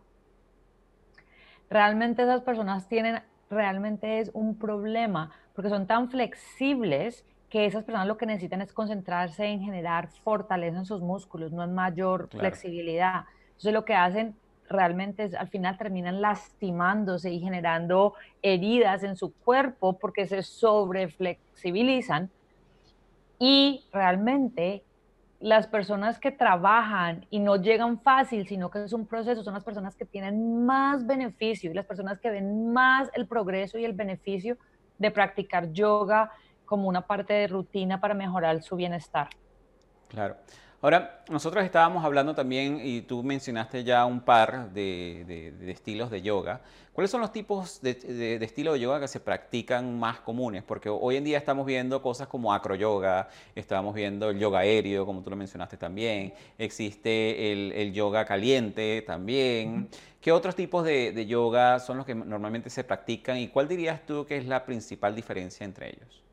Realmente 1.72 2.22
esas 2.22 2.42
personas 2.42 2.88
tienen, 2.88 3.24
realmente 3.50 4.20
es 4.20 4.32
un 4.34 4.58
problema, 4.58 5.32
porque 5.54 5.70
son 5.70 5.88
tan 5.88 6.10
flexibles 6.10 7.26
que 7.50 7.66
esas 7.66 7.84
personas 7.84 8.08
lo 8.08 8.18
que 8.18 8.26
necesitan 8.26 8.62
es 8.62 8.72
concentrarse 8.72 9.46
en 9.46 9.62
generar 9.62 10.10
fortaleza 10.24 10.78
en 10.78 10.86
sus 10.86 11.02
músculos, 11.02 11.52
no 11.52 11.64
en 11.64 11.74
mayor 11.74 12.30
flexibilidad. 12.30 13.26
Entonces 13.48 13.74
lo 13.74 13.86
que 13.86 13.96
hacen 13.96 14.36
realmente 14.70 15.24
es 15.24 15.34
al 15.34 15.48
final 15.48 15.78
terminan 15.78 16.22
lastimándose 16.22 17.32
y 17.32 17.40
generando 17.40 18.14
heridas 18.44 19.04
en 19.04 19.18
su 19.18 19.34
cuerpo 19.34 19.94
porque 19.94 20.28
se 20.28 20.44
sobreflexibilizan 20.44 22.30
y 23.40 23.84
realmente 23.92 24.84
las 25.40 25.68
personas 25.68 26.20
que 26.20 26.32
trabajan 26.32 27.26
y 27.30 27.40
no 27.40 27.56
llegan 27.56 28.02
fácil, 28.02 28.48
sino 28.48 28.70
que 28.70 28.84
es 28.84 28.94
un 28.94 29.08
proceso, 29.08 29.44
son 29.44 29.54
las 29.54 29.64
personas 29.64 29.96
que 29.96 30.06
tienen 30.06 30.66
más 30.66 31.06
beneficio 31.06 31.72
y 31.72 31.74
las 31.74 31.86
personas 31.86 32.20
que 32.20 32.30
ven 32.30 32.74
más 32.74 33.10
el 33.14 33.26
progreso 33.26 33.78
y 33.78 33.86
el 33.86 33.94
beneficio 33.94 34.58
de 34.98 35.12
practicar 35.12 35.72
yoga 35.72 36.32
como 36.66 36.90
una 36.90 37.08
parte 37.08 37.34
de 37.34 37.48
rutina 37.48 38.02
para 38.02 38.14
mejorar 38.14 38.62
su 38.62 38.76
bienestar. 38.76 39.30
Claro. 40.10 40.36
Ahora, 40.82 41.24
nosotros 41.30 41.66
estábamos 41.66 42.06
hablando 42.06 42.34
también, 42.34 42.80
y 42.82 43.02
tú 43.02 43.22
mencionaste 43.22 43.84
ya 43.84 44.06
un 44.06 44.22
par 44.22 44.72
de, 44.72 45.54
estilos 45.68 46.10
de 46.10 46.22
yoga. 46.22 46.62
¿Cuáles 46.94 47.12
son 47.12 47.20
los 47.20 47.34
tipos 47.34 47.82
de, 47.82 47.96
de, 47.96 48.46
estilo 48.46 48.72
de 48.72 48.80
yoga 48.80 49.02
que 49.02 49.10
se 49.10 49.20
practican 49.20 50.00
más 50.00 50.22
comunes? 50.22 50.64
Porque 50.64 50.88
hoy 50.88 51.18
en 51.18 51.26
día 51.26 51.38
estamos 51.38 51.66
viendo 51.66 52.02
cosas 52.02 52.30
como 52.30 52.54
acroyoga, 52.54 53.28
estamos 53.56 53.94
viendo 53.94 54.30
el 54.30 54.40
yoga 54.40 54.60
aéreo, 54.60 55.06
como 55.06 55.22
tú 55.22 55.30
lo 55.30 55.36
mencionaste 55.36 55.76
también, 55.76 56.34
existe 56.58 57.52
el, 57.52 57.74
el 57.74 57.92
yoga 57.92 58.24
caliente 58.24 59.04
también. 59.06 59.90
¿Qué 60.22 60.32
otros 60.32 60.56
tipos 60.56 60.86
de 60.86 61.26
yoga 61.26 61.80
son 61.80 61.98
los 61.98 62.06
que 62.06 62.16
normalmente 62.16 62.70
se 62.70 62.86
practican 62.86 63.38
y 63.38 63.50
cuál 63.50 63.68
dirías 63.68 64.06
tú 64.06 64.26
que 64.26 64.38
es 64.38 64.46
la 64.46 64.66
principal 64.66 65.14
diferencia 65.14 65.66
entre 65.66 65.90
ellos? 65.90 66.29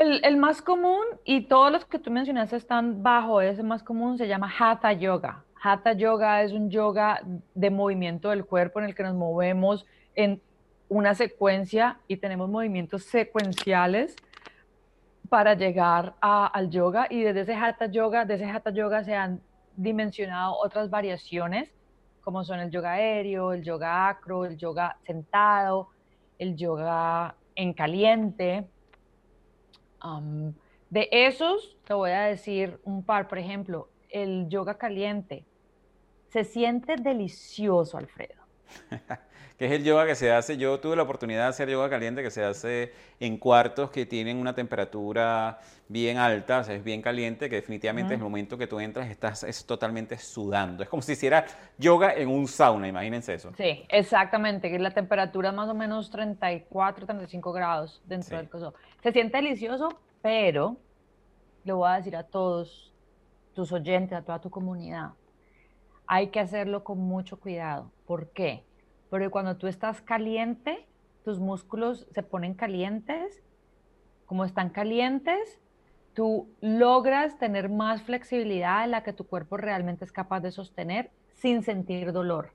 El, 0.00 0.38
más 0.38 0.62
común, 0.62 1.04
y 1.26 1.42
todos 1.42 1.70
los 1.70 1.84
que 1.84 1.98
tú 1.98 2.10
mencionaste 2.10 2.56
están 2.56 3.02
bajo 3.02 3.42
ese 3.42 3.62
más 3.62 3.82
común, 3.82 4.16
se 4.16 4.26
llama 4.26 4.50
Hatha 4.58 4.94
Yoga. 4.94 5.44
Hatha 5.62 5.92
Yoga 5.92 6.42
es 6.42 6.52
un 6.52 6.70
yoga 6.70 7.20
de 7.54 7.68
movimiento 7.68 8.30
del 8.30 8.46
cuerpo 8.46 8.78
en 8.78 8.86
el 8.86 8.94
que 8.94 9.02
nos 9.02 9.14
movemos 9.14 9.84
en 10.14 10.40
una 10.88 11.14
secuencia 11.14 12.00
y 12.08 12.16
tenemos 12.16 12.48
movimientos 12.48 13.04
secuenciales 13.04 14.16
para 15.28 15.52
llegar 15.52 16.14
al 16.22 16.70
yoga 16.70 17.06
y 17.10 17.20
desde 17.20 17.42
ese 17.42 17.54
Hatha 17.54 17.84
Yoga, 17.84 18.24
de 18.24 18.36
ese 18.36 18.46
Hatha 18.46 18.70
Yoga 18.70 19.04
se 19.04 19.14
han 19.14 19.42
dimensionado 19.76 20.56
otras 20.56 20.88
variaciones 20.88 21.74
como 22.22 22.42
son 22.42 22.60
el 22.60 22.70
yoga 22.70 22.92
aéreo, 22.92 23.52
el 23.52 23.62
yoga 23.62 24.08
acro, 24.08 24.46
el 24.46 24.56
yoga 24.56 24.96
sentado, 25.04 25.88
el 26.38 26.56
yoga 26.56 27.34
en 27.54 27.74
caliente, 27.74 28.66
de 30.90 31.08
esos, 31.10 31.76
te 31.84 31.94
voy 31.94 32.10
a 32.10 32.22
decir 32.22 32.78
un 32.84 33.02
par, 33.02 33.28
por 33.28 33.38
ejemplo, 33.38 33.88
el 34.10 34.48
yoga 34.48 34.78
caliente. 34.78 35.44
Se 36.30 36.44
siente 36.44 36.96
delicioso, 36.96 37.96
Alfredo. 37.98 38.40
que 39.60 39.66
es 39.66 39.72
el 39.72 39.84
yoga 39.84 40.06
que 40.06 40.14
se 40.14 40.32
hace, 40.32 40.56
yo 40.56 40.80
tuve 40.80 40.96
la 40.96 41.02
oportunidad 41.02 41.42
de 41.42 41.48
hacer 41.48 41.68
yoga 41.68 41.90
caliente 41.90 42.22
que 42.22 42.30
se 42.30 42.42
hace 42.42 42.94
en 43.20 43.36
cuartos 43.36 43.90
que 43.90 44.06
tienen 44.06 44.38
una 44.38 44.54
temperatura 44.54 45.58
bien 45.86 46.16
alta, 46.16 46.60
o 46.60 46.64
sea, 46.64 46.74
es 46.74 46.82
bien 46.82 47.02
caliente, 47.02 47.50
que 47.50 47.56
definitivamente 47.56 48.14
en 48.14 48.20
el 48.20 48.24
momento 48.24 48.56
que 48.56 48.66
tú 48.66 48.80
entras 48.80 49.10
estás 49.10 49.42
es 49.42 49.66
totalmente 49.66 50.16
sudando. 50.16 50.82
Es 50.82 50.88
como 50.88 51.02
si 51.02 51.12
hiciera 51.12 51.44
yoga 51.76 52.14
en 52.14 52.30
un 52.30 52.48
sauna, 52.48 52.88
imagínense 52.88 53.34
eso. 53.34 53.52
Sí, 53.58 53.84
exactamente, 53.90 54.70
que 54.70 54.78
la 54.78 54.92
temperatura 54.92 55.52
más 55.52 55.68
o 55.68 55.74
menos 55.74 56.10
34, 56.10 57.04
35 57.04 57.52
grados 57.52 58.00
dentro 58.06 58.38
del 58.38 58.48
coso. 58.48 58.72
Se 59.02 59.12
siente 59.12 59.38
delicioso, 59.38 59.88
pero 60.22 60.76
le 61.64 61.72
voy 61.72 61.88
a 61.88 61.96
decir 61.96 62.16
a 62.16 62.24
todos 62.24 62.94
tus 63.54 63.72
oyentes, 63.72 64.16
a 64.16 64.22
toda 64.22 64.40
tu 64.40 64.50
comunidad, 64.50 65.12
hay 66.06 66.28
que 66.28 66.40
hacerlo 66.40 66.84
con 66.84 66.98
mucho 66.98 67.38
cuidado. 67.38 67.90
¿Por 68.06 68.30
qué? 68.30 68.64
Porque 69.08 69.28
cuando 69.28 69.56
tú 69.56 69.66
estás 69.66 70.00
caliente, 70.02 70.86
tus 71.24 71.38
músculos 71.38 72.06
se 72.10 72.22
ponen 72.22 72.54
calientes. 72.54 73.42
Como 74.26 74.44
están 74.44 74.70
calientes, 74.70 75.60
tú 76.14 76.48
logras 76.60 77.38
tener 77.38 77.68
más 77.68 78.02
flexibilidad 78.02 78.84
en 78.84 78.92
la 78.92 79.02
que 79.02 79.12
tu 79.12 79.26
cuerpo 79.26 79.56
realmente 79.56 80.04
es 80.04 80.12
capaz 80.12 80.40
de 80.40 80.52
sostener 80.52 81.10
sin 81.34 81.62
sentir 81.62 82.12
dolor. 82.12 82.52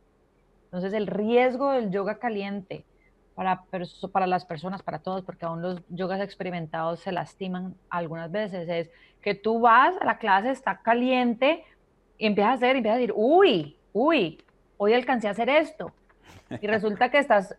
Entonces 0.65 0.93
el 0.93 1.07
riesgo 1.07 1.71
del 1.71 1.91
yoga 1.91 2.19
caliente 2.19 2.85
para, 3.35 3.63
para 4.11 4.27
las 4.27 4.45
personas, 4.45 4.81
para 4.81 4.99
todos, 4.99 5.23
porque 5.23 5.45
aún 5.45 5.61
los 5.61 5.81
yogas 5.89 6.21
experimentados 6.21 7.01
se 7.01 7.11
lastiman 7.11 7.75
algunas 7.89 8.31
veces, 8.31 8.67
es 8.69 8.89
que 9.21 9.35
tú 9.35 9.59
vas 9.59 9.95
a 9.99 10.05
la 10.05 10.17
clase, 10.17 10.51
está 10.51 10.81
caliente, 10.81 11.63
y 12.17 12.27
empiezas 12.27 12.51
a 12.51 12.55
hacer, 12.55 12.75
y 12.75 12.79
empiezas 12.79 12.95
a 12.95 12.99
decir, 12.99 13.13
uy, 13.15 13.77
uy, 13.93 14.41
hoy 14.77 14.93
alcancé 14.93 15.27
a 15.27 15.31
hacer 15.31 15.49
esto. 15.49 15.91
Y 16.61 16.67
resulta 16.67 17.09
que 17.09 17.17
estás 17.17 17.55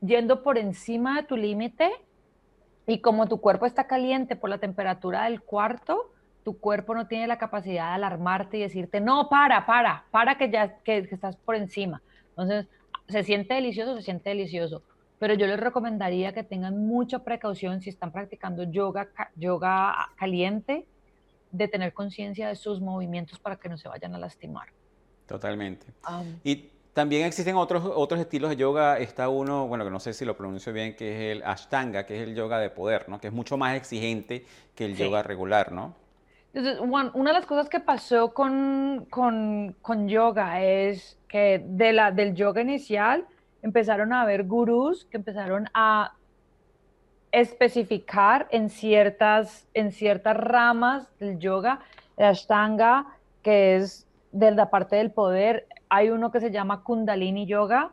yendo 0.00 0.42
por 0.42 0.58
encima 0.58 1.20
de 1.20 1.26
tu 1.26 1.36
límite 1.36 1.90
y 2.86 2.98
como 2.98 3.26
tu 3.26 3.40
cuerpo 3.40 3.66
está 3.66 3.86
caliente 3.86 4.36
por 4.36 4.50
la 4.50 4.58
temperatura 4.58 5.24
del 5.24 5.40
cuarto, 5.40 6.10
tu 6.42 6.58
cuerpo 6.58 6.94
no 6.94 7.06
tiene 7.06 7.26
la 7.26 7.38
capacidad 7.38 7.88
de 7.88 7.94
alarmarte 7.94 8.58
y 8.58 8.60
decirte, 8.60 9.00
no, 9.00 9.28
para, 9.30 9.64
para, 9.64 10.04
para 10.10 10.36
que 10.36 10.50
ya 10.50 10.76
que, 10.80 10.98
estás 10.98 11.36
por 11.36 11.54
encima. 11.54 12.02
Entonces, 12.30 12.66
se 13.08 13.22
siente 13.22 13.54
delicioso, 13.54 13.96
se 13.96 14.02
siente 14.02 14.30
delicioso. 14.30 14.82
Pero 15.18 15.34
yo 15.34 15.46
les 15.46 15.58
recomendaría 15.58 16.32
que 16.32 16.42
tengan 16.42 16.86
mucha 16.86 17.20
precaución 17.20 17.80
si 17.80 17.90
están 17.90 18.12
practicando 18.12 18.64
yoga, 18.64 19.08
yoga 19.36 20.10
caliente, 20.16 20.86
de 21.50 21.68
tener 21.68 21.92
conciencia 21.92 22.48
de 22.48 22.56
sus 22.56 22.80
movimientos 22.80 23.38
para 23.38 23.56
que 23.56 23.68
no 23.68 23.78
se 23.78 23.88
vayan 23.88 24.14
a 24.14 24.18
lastimar. 24.18 24.68
Totalmente. 25.26 25.86
y 26.42 26.70
también 26.92 27.26
existen 27.26 27.56
otros, 27.56 27.84
otros 27.84 28.20
estilos 28.20 28.50
de 28.50 28.56
yoga. 28.56 28.98
Está 28.98 29.28
uno, 29.28 29.66
bueno, 29.66 29.84
que 29.84 29.90
no 29.90 29.98
sé 29.98 30.12
si 30.12 30.24
lo 30.24 30.36
pronuncio 30.36 30.72
bien, 30.72 30.94
que 30.94 31.32
es 31.32 31.36
el 31.36 31.42
Ashtanga, 31.42 32.06
que 32.06 32.20
es 32.20 32.28
el 32.28 32.34
yoga 32.34 32.58
de 32.58 32.70
poder, 32.70 33.08
¿no? 33.08 33.20
Que 33.20 33.28
es 33.28 33.32
mucho 33.32 33.56
más 33.56 33.76
exigente 33.76 34.44
que 34.74 34.84
el 34.84 34.96
yoga 34.96 35.22
regular, 35.22 35.72
¿no? 35.72 35.94
Entonces, 36.52 36.80
una 36.80 37.30
de 37.30 37.32
las 37.32 37.46
cosas 37.46 37.68
que 37.68 37.80
pasó 37.80 38.32
con, 38.32 39.06
con, 39.10 39.74
con 39.82 40.08
yoga 40.08 40.62
es 40.62 41.18
que 41.26 41.60
de 41.66 41.92
la, 41.92 42.12
del 42.12 42.34
yoga 42.34 42.60
inicial 42.60 43.26
empezaron 43.64 44.12
a 44.12 44.20
haber 44.20 44.44
gurús 44.44 45.06
que 45.06 45.16
empezaron 45.16 45.68
a 45.72 46.12
especificar 47.32 48.46
en 48.50 48.68
ciertas, 48.68 49.66
en 49.72 49.90
ciertas 49.90 50.36
ramas 50.36 51.08
del 51.18 51.38
yoga, 51.38 51.80
el 52.18 52.26
Ashtanga, 52.26 53.06
que 53.42 53.76
es 53.76 54.06
de 54.32 54.50
la 54.50 54.68
parte 54.68 54.96
del 54.96 55.10
poder, 55.10 55.66
hay 55.88 56.10
uno 56.10 56.30
que 56.30 56.40
se 56.40 56.50
llama 56.50 56.82
Kundalini 56.82 57.46
Yoga, 57.46 57.92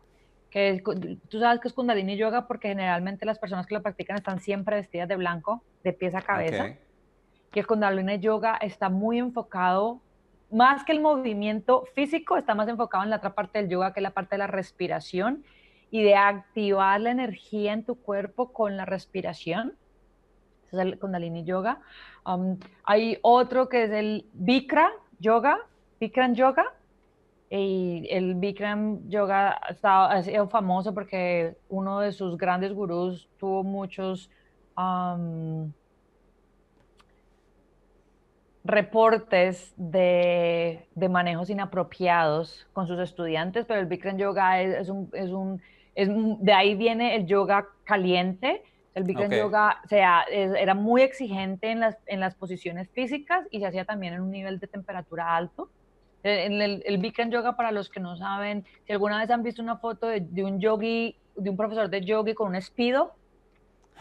que 0.49 0.83
tú 1.29 1.39
sabes 1.39 1.61
que 1.61 1.69
es 1.69 1.73
Kundalini 1.73 2.17
Yoga 2.17 2.47
porque 2.47 2.67
generalmente 2.67 3.25
las 3.25 3.39
personas 3.39 3.65
que 3.65 3.73
lo 3.73 3.81
practican 3.81 4.17
están 4.17 4.41
siempre 4.41 4.75
vestidas 4.75 5.07
de 5.07 5.15
blanco, 5.15 5.63
de 5.85 5.93
pies 5.93 6.13
a 6.15 6.21
cabeza. 6.21 6.75
Que 7.51 7.61
el 7.61 7.67
Kundalini 7.67 8.19
Yoga 8.19 8.57
está 8.57 8.89
muy 8.89 9.19
enfocado, 9.19 10.01
más 10.51 10.83
que 10.83 10.91
el 10.91 10.99
movimiento 10.99 11.85
físico, 11.95 12.35
está 12.35 12.55
más 12.55 12.67
enfocado 12.67 13.05
en 13.05 13.09
la 13.09 13.17
otra 13.17 13.33
parte 13.33 13.59
del 13.59 13.69
yoga, 13.69 13.93
que 13.93 14.01
es 14.01 14.03
la 14.03 14.11
parte 14.11 14.35
de 14.35 14.39
la 14.39 14.47
respiración 14.47 15.45
y 15.91 16.01
de 16.01 16.15
activar 16.15 17.01
la 17.01 17.11
energía 17.11 17.73
en 17.73 17.83
tu 17.83 17.95
cuerpo 17.95 18.53
con 18.53 18.77
la 18.77 18.85
respiración. 18.85 19.75
Es 20.71 20.79
el 20.79 20.97
Kundalini 20.97 21.43
Yoga. 21.43 21.81
Um, 22.25 22.57
hay 22.85 23.19
otro 23.21 23.67
que 23.67 23.83
es 23.83 23.91
el 23.91 24.25
Bikra 24.33 24.89
Yoga, 25.19 25.59
Bikram 25.99 26.33
Yoga. 26.33 26.65
Y 27.49 28.07
el 28.09 28.35
Bikram 28.35 29.09
Yoga 29.09 29.59
ha 29.83 30.23
sido 30.23 30.47
famoso 30.47 30.93
porque 30.93 31.57
uno 31.67 31.99
de 31.99 32.13
sus 32.13 32.37
grandes 32.37 32.73
gurús 32.73 33.27
tuvo 33.37 33.61
muchos 33.63 34.29
um, 34.77 35.73
reportes 38.63 39.73
de, 39.75 40.87
manejos 41.09 41.49
inapropiados 41.49 42.67
con 42.73 42.87
sus 42.87 42.99
estudiantes, 42.99 43.65
pero 43.65 43.79
el 43.79 43.87
Bikram 43.87 44.17
Yoga 44.17 44.61
es, 44.61 44.89
un, 44.89 45.09
es, 45.13 45.29
un, 45.31 45.61
es 45.95 46.09
de 46.09 46.53
ahí 46.53 46.75
viene 46.75 47.15
el 47.15 47.25
yoga 47.25 47.67
caliente. 47.83 48.63
El 48.93 49.05
Bikram 49.05 49.31
Yoga 49.31 49.79
sea, 49.87 50.23
era 50.29 50.73
muy 50.73 51.01
exigente 51.01 51.71
en 51.71 51.79
las, 51.79 51.97
en 52.07 52.19
las 52.19 52.35
posiciones 52.35 52.89
físicas 52.89 53.47
y 53.49 53.61
se 53.61 53.67
hacía 53.67 53.85
también 53.85 54.13
en 54.13 54.21
un 54.21 54.31
nivel 54.31 54.59
de 54.59 54.67
temperatura 54.67 55.35
alto. 55.35 55.69
Eh, 56.23 56.45
en 56.45 56.61
el, 56.61 56.83
el 56.85 56.97
Bikram 56.97 57.31
Yoga, 57.31 57.55
para 57.55 57.71
los 57.71 57.89
que 57.89 57.99
no 57.99 58.17
saben, 58.17 58.65
si 58.85 58.91
alguna 58.91 59.19
vez 59.19 59.29
han 59.29 59.43
visto 59.43 59.61
una 59.61 59.77
foto 59.77 60.07
de, 60.07 60.43
un 60.43 60.59
yogi, 60.59 61.15
de 61.35 61.49
un 61.49 61.57
profesor 61.57 61.89
de 61.89 62.01
yogi 62.01 62.33
con 62.33 62.49
un 62.49 62.55
espido, 62.55 63.13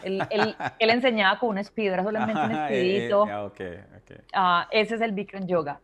él, 0.03 0.21
él, 0.29 0.55
él 0.79 0.89
enseñaba 0.89 1.39
con 1.39 1.49
un 1.49 1.57
espido, 1.57 1.93
era 1.93 2.03
solamente 2.03 2.41
un 2.41 2.51
espidito. 2.51 3.51
Eh, 3.59 3.83
eh, 4.09 4.21
ah, 4.33 4.67
ese 4.71 4.95
es 4.95 5.01
el 5.01 5.13
Bikram 5.13 5.47
Yoga. 5.47 5.79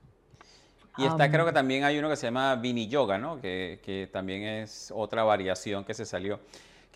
Y 0.97 1.05
está, 1.05 1.29
creo 1.29 1.45
que 1.45 1.51
también 1.51 1.83
hay 1.83 1.99
uno 1.99 2.09
que 2.09 2.15
se 2.15 2.27
llama 2.27 2.55
Vini 2.55 2.87
Yoga, 2.87 3.17
¿no? 3.17 3.39
Que, 3.39 3.79
que 3.83 4.09
también 4.11 4.43
es 4.43 4.91
otra 4.95 5.23
variación 5.23 5.83
que 5.83 5.93
se 5.93 6.05
salió 6.05 6.39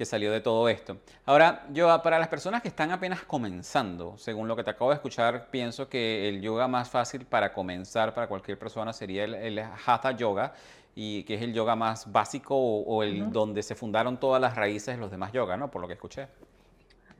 que 0.02 0.06
salió 0.06 0.32
de 0.32 0.41
todo 0.41 0.68
esto. 0.68 0.97
Ahora, 1.28 1.64
yo 1.72 2.02
para 2.02 2.18
las 2.18 2.28
personas 2.28 2.64
que 2.64 2.70
están 2.70 2.89
apenas 2.89 3.22
comenzando, 3.22 4.18
según 4.18 4.47
lo 4.47 4.56
que 4.56 4.64
te 4.64 4.72
acabo 4.72 4.89
de 4.89 4.95
escuchar, 4.95 5.45
pienso 5.52 5.89
que 5.89 6.28
el 6.28 6.41
yoga 6.41 6.68
más 6.68 6.89
fácil 6.89 7.24
para 7.24 7.54
comenzar 7.54 8.12
para 8.16 8.26
cualquier 8.26 8.58
persona 8.58 8.93
sería 8.93 9.26
el, 9.26 9.60
Hatha 9.60 10.12
Yoga, 10.14 10.54
y 10.95 11.22
que 11.24 11.36
es 11.36 11.43
el 11.43 11.54
yoga 11.54 11.76
más 11.76 12.12
básico 12.12 12.56
o, 12.58 13.04
el 13.04 13.32
donde 13.32 13.62
se 13.62 13.76
fundaron 13.76 14.20
todas 14.20 14.41
las 14.41 14.56
raíces 14.56 14.95
de 14.95 14.99
los 14.99 15.12
demás 15.12 15.32
yoga, 15.34 15.56
¿no? 15.56 15.70
Por 15.70 15.82
lo 15.82 15.88
que 15.88 15.93
escuché. 15.93 16.28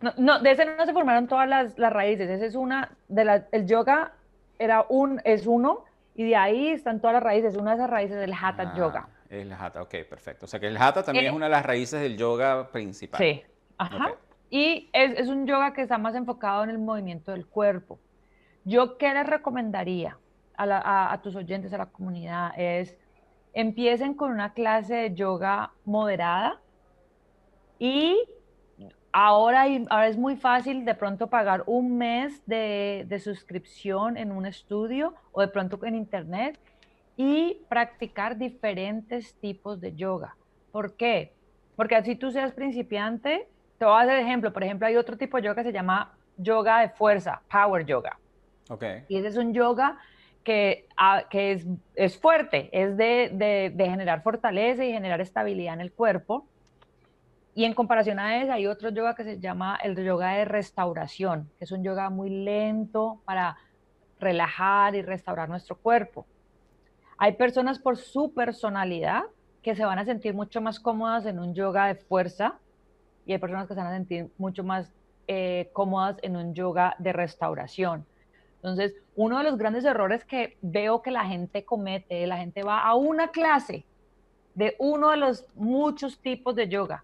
No, 0.02 0.14
no 0.18 0.40
de 0.40 0.50
ese 0.50 0.66
no 0.66 0.84
se 0.84 0.92
formaron 0.92 1.28
todas 1.28 1.48
las, 1.48 1.78
las 1.78 1.94
raíces, 1.94 2.28
ese 2.32 2.48
es 2.48 2.56
una, 2.56 2.98
de 3.08 3.26
la, 3.26 3.46
el 3.52 3.68
yoga 3.68 4.14
era 4.58 4.88
un, 4.90 5.22
es 5.24 5.46
uno, 5.46 5.86
y 6.16 6.26
de 6.26 6.36
ahí 6.36 6.68
están 6.70 6.99
todas 6.99 7.16
las 7.16 7.24
raíces, 7.24 7.55
una 7.55 7.72
de 7.72 7.78
esas 7.78 7.89
raíces 7.89 8.18
del 8.18 8.34
Hatha 8.34 8.74
ah. 8.74 8.78
Yoga. 8.78 9.09
El 9.32 9.53
hatha, 9.53 9.82
ok, 9.82 9.95
perfecto. 10.09 10.45
O 10.45 10.47
sea 10.47 10.59
que 10.59 10.68
el 10.68 10.76
hatha 10.76 11.03
también 11.03 11.28
es 11.28 11.32
una 11.32 11.45
de 11.45 11.51
las 11.51 11.66
raíces 11.66 12.01
del 12.01 12.18
yoga 12.18 12.70
principal. 12.70 13.18
Sí, 13.18 13.41
ajá. 13.78 14.14
Y 14.49 14.89
es, 14.91 15.18
es, 15.18 15.30
un 15.30 15.47
yoga 15.47 15.72
que 15.72 15.82
está 15.82 15.97
más 15.97 16.16
enfocado 16.16 16.66
en 16.66 16.70
el 16.70 16.80
movimiento 16.80 17.32
del 17.32 17.47
cuerpo. 17.47 17.97
Yo, 18.66 18.97
¿qué 18.97 19.14
les 19.14 19.26
recomendaría 19.26 20.18
a, 20.57 21.14
a, 21.14 21.22
tus 21.22 21.38
oyentes, 21.38 21.72
a 21.72 21.78
la 21.78 21.86
comunidad? 21.86 22.51
Es, 22.57 22.97
empiecen 23.53 24.16
con 24.16 24.32
una 24.32 24.53
clase 24.53 24.95
de 24.95 25.14
yoga 25.16 25.72
moderada 25.86 26.59
y 27.80 28.22
ahora, 29.14 29.66
ahora 29.89 30.07
es 30.07 30.18
muy 30.18 30.36
fácil 30.36 30.86
de 30.86 30.95
pronto 30.95 31.28
pagar 31.28 31.64
un 31.66 31.97
mes 31.97 32.41
de, 32.45 33.05
de 33.07 33.20
suscripción 33.20 34.18
en 34.18 34.32
un 34.32 34.45
estudio 34.45 35.14
o 35.32 35.41
de 35.41 35.47
pronto 35.47 35.84
en 35.86 35.95
internet 35.95 36.59
y 37.18 37.62
practicar 37.70 38.38
diferentes 38.38 39.36
tipos 39.36 39.80
de 39.80 39.95
yoga. 39.95 40.36
¿Por 40.72 40.95
qué? 40.95 41.34
Porque 41.76 41.95
así 41.95 42.16
tú 42.16 42.32
seas 42.32 42.51
principiante, 42.51 43.47
te 43.78 43.86
voy 43.86 44.01
a 44.01 44.05
dar 44.05 44.18
ejemplo. 44.18 44.53
Por 44.53 44.64
ejemplo, 44.64 44.88
hay 44.88 44.95
otro 44.95 45.18
tipo 45.18 45.38
de 45.38 45.43
yoga 45.43 45.55
que 45.55 45.64
se 45.64 45.74
llama 45.74 46.14
yoga 46.38 46.82
de 46.82 46.89
fuerza, 46.89 47.41
power 47.51 47.86
yoga. 47.86 48.18
Okay. 48.70 49.03
Y 49.07 49.18
ese 49.18 49.28
es 49.28 49.38
un 49.38 49.53
yoga 49.53 49.97
que, 50.43 50.88
ah, 50.97 51.24
que 51.30 51.53
es, 51.53 51.68
es, 51.95 52.18
fuerte, 52.18 52.70
es 52.72 52.97
de, 52.97 53.30
de, 53.34 53.72
de, 53.74 53.89
generar 53.89 54.24
fortaleza 54.24 54.84
y 54.86 54.91
generar 54.91 55.22
estabilidad 55.22 55.74
en 55.74 55.82
el 55.82 55.91
cuerpo. 55.91 56.47
Y 57.54 57.66
en 57.66 57.74
comparación 57.74 58.18
a 58.20 58.41
ese, 58.41 58.52
hay 58.52 58.68
otro 58.68 58.89
yoga 58.89 59.14
que 59.14 59.24
se 59.24 59.39
llama 59.39 59.78
el 59.84 59.95
yoga 60.02 60.36
de 60.36 60.45
restauración, 60.45 61.49
que 61.58 61.66
es 61.66 61.72
un 61.72 61.84
yoga 61.84 62.10
muy 62.10 62.30
lento 62.30 63.22
para 63.26 63.58
relajar 64.20 64.95
y 64.95 65.02
restaurar 65.02 65.49
nuestro 65.49 65.76
cuerpo. 65.76 66.26
Hay 67.18 67.34
personas 67.34 67.78
por 67.78 67.97
su 67.97 68.34
personalidad 68.34 69.24
que 69.62 69.76
se 69.76 69.84
van 69.84 69.99
a 69.99 70.06
sentir 70.06 70.34
mucho 70.34 70.62
más 70.62 70.80
cómodas 70.80 71.26
en 71.26 71.39
un 71.39 71.54
yoga 71.54 71.88
de 71.88 71.95
fuerza 71.95 72.58
y 73.26 73.34
hay 73.34 73.38
personas 73.38 73.68
que 73.68 73.74
se 73.74 73.82
van 73.82 73.91
a 73.91 73.95
sentir 73.95 74.32
mucho 74.38 74.64
más 74.64 74.91
eh, 75.28 75.70
cómodas 75.74 76.18
en 76.22 76.38
un 76.38 76.54
yoga 76.54 76.95
de 76.99 77.12
restauración. 77.12 78.06
Entonces, 78.56 78.95
uno 79.16 79.39
de 79.39 79.43
los 79.43 79.58
grandes 79.58 79.84
errores 79.84 80.24
que 80.24 80.58
veo 80.62 81.02
que 81.02 81.12
la 81.12 81.26
gente 81.26 81.66
comete, 81.66 82.26
la 82.28 82.38
gente 82.38 82.64
va 82.64 82.80
a 82.80 82.95
una 82.95 83.28
clase 83.28 83.86
de 84.56 84.76
uno 84.80 85.10
de 85.12 85.18
los 85.18 85.45
muchos 85.56 86.20
tipos 86.20 86.56
de 86.56 86.70
yoga 86.70 87.04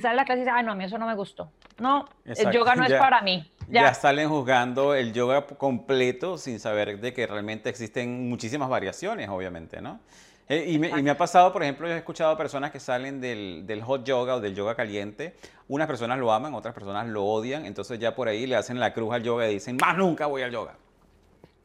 sale 0.00 0.16
la 0.16 0.24
clase 0.24 0.40
dice, 0.40 0.50
ay, 0.50 0.64
no, 0.64 0.72
a 0.72 0.74
mí 0.74 0.84
eso 0.84 0.98
no 0.98 1.06
me 1.06 1.14
gustó. 1.14 1.50
No, 1.78 2.08
el 2.24 2.50
yoga 2.50 2.74
no 2.74 2.84
es 2.86 2.94
para 2.94 3.22
mí. 3.22 3.50
Ya. 3.68 3.92
salen 3.94 4.28
juzgando 4.28 4.94
el 4.94 5.12
yoga 5.12 5.46
completo 5.46 6.38
sin 6.38 6.60
saber 6.60 7.00
de 7.00 7.12
que 7.12 7.26
realmente 7.26 7.68
existen 7.68 8.28
muchísimas 8.28 8.68
variaciones, 8.68 9.28
obviamente, 9.28 9.80
¿no? 9.80 10.00
Eh, 10.48 10.64
y, 10.68 10.78
me, 10.78 11.10
ha 11.10 11.18
pasado, 11.18 11.52
por 11.52 11.64
ejemplo, 11.64 11.88
yo 11.88 11.94
he 11.94 11.98
escuchado 11.98 12.36
personas 12.36 12.70
que 12.70 12.78
salen 12.78 13.20
del, 13.20 13.64
del, 13.66 13.82
hot 13.82 14.04
yoga 14.04 14.36
o 14.36 14.40
del 14.40 14.54
yoga 14.54 14.76
caliente. 14.76 15.34
Unas 15.66 15.88
personas 15.88 16.20
lo 16.20 16.32
aman, 16.32 16.54
otras 16.54 16.72
personas 16.72 17.08
lo 17.08 17.24
odian. 17.24 17.66
Entonces 17.66 17.98
ya 17.98 18.14
por 18.14 18.28
ahí 18.28 18.46
le 18.46 18.54
hacen 18.54 18.78
la 18.78 18.92
cruz 18.92 19.12
al 19.12 19.24
yoga 19.24 19.48
y 19.48 19.54
dicen, 19.54 19.76
más 19.80 19.96
nunca 19.96 20.26
voy 20.26 20.42
al 20.42 20.52
yoga. 20.52 20.76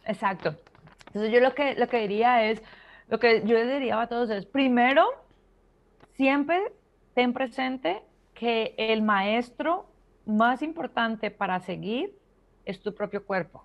Exacto. 0.05 0.55
Entonces 1.07 1.31
yo 1.31 1.39
lo 1.41 1.53
que, 1.53 1.75
lo 1.75 1.87
que 1.87 1.99
diría 1.99 2.49
es, 2.49 2.63
lo 3.07 3.19
que 3.19 3.41
yo 3.45 3.55
les 3.55 3.71
diría 3.71 4.01
a 4.01 4.07
todos 4.07 4.31
es, 4.31 4.47
primero, 4.47 5.05
siempre 6.15 6.59
ten 7.13 7.33
presente 7.33 8.01
que 8.41 8.73
el 8.75 9.03
maestro 9.03 9.85
más 10.25 10.63
importante 10.63 11.29
para 11.29 11.59
seguir 11.59 12.17
es 12.65 12.81
tu 12.81 12.95
propio 12.95 13.23
cuerpo. 13.23 13.63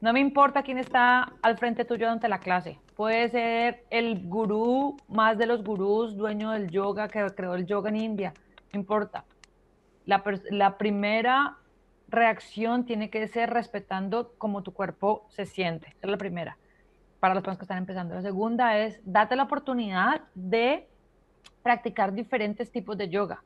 No 0.00 0.14
me 0.14 0.20
importa 0.20 0.62
quién 0.62 0.78
está 0.78 1.34
al 1.42 1.58
frente 1.58 1.84
tuyo 1.84 2.06
durante 2.06 2.26
la 2.26 2.38
clase. 2.38 2.78
Puede 2.96 3.28
ser 3.28 3.84
el 3.90 4.26
gurú 4.26 4.96
más 5.06 5.36
de 5.36 5.44
los 5.44 5.62
gurús, 5.62 6.16
dueño 6.16 6.52
del 6.52 6.70
yoga, 6.70 7.08
que 7.08 7.26
creó 7.36 7.56
el 7.56 7.66
yoga 7.66 7.90
en 7.90 7.96
India. 7.96 8.32
No 8.72 8.80
importa. 8.80 9.26
La, 10.06 10.78
primera 10.78 11.58
reacción 12.08 12.86
tiene 12.86 13.10
que 13.10 13.28
ser 13.28 13.50
respetando 13.50 14.32
cómo 14.38 14.62
tu 14.62 14.72
cuerpo 14.72 15.26
se 15.28 15.44
siente. 15.44 15.88
Esa 15.88 16.06
es 16.06 16.10
la 16.10 16.16
primera, 16.16 16.56
para 17.20 17.34
personas 17.34 17.58
que 17.58 17.64
están 17.64 17.76
empezando. 17.76 18.14
La 18.14 18.22
segunda 18.22 18.78
es, 18.78 18.98
date 19.04 19.36
la 19.36 19.42
oportunidad 19.42 20.22
de 20.34 20.88
practicar 21.62 22.14
diferentes 22.14 22.72
tipos 22.72 22.96
de 22.96 23.10
yoga, 23.10 23.42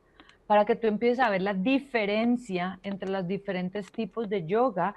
para 0.49 0.65
que 0.65 0.75
tú 0.75 0.87
empieces 0.87 1.19
a 1.19 1.29
ver 1.29 1.43
la 1.43 1.53
diferencia 1.53 2.79
entre 2.81 3.07
los 3.07 3.27
diferentes 3.27 3.91
tipos 3.91 4.27
de 4.29 4.47
yoga 4.47 4.95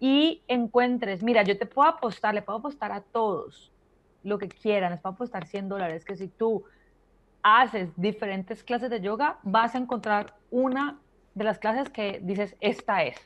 y 0.00 0.40
encuentres, 0.48 1.22
mira, 1.22 1.42
yo 1.42 1.58
te 1.58 1.66
puedo 1.66 1.86
apostar, 1.86 2.32
le 2.32 2.40
puedo 2.40 2.60
apostar 2.60 2.90
a 2.90 3.02
todos 3.02 3.70
lo 4.22 4.38
que 4.38 4.48
quieran, 4.48 4.92
les 4.92 5.00
puedo 5.02 5.12
apostar 5.12 5.46
100 5.46 5.68
dólares, 5.68 6.06
que 6.06 6.16
si 6.16 6.28
tú 6.28 6.64
haces 7.42 7.90
diferentes 7.98 8.64
clases 8.64 8.88
de 8.88 9.02
yoga, 9.02 9.40
vas 9.42 9.74
a 9.74 9.78
encontrar 9.78 10.38
una 10.50 10.98
de 11.34 11.44
las 11.44 11.58
clases 11.58 11.90
que 11.90 12.20
dices, 12.22 12.56
esta 12.62 13.04
es. 13.04 13.16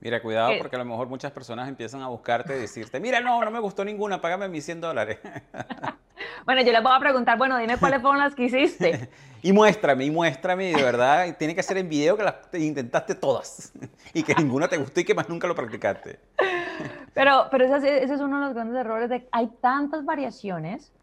Mira, 0.00 0.22
cuidado 0.22 0.52
porque 0.58 0.76
a 0.76 0.78
lo 0.78 0.86
mejor 0.86 1.08
muchas 1.08 1.30
personas 1.30 1.68
empiezan 1.68 2.00
a 2.00 2.08
buscarte 2.08 2.56
y 2.56 2.60
decirte, 2.60 2.98
mira, 3.00 3.20
no, 3.20 3.44
no 3.44 3.50
me 3.50 3.60
gustó 3.60 3.84
ninguna, 3.84 4.18
págame 4.18 4.48
mis 4.48 4.64
100 4.64 4.80
dólares. 4.80 5.18
bueno, 6.46 6.62
yo 6.62 6.72
les 6.72 6.82
voy 6.82 6.92
a 6.94 6.98
preguntar, 6.98 7.36
bueno, 7.36 7.58
dime 7.58 7.76
cuáles 7.76 8.00
fueron 8.00 8.18
las 8.18 8.34
que 8.34 8.44
hiciste. 8.44 9.10
y 9.42 9.52
muéstrame, 9.52 10.06
y 10.06 10.10
muéstrame, 10.10 10.72
de 10.72 10.82
verdad, 10.82 11.36
tiene 11.36 11.54
que 11.54 11.62
ser 11.62 11.76
en 11.76 11.90
video 11.90 12.16
que 12.16 12.22
las 12.22 12.36
intentaste 12.54 13.14
todas 13.14 13.72
y 14.14 14.22
que 14.22 14.34
ninguna 14.34 14.68
te 14.68 14.78
gustó 14.78 15.00
y 15.00 15.04
que 15.04 15.12
más 15.12 15.28
nunca 15.28 15.46
lo 15.46 15.54
practicaste. 15.54 16.18
pero 17.12 17.48
pero 17.50 17.76
ese, 17.76 18.02
es 18.02 18.20
uno 18.22 18.40
de 18.40 18.46
los 18.46 18.54
grandes 18.54 18.78
errores 18.78 19.10
de 19.10 19.28
hay 19.32 19.48
tantas 19.60 20.06
variaciones 20.06 20.94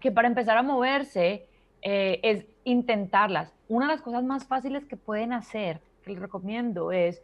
que 0.00 0.10
para 0.10 0.26
empezar 0.26 0.58
a 0.58 0.62
moverse 0.64 1.46
eh, 1.82 2.18
es 2.24 2.46
intentarlas. 2.64 3.54
Una 3.68 3.86
de 3.86 3.92
las 3.92 4.02
cosas 4.02 4.24
más 4.24 4.44
fáciles 4.44 4.84
que 4.86 4.96
pueden 4.96 5.32
hacer, 5.32 5.80
que 6.02 6.10
les 6.10 6.20
recomiendo, 6.20 6.90
es 6.90 7.22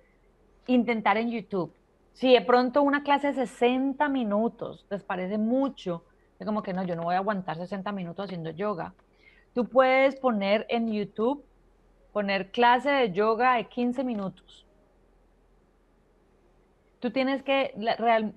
intentar 0.74 1.16
en 1.16 1.30
YouTube. 1.30 1.72
Si 2.12 2.32
de 2.32 2.40
pronto 2.42 2.82
una 2.82 3.02
clase 3.02 3.28
de 3.28 3.46
60 3.46 4.08
minutos 4.08 4.86
les 4.90 5.02
parece 5.02 5.38
mucho, 5.38 6.04
es 6.38 6.46
como 6.46 6.62
que 6.62 6.72
no, 6.72 6.84
yo 6.84 6.96
no 6.96 7.02
voy 7.02 7.14
a 7.14 7.18
aguantar 7.18 7.56
60 7.56 7.92
minutos 7.92 8.26
haciendo 8.26 8.50
yoga. 8.50 8.94
Tú 9.54 9.66
puedes 9.66 10.16
poner 10.16 10.66
en 10.68 10.92
YouTube, 10.92 11.44
poner 12.12 12.50
clase 12.50 12.90
de 12.90 13.12
yoga 13.12 13.56
de 13.56 13.64
15 13.64 14.04
minutos. 14.04 14.66
Tú 17.00 17.10
tienes 17.10 17.42
que, 17.42 17.74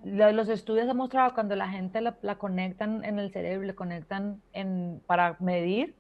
los 0.04 0.48
estudios 0.48 0.88
han 0.88 0.96
mostrado 0.96 1.34
cuando 1.34 1.56
la 1.56 1.68
gente 1.68 2.00
la, 2.00 2.38
conectan 2.38 3.04
en 3.04 3.20
el 3.20 3.32
cerebro, 3.32 3.68
le 3.68 3.76
conectan 3.76 4.42
en, 4.54 5.02
para 5.06 5.36
medir, 5.40 5.96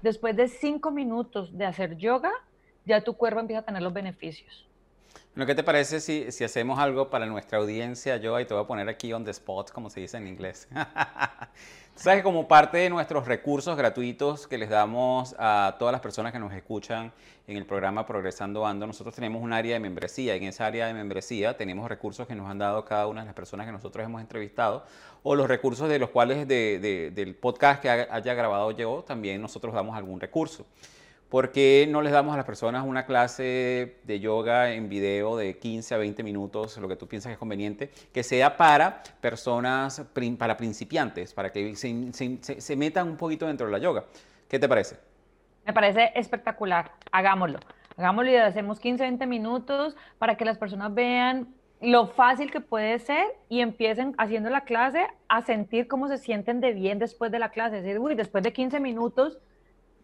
después 0.00 0.36
de 0.36 0.46
5 0.46 0.92
minutos 0.92 1.58
de 1.58 1.66
hacer 1.66 1.96
yoga, 1.96 2.30
ya 2.84 3.00
tu 3.00 3.14
cuerpo 3.14 3.40
empieza 3.40 3.60
a 3.60 3.64
tener 3.64 3.82
los 3.82 3.92
beneficios. 3.92 4.68
¿Qué 5.46 5.54
te 5.54 5.62
parece 5.62 6.00
si, 6.00 6.44
hacemos 6.44 6.78
algo 6.78 7.10
para 7.10 7.26
nuestra 7.26 7.58
audiencia, 7.58 8.16
yo, 8.16 8.38
y 8.40 8.44
te 8.44 8.54
voy 8.54 8.62
a 8.62 8.66
poner 8.66 8.88
aquí 8.88 9.12
on 9.12 9.24
the 9.24 9.30
spot, 9.30 9.70
como 9.70 9.90
se 9.90 10.00
dice 10.00 10.16
en 10.16 10.28
inglés? 10.28 10.68
Sabes 11.96 12.24
como 12.24 12.48
parte 12.48 12.78
de 12.78 12.90
nuestros 12.90 13.26
recursos 13.26 13.76
gratuitos 13.76 14.48
que 14.48 14.58
les 14.58 14.68
damos 14.68 15.36
a 15.38 15.76
todas 15.78 15.92
las 15.92 16.00
personas 16.00 16.32
que 16.32 16.40
nos 16.40 16.52
escuchan 16.52 17.12
en 17.46 17.56
el 17.56 17.66
programa 17.66 18.06
Progresando 18.06 18.66
Ando, 18.66 18.86
nosotros 18.86 19.14
tenemos 19.14 19.42
un 19.42 19.52
área 19.52 19.74
de 19.74 19.80
membresía. 19.80 20.34
En 20.34 20.44
esa 20.44 20.66
área 20.66 20.86
de 20.86 20.94
membresía 20.94 21.56
tenemos 21.56 21.88
recursos 21.88 22.26
que 22.26 22.34
nos 22.34 22.50
han 22.50 22.58
dado 22.58 22.84
cada 22.84 23.06
una 23.06 23.20
de 23.20 23.26
las 23.26 23.34
personas 23.34 23.66
que 23.66 23.72
nosotros 23.72 24.04
hemos 24.04 24.20
entrevistado 24.20 24.84
o 25.22 25.34
los 25.36 25.46
recursos 25.46 25.88
de 25.88 25.98
los 25.98 26.10
cuales 26.10 26.48
del 26.48 27.36
podcast 27.40 27.80
que 27.80 27.88
haya 27.88 28.34
grabado 28.34 28.70
yo, 28.72 29.04
también 29.06 29.40
nosotros 29.40 29.72
damos 29.72 29.96
algún 29.96 30.20
recurso. 30.20 30.66
¿Por 31.28 31.50
qué 31.50 31.88
no 31.90 32.00
les 32.02 32.12
damos 32.12 32.34
a 32.34 32.36
las 32.36 32.46
personas 32.46 32.84
una 32.86 33.06
clase 33.06 33.96
de 34.04 34.20
yoga 34.20 34.72
en 34.72 34.88
video 34.88 35.36
de 35.36 35.58
15 35.58 35.94
a 35.94 35.98
20 35.98 36.22
minutos, 36.22 36.76
lo 36.78 36.86
que 36.86 36.96
tú 36.96 37.08
piensas 37.08 37.30
que 37.30 37.32
es 37.34 37.38
conveniente, 37.38 37.90
que 38.12 38.22
sea 38.22 38.56
para 38.56 39.02
personas, 39.20 40.04
para 40.38 40.56
principiantes, 40.56 41.34
para 41.34 41.50
que 41.50 41.74
se, 41.74 42.76
metan 42.76 43.08
un 43.08 43.16
poquito 43.16 43.46
dentro 43.46 43.66
de 43.66 43.72
la 43.72 43.78
yoga? 43.78 44.04
¿Qué 44.48 44.58
te 44.58 44.68
parece? 44.68 44.96
Me 45.66 45.72
parece 45.72 46.12
espectacular. 46.14 46.92
Hagámoslo. 47.10 47.58
Hagámoslo 47.96 48.30
y 48.30 48.36
hacemos 48.36 48.78
15, 48.78 49.02
20 49.02 49.26
minutos 49.26 49.96
para 50.18 50.36
que 50.36 50.44
las 50.44 50.58
personas 50.58 50.94
vean 50.94 51.48
lo 51.80 52.06
fácil 52.06 52.50
que 52.50 52.60
puede 52.60 52.98
ser 52.98 53.26
y 53.48 53.60
empiecen 53.60 54.14
haciendo 54.18 54.50
la 54.50 54.62
clase 54.62 55.06
a 55.28 55.42
sentir 55.42 55.88
cómo 55.88 56.08
se 56.08 56.18
sienten 56.18 56.60
de 56.60 56.72
bien 56.72 56.98
después 56.98 57.32
de 57.32 57.38
la 57.38 57.50
clase. 57.50 57.78
Es 57.78 57.84
decir, 57.84 57.98
uy, 57.98 58.14
después 58.14 58.44
de 58.44 58.52
15 58.52 58.80
minutos 58.80 59.38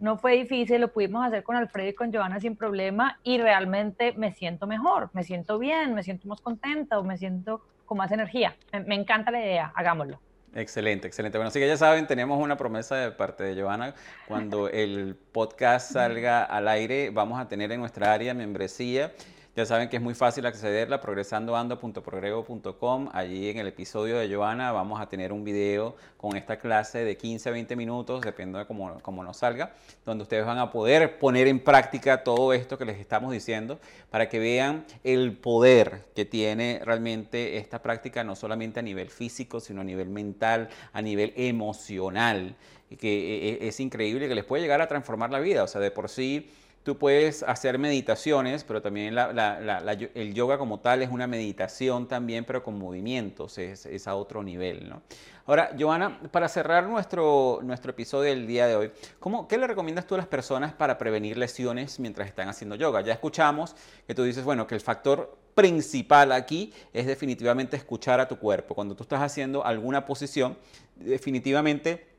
no 0.00 0.16
fue 0.16 0.32
difícil, 0.32 0.80
lo 0.80 0.88
pudimos 0.88 1.24
hacer 1.24 1.42
con 1.42 1.56
Alfredo 1.56 1.90
y 1.90 1.94
con 1.94 2.12
Joana 2.12 2.40
sin 2.40 2.56
problema 2.56 3.18
y 3.22 3.38
realmente 3.38 4.12
me 4.12 4.32
siento 4.32 4.66
mejor, 4.66 5.10
me 5.12 5.22
siento 5.22 5.58
bien, 5.58 5.94
me 5.94 6.02
siento 6.02 6.26
más 6.26 6.40
contenta, 6.40 7.00
me 7.02 7.16
siento 7.18 7.62
con 7.84 7.98
más 7.98 8.10
energía. 8.10 8.56
Me, 8.86 8.94
encanta 8.94 9.30
la 9.30 9.40
idea, 9.40 9.72
hagámoslo. 9.74 10.18
Excelente, 10.54 11.06
excelente. 11.06 11.38
Bueno, 11.38 11.48
así 11.48 11.60
que 11.60 11.68
ya 11.68 11.76
saben, 11.76 12.06
tenemos 12.06 12.42
una 12.42 12.56
promesa 12.56 12.96
de 12.96 13.12
parte 13.12 13.44
de 13.44 13.60
Joana. 13.60 13.94
Cuando 14.26 14.68
el 14.68 15.16
podcast 15.32 15.92
salga 15.92 16.44
al 16.44 16.66
aire, 16.66 17.10
vamos 17.10 17.38
a 17.38 17.46
tener 17.46 17.70
en 17.70 17.80
nuestra 17.80 18.12
área 18.12 18.34
membresía 18.34 19.12
ya 19.56 19.66
saben 19.66 19.88
que 19.88 19.96
es 19.96 20.02
muy 20.02 20.14
fácil 20.14 20.46
accederla, 20.46 21.00
progresandoando.progrego.com. 21.00 23.08
Allí 23.12 23.48
en 23.48 23.58
el 23.58 23.66
episodio 23.66 24.18
de 24.18 24.32
Joana 24.32 24.70
vamos 24.70 25.00
a 25.00 25.08
tener 25.08 25.32
un 25.32 25.42
video 25.42 25.96
con 26.16 26.36
esta 26.36 26.60
clase 26.60 27.04
de 27.04 27.16
15 27.16 27.48
a 27.48 27.52
20 27.52 27.74
minutos, 27.74 28.20
depende 28.20 28.60
de 28.60 28.66
cómo, 28.66 29.00
cómo 29.02 29.24
nos 29.24 29.38
salga, 29.38 29.74
donde 30.04 30.22
ustedes 30.22 30.46
van 30.46 30.58
a 30.58 30.70
poder 30.70 31.18
poner 31.18 31.48
en 31.48 31.58
práctica 31.58 32.22
todo 32.22 32.52
esto 32.52 32.78
que 32.78 32.84
les 32.84 33.00
estamos 33.00 33.32
diciendo 33.32 33.80
para 34.08 34.28
que 34.28 34.38
vean 34.38 34.84
el 35.02 35.36
poder 35.36 36.04
que 36.14 36.24
tiene 36.24 36.80
realmente 36.84 37.56
esta 37.56 37.82
práctica, 37.82 38.22
no 38.22 38.36
solamente 38.36 38.78
a 38.78 38.84
nivel 38.84 39.10
físico, 39.10 39.58
sino 39.58 39.80
a 39.80 39.84
nivel 39.84 40.10
mental, 40.10 40.68
a 40.92 41.02
nivel 41.02 41.32
emocional, 41.36 42.54
que 42.98 43.48
eh, 43.48 43.58
es 43.62 43.80
increíble 43.80 44.28
que 44.28 44.34
les 44.34 44.44
puede 44.44 44.62
llegar 44.62 44.80
a 44.80 44.86
transformar 44.86 45.30
la 45.30 45.40
vida. 45.40 45.64
O 45.64 45.66
sea, 45.66 45.80
de 45.80 45.90
por 45.90 46.08
sí 46.08 46.48
Tú 46.82 46.96
puedes 46.96 47.42
hacer 47.42 47.78
meditaciones, 47.78 48.64
pero 48.64 48.80
también 48.80 49.14
el 49.18 50.34
yoga 50.34 50.56
como 50.56 50.80
tal 50.80 51.02
es 51.02 51.10
una 51.10 51.26
meditación 51.26 52.08
también, 52.08 52.44
pero 52.46 52.62
con 52.62 52.78
movimientos, 52.78 53.58
es, 53.58 54.06
a 54.06 54.14
otro 54.14 54.42
nivel. 54.42 54.88
¿no? 54.88 55.02
Ahora, 55.44 55.72
Joana, 55.78 56.18
para 56.30 56.48
cerrar 56.48 56.86
nuestro, 56.86 57.60
nuestro 57.62 57.90
episodio 57.90 58.30
del 58.30 58.46
día 58.46 58.66
de 58.66 58.76
hoy, 58.76 58.92
¿cómo, 59.18 59.46
¿qué 59.46 59.58
le 59.58 59.66
recomiendas 59.66 60.06
tú 60.06 60.14
a 60.14 60.18
las 60.18 60.26
personas 60.26 60.72
para 60.72 60.96
prevenir 60.96 61.36
lesiones 61.36 62.00
mientras 62.00 62.26
están 62.28 62.48
haciendo 62.48 62.76
yoga? 62.76 63.02
Ya 63.02 63.12
escuchamos 63.12 63.76
que 64.06 64.14
tú 64.14 64.22
dices, 64.22 64.42
bueno, 64.42 64.66
que 64.66 64.74
el 64.74 64.80
factor 64.80 65.36
principal 65.54 66.32
aquí 66.32 66.72
es 66.94 67.06
definitivamente 67.06 67.76
escuchar 67.76 68.20
a 68.20 68.28
tu 68.28 68.38
cuerpo. 68.38 68.74
Cuando 68.74 68.94
tú 68.94 69.02
estás 69.02 69.20
haciendo 69.20 69.66
alguna 69.66 70.06
posición, 70.06 70.56
definitivamente 70.96 72.09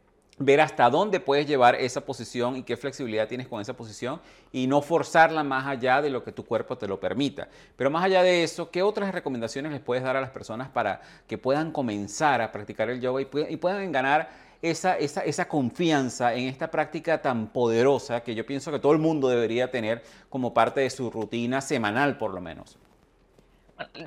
ver 0.44 0.62
hasta 0.62 0.89
dónde 0.89 1.20
puedes 1.20 1.48
llevar 1.48 1.76
esa 1.76 2.02
posición 2.02 2.56
y 2.56 2.64
qué 2.64 2.78
flexibilidad 2.78 3.28
tienes 3.28 3.48
con 3.48 3.62
esa 3.62 3.74
posición 3.74 4.20
y 4.52 4.68
no 4.68 4.82
forzarla 4.82 5.44
más 5.44 5.68
allá 5.68 6.02
de 6.02 6.10
lo 6.10 6.24
que 6.24 6.32
tu 6.32 6.46
cuerpo 6.46 6.78
te 6.78 6.88
lo 6.88 7.00
permita. 7.00 7.48
Pero 7.76 7.89
más 7.89 8.04
allá 8.04 8.24
de 8.24 8.44
eso, 8.44 8.70
¿qué 8.72 8.82
otras 8.82 9.14
recomendaciones 9.14 9.72
les 9.72 9.82
puedes 9.82 10.04
dar 10.04 10.18
a 10.18 10.22
las 10.22 10.32
personas 10.32 10.70
para 10.70 11.02
que 11.28 11.38
puedan 11.38 11.72
comenzar 11.72 12.42
a 12.42 12.52
practicar 12.52 12.89
el 12.89 13.02
yoga 13.02 13.22
y, 13.22 13.26
puedan 13.58 13.92
ganar 13.92 14.30
esa, 14.62 14.98
esa, 14.98 15.48
confianza 15.48 16.34
en 16.34 16.48
esta 16.48 16.70
práctica 16.70 17.22
tan 17.22 17.48
poderosa 17.48 18.22
que 18.22 18.36
yo 18.36 18.46
pienso 18.46 18.72
que 18.72 18.80
todo 18.80 18.94
el 18.94 19.00
mundo 19.00 19.30
debería 19.30 19.72
tener 19.72 20.04
como 20.30 20.54
parte 20.54 20.82
de 20.82 20.89
su 20.89 21.10
rutina 21.10 21.62
semanal 21.62 22.18
por 22.18 22.34
lo 22.34 22.42
menos? 22.42 22.78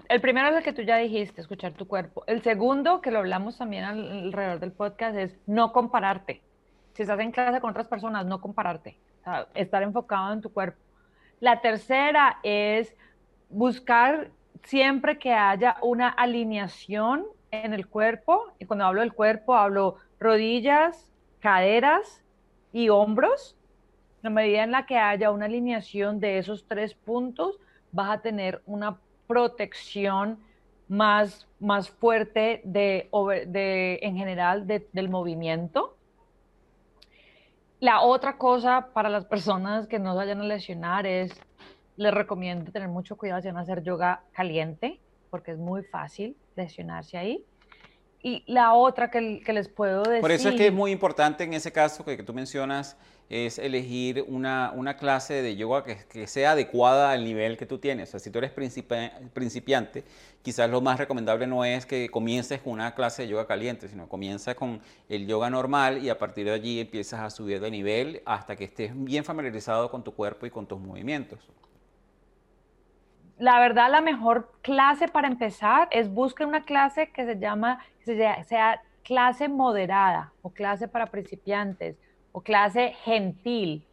El 0.09 0.21
primero 0.21 0.49
es 0.49 0.57
el 0.57 0.63
que 0.63 0.73
tú 0.73 0.83
ya 0.83 0.97
dijiste, 0.97 1.41
escuchar 1.41 1.73
tu 1.73 1.87
cuerpo. 1.87 2.25
El 2.27 2.43
segundo, 2.43 3.01
que 3.01 3.11
lo 3.11 3.19
hablamos 3.19 3.59
también 3.59 3.85
alrededor 3.85 4.61
del 4.61 4.73
podcast, 4.73 5.17
es 5.17 5.37
no 5.47 5.73
compararte. 5.73 6.43
Si 6.95 7.03
estás 7.03 7.19
en 7.21 7.33
clase 7.33 7.61
con 7.61 7.71
otras 7.71 7.89
personas, 7.89 8.27
no 8.27 8.41
compararte. 8.41 8.99
estar 9.55 9.83
enfocado 9.83 10.33
en 10.33 10.41
tu 10.41 10.53
cuerpo. 10.53 10.79
La 11.41 11.61
tercera 11.61 12.39
es 12.43 12.95
buscar 13.49 14.31
siempre 14.65 15.19
que 15.19 15.33
haya 15.33 15.77
una 15.83 16.09
alineación 16.09 17.27
en 17.51 17.73
el 17.73 17.87
cuerpo. 17.87 18.53
Y 18.59 18.67
cuando 18.67 18.85
hablo 18.85 19.01
del 19.01 19.13
cuerpo, 19.13 19.55
hablo 19.55 19.97
rodillas, 20.19 21.11
caderas 21.41 22.23
y 22.73 22.89
hombros. 22.89 23.57
En 24.23 24.25
la 24.25 24.31
medida 24.31 24.63
en 24.63 24.71
la 24.71 24.87
que 24.87 24.99
haya 24.99 25.31
una 25.31 25.47
alineación 25.47 26.21
de 26.21 26.39
esos 26.39 26.67
tres 26.67 26.95
puntos, 26.95 27.59
vas 27.93 28.11
a 28.11 28.21
tener 28.23 28.63
una 28.67 28.99
protección 29.27 30.39
más, 30.89 31.47
más 31.61 31.91
fuerte 31.91 32.61
de, 32.65 33.09
en 34.03 34.17
general 34.17 34.67
del 34.67 35.09
movimiento. 35.09 35.97
La 37.81 38.01
otra 38.03 38.39
cosa 38.39 38.89
para 38.93 39.09
las 39.09 39.25
personas 39.25 39.87
que 39.87 39.99
no 39.99 40.13
se 40.13 40.17
vayan 40.17 40.41
a 40.41 40.45
lesionar 40.45 41.07
es, 41.07 41.39
les 41.97 42.15
recomiendo 42.15 42.73
tener 42.73 42.89
mucho 42.89 43.17
cuidado 43.17 43.43
si 43.43 43.49
van 43.49 43.59
a 43.59 43.61
hacer 43.61 43.83
yoga 43.83 44.23
caliente, 44.33 45.01
porque 45.31 45.53
es 45.53 45.59
muy 45.59 45.83
fácil 45.85 46.37
lesionarse 46.57 47.19
ahí. 47.19 47.45
Y 48.25 48.43
la 48.47 48.73
otra 48.73 49.11
que, 49.11 49.43
que, 49.45 49.53
les 49.53 49.69
puedo 49.69 50.03
decir... 50.03 50.23
Por 50.23 50.33
eso 50.33 50.49
es 50.49 50.55
que 50.55 50.69
es 50.69 50.73
muy 50.73 50.91
importante 50.91 51.45
en 51.45 51.53
ese 51.53 51.71
caso 51.71 52.07
que, 52.07 52.17
que 52.17 52.23
tú 52.23 52.33
mencionas, 52.33 52.97
es 53.29 53.59
elegir 53.59 54.25
una, 54.27 54.73
una 54.75 54.97
clase 54.97 55.43
de 55.43 55.57
yoga 55.57 55.85
que, 55.85 55.99
que, 56.09 56.27
sea 56.27 56.53
adecuada 56.53 57.11
al 57.11 57.23
nivel 57.23 57.59
que 57.59 57.67
tú 57.67 57.77
tienes. 57.77 58.09
O 58.09 58.13
sea, 58.13 58.21
si 58.21 58.31
tú 58.31 58.39
eres 58.39 58.51
principiante, 58.51 60.05
quizás 60.41 60.71
lo 60.71 60.81
más 60.81 60.99
recomendable 60.99 61.47
no 61.47 61.67
es 61.67 61.85
que 61.85 62.09
comiences 62.09 62.63
con 62.63 62.73
una 62.73 62.95
clase 62.95 63.23
de 63.23 63.29
yoga 63.29 63.47
caliente, 63.47 63.89
sino 63.89 64.09
comienza 64.09 64.55
con 64.55 64.81
el 65.11 65.27
yoga 65.27 65.51
normal 65.51 66.03
y 66.03 66.09
a 66.09 66.17
partir 66.17 66.47
de 66.47 66.53
allí 66.53 66.81
empiezas 66.81 67.21
a 67.21 67.29
subir 67.29 67.61
de 67.61 67.71
nivel 67.71 68.23
hasta 68.25 68.57
que 68.57 68.65
estés 68.65 68.93
bien 68.95 69.25
familiarizado 69.25 69.91
con 69.91 70.03
tu 70.03 70.15
cuerpo 70.15 70.47
y 70.47 70.51
con 70.51 70.67
tus 70.67 70.81
movimientos 70.81 71.41
la 73.39 73.59
verdad, 73.59 73.91
la 73.91 74.01
mejor 74.01 74.53
clase 74.63 75.09
para 75.09 75.27
empezar 75.27 75.89
es 75.91 76.09
buscar 76.09 76.47
una 76.47 76.65
clase 76.65 77.11
que 77.11 77.25
se 77.25 77.39
llama, 77.39 77.81
que 78.05 78.45
sea, 78.45 78.83
clase 79.03 79.49
moderada 79.49 80.33
o 80.43 80.51
clase 80.51 80.89
para 80.89 81.07
principiantes 81.07 81.97
o 82.33 82.41
clase 82.41 82.95
gentil, 83.03 83.85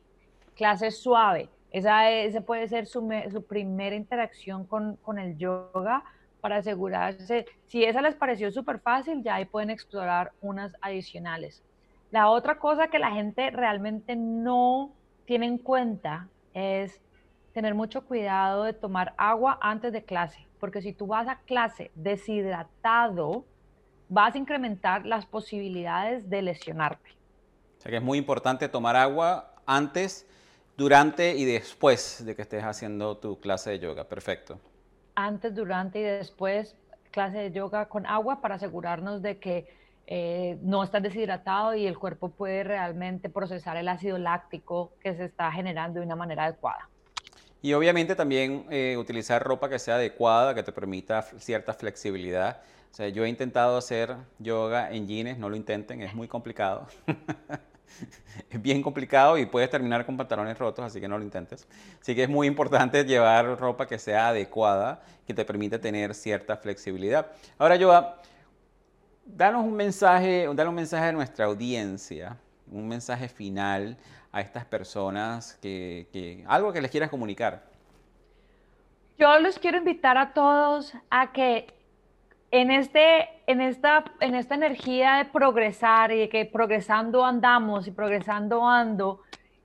clase 0.55 0.91
suave. 0.91 1.49
Esa, 1.71 2.09
esa 2.09 2.41
puede 2.41 2.67
ser 2.67 2.85
su, 2.85 3.09
su 3.31 3.45
primera 3.45 3.95
interacción 3.95 4.65
con, 4.65 4.97
con, 4.97 5.17
el 5.17 5.37
yoga 5.37 6.03
para 6.39 6.57
asegurarse. 6.57 7.45
Si 7.65 7.83
esa 7.83 8.01
les 8.01 8.15
pareció 8.15 8.51
súper 8.51 8.79
fácil, 8.79 9.23
ya 9.23 9.35
ahí 9.35 9.45
pueden 9.45 9.69
explorar 9.69 10.33
unas 10.41 10.75
adicionales. 10.81 11.63
La 12.11 12.29
otra 12.29 12.59
cosa 12.59 12.89
que 12.89 12.99
la 12.99 13.11
gente 13.11 13.51
realmente 13.51 14.15
no 14.15 14.91
tiene 15.25 15.45
en 15.45 15.57
cuenta 15.57 16.27
es 16.53 17.01
tener 17.53 17.75
mucho 17.75 18.05
cuidado 18.05 18.63
de 18.63 18.73
tomar 18.73 19.13
agua 19.17 19.57
antes 19.61 19.91
de 19.93 20.03
clase, 20.03 20.47
porque 20.59 20.81
si 20.81 20.93
tú 20.93 21.07
vas 21.07 21.27
a 21.27 21.39
clase 21.39 21.91
deshidratado, 21.95 23.45
vas 24.09 24.35
a 24.35 24.37
incrementar 24.37 25.05
las 25.05 25.25
posibilidades 25.25 26.29
de 26.29 26.41
lesionarte. 26.41 27.11
O 27.77 27.81
sea 27.81 27.89
que 27.89 27.97
es 27.97 28.03
muy 28.03 28.17
importante 28.17 28.67
tomar 28.69 28.95
agua 28.95 29.55
antes, 29.65 30.27
durante 30.77 31.35
y 31.35 31.45
después 31.45 32.23
de 32.25 32.35
que 32.35 32.41
estés 32.41 32.63
haciendo 32.63 33.17
tu 33.17 33.39
clase 33.39 33.71
de 33.71 33.79
yoga. 33.79 34.05
Perfecto. 34.05 34.59
Antes, 35.15 35.53
durante 35.53 35.99
y 35.99 36.03
después 36.03 36.75
clase 37.11 37.37
de 37.37 37.51
yoga 37.51 37.87
con 37.87 38.05
agua 38.05 38.41
para 38.41 38.55
asegurarnos 38.55 39.21
de 39.21 39.37
que 39.37 39.67
eh, 40.07 40.57
no 40.61 40.83
estás 40.83 41.03
deshidratado 41.03 41.73
y 41.75 41.85
el 41.85 41.97
cuerpo 41.97 42.29
puede 42.29 42.63
realmente 42.63 43.29
procesar 43.29 43.77
el 43.77 43.87
ácido 43.87 44.17
láctico 44.17 44.91
que 44.99 45.15
se 45.15 45.25
está 45.25 45.51
generando 45.51 45.99
de 45.99 46.05
una 46.05 46.15
manera 46.15 46.45
adecuada. 46.45 46.90
Y 47.61 47.73
obviamente 47.73 48.15
también 48.15 48.65
eh, 48.69 48.97
utilizar 48.97 49.43
ropa 49.43 49.69
que 49.69 49.77
sea 49.77 49.95
adecuada, 49.95 50.55
que 50.55 50.63
te 50.63 50.71
permita 50.71 51.21
cierta 51.21 51.73
flexibilidad. 51.73 52.61
O 52.91 52.93
sea, 52.93 53.07
yo 53.09 53.23
he 53.23 53.29
intentado 53.29 53.77
hacer 53.77 54.15
yoga 54.39 54.91
en 54.91 55.07
jeans, 55.07 55.37
no 55.37 55.47
lo 55.47 55.55
intenten, 55.55 56.01
es 56.01 56.13
muy 56.13 56.27
complicado. 56.27 56.87
es 58.49 58.61
bien 58.61 58.81
complicado 58.81 59.37
y 59.37 59.45
puedes 59.45 59.69
terminar 59.69 60.05
con 60.05 60.17
pantalones 60.17 60.57
rotos, 60.57 60.85
así 60.85 60.99
que 60.99 61.07
no 61.07 61.17
lo 61.17 61.23
intentes. 61.23 61.67
Así 62.01 62.15
que 62.15 62.23
es 62.23 62.29
muy 62.29 62.47
importante 62.47 63.03
llevar 63.05 63.59
ropa 63.59 63.87
que 63.87 63.99
sea 63.99 64.29
adecuada, 64.29 65.01
que 65.25 65.33
te 65.33 65.45
permita 65.45 65.79
tener 65.79 66.13
cierta 66.15 66.57
flexibilidad. 66.57 67.27
Ahora, 67.57 67.75
Yoga, 67.75 68.17
danos 69.25 69.63
un 69.63 69.73
mensaje, 69.73 70.49
danos 70.53 70.71
un 70.71 70.75
mensaje 70.75 71.05
a 71.05 71.11
nuestra 71.11 71.45
audiencia, 71.45 72.37
un 72.71 72.87
mensaje 72.87 73.27
final 73.27 73.97
a 74.31 74.41
estas 74.41 74.65
personas, 74.65 75.57
que, 75.61 76.43
algo 76.47 76.71
que 76.71 76.81
les 76.81 76.89
quieras 76.89 77.09
comunicar. 77.09 77.63
Yo 79.17 79.37
les 79.39 79.59
quiero 79.59 79.77
invitar 79.77 80.17
a 80.17 80.33
todos 80.33 80.93
a 81.09 81.31
que 81.31 81.67
en, 82.49 82.71
este, 82.71 83.29
en, 83.45 83.61
esta, 83.61 84.05
en 84.19 84.35
esta 84.35 84.55
energía 84.55 85.17
de 85.17 85.25
progresar 85.25 86.11
y 86.11 86.27
que 86.27 86.45
progresando 86.45 87.23
andamos 87.23 87.87
y 87.87 87.91
progresando 87.91 88.67
ando, 88.67 89.21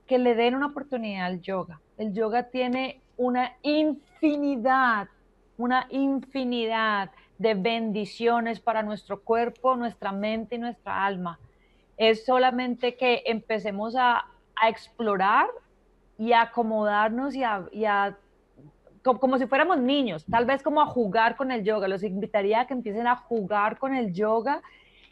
que 0.06 0.18
le 0.18 0.34
den 0.34 0.54
una 0.54 0.66
oportunidad 0.66 1.26
al 1.26 1.40
yoga. 1.40 1.80
El 1.96 2.12
yoga 2.12 2.44
tiene 2.44 3.00
una 3.16 3.52
infinidad, 3.62 5.08
una 5.56 5.86
infinidad 5.90 7.10
de 7.38 7.54
bendiciones 7.54 8.60
para 8.60 8.82
nuestro 8.82 9.20
cuerpo, 9.20 9.76
nuestra 9.76 10.12
mente 10.12 10.56
y 10.56 10.58
nuestra 10.58 11.04
alma. 11.04 11.38
Es 11.96 12.24
solamente 12.24 12.96
que 12.96 13.22
empecemos 13.26 13.96
a, 13.96 14.26
a 14.56 14.68
explorar 14.68 15.46
y 16.18 16.32
a 16.32 16.42
acomodarnos 16.42 17.34
y 17.34 17.44
a, 17.44 18.16
como, 19.02 19.38
si 19.38 19.46
fuéramos 19.46 19.78
niños, 19.78 20.24
tal 20.28 20.46
vez 20.46 20.62
como 20.62 20.80
a 20.80 20.86
jugar 20.86 21.36
con 21.36 21.52
el 21.52 21.62
yoga. 21.62 21.88
Los 21.88 22.02
invitaría 22.02 22.62
a 22.62 22.66
que 22.66 22.74
empiecen 22.74 23.06
a 23.06 23.16
jugar 23.16 23.78
con 23.78 23.94
el 23.94 24.12
yoga 24.12 24.62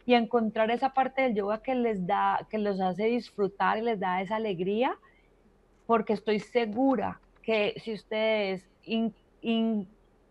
y 0.06 0.14
a 0.14 0.18
encontrar 0.18 0.70
esa 0.70 0.92
parte 0.92 1.22
del 1.22 1.34
yoga 1.34 1.62
que 1.62 1.74
les 1.74 2.06
da, 2.06 2.46
que 2.50 2.58
los 2.58 2.80
hace 2.80 3.04
disfrutar 3.04 3.78
y 3.78 3.82
les 3.82 4.00
da 4.00 4.20
esa 4.20 4.36
alegría, 4.36 4.96
porque 5.86 6.14
estoy 6.14 6.40
segura 6.40 7.20
que 7.42 7.74
si 7.76 7.92
ustedes 7.92 8.66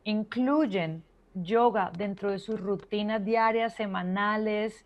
incluyen 0.03 1.03
yoga 1.35 1.91
dentro 1.95 2.31
de 2.31 2.39
sus 2.39 2.59
rutinas 2.59 3.23
diarias, 3.23 3.75
semanales, 3.75 4.85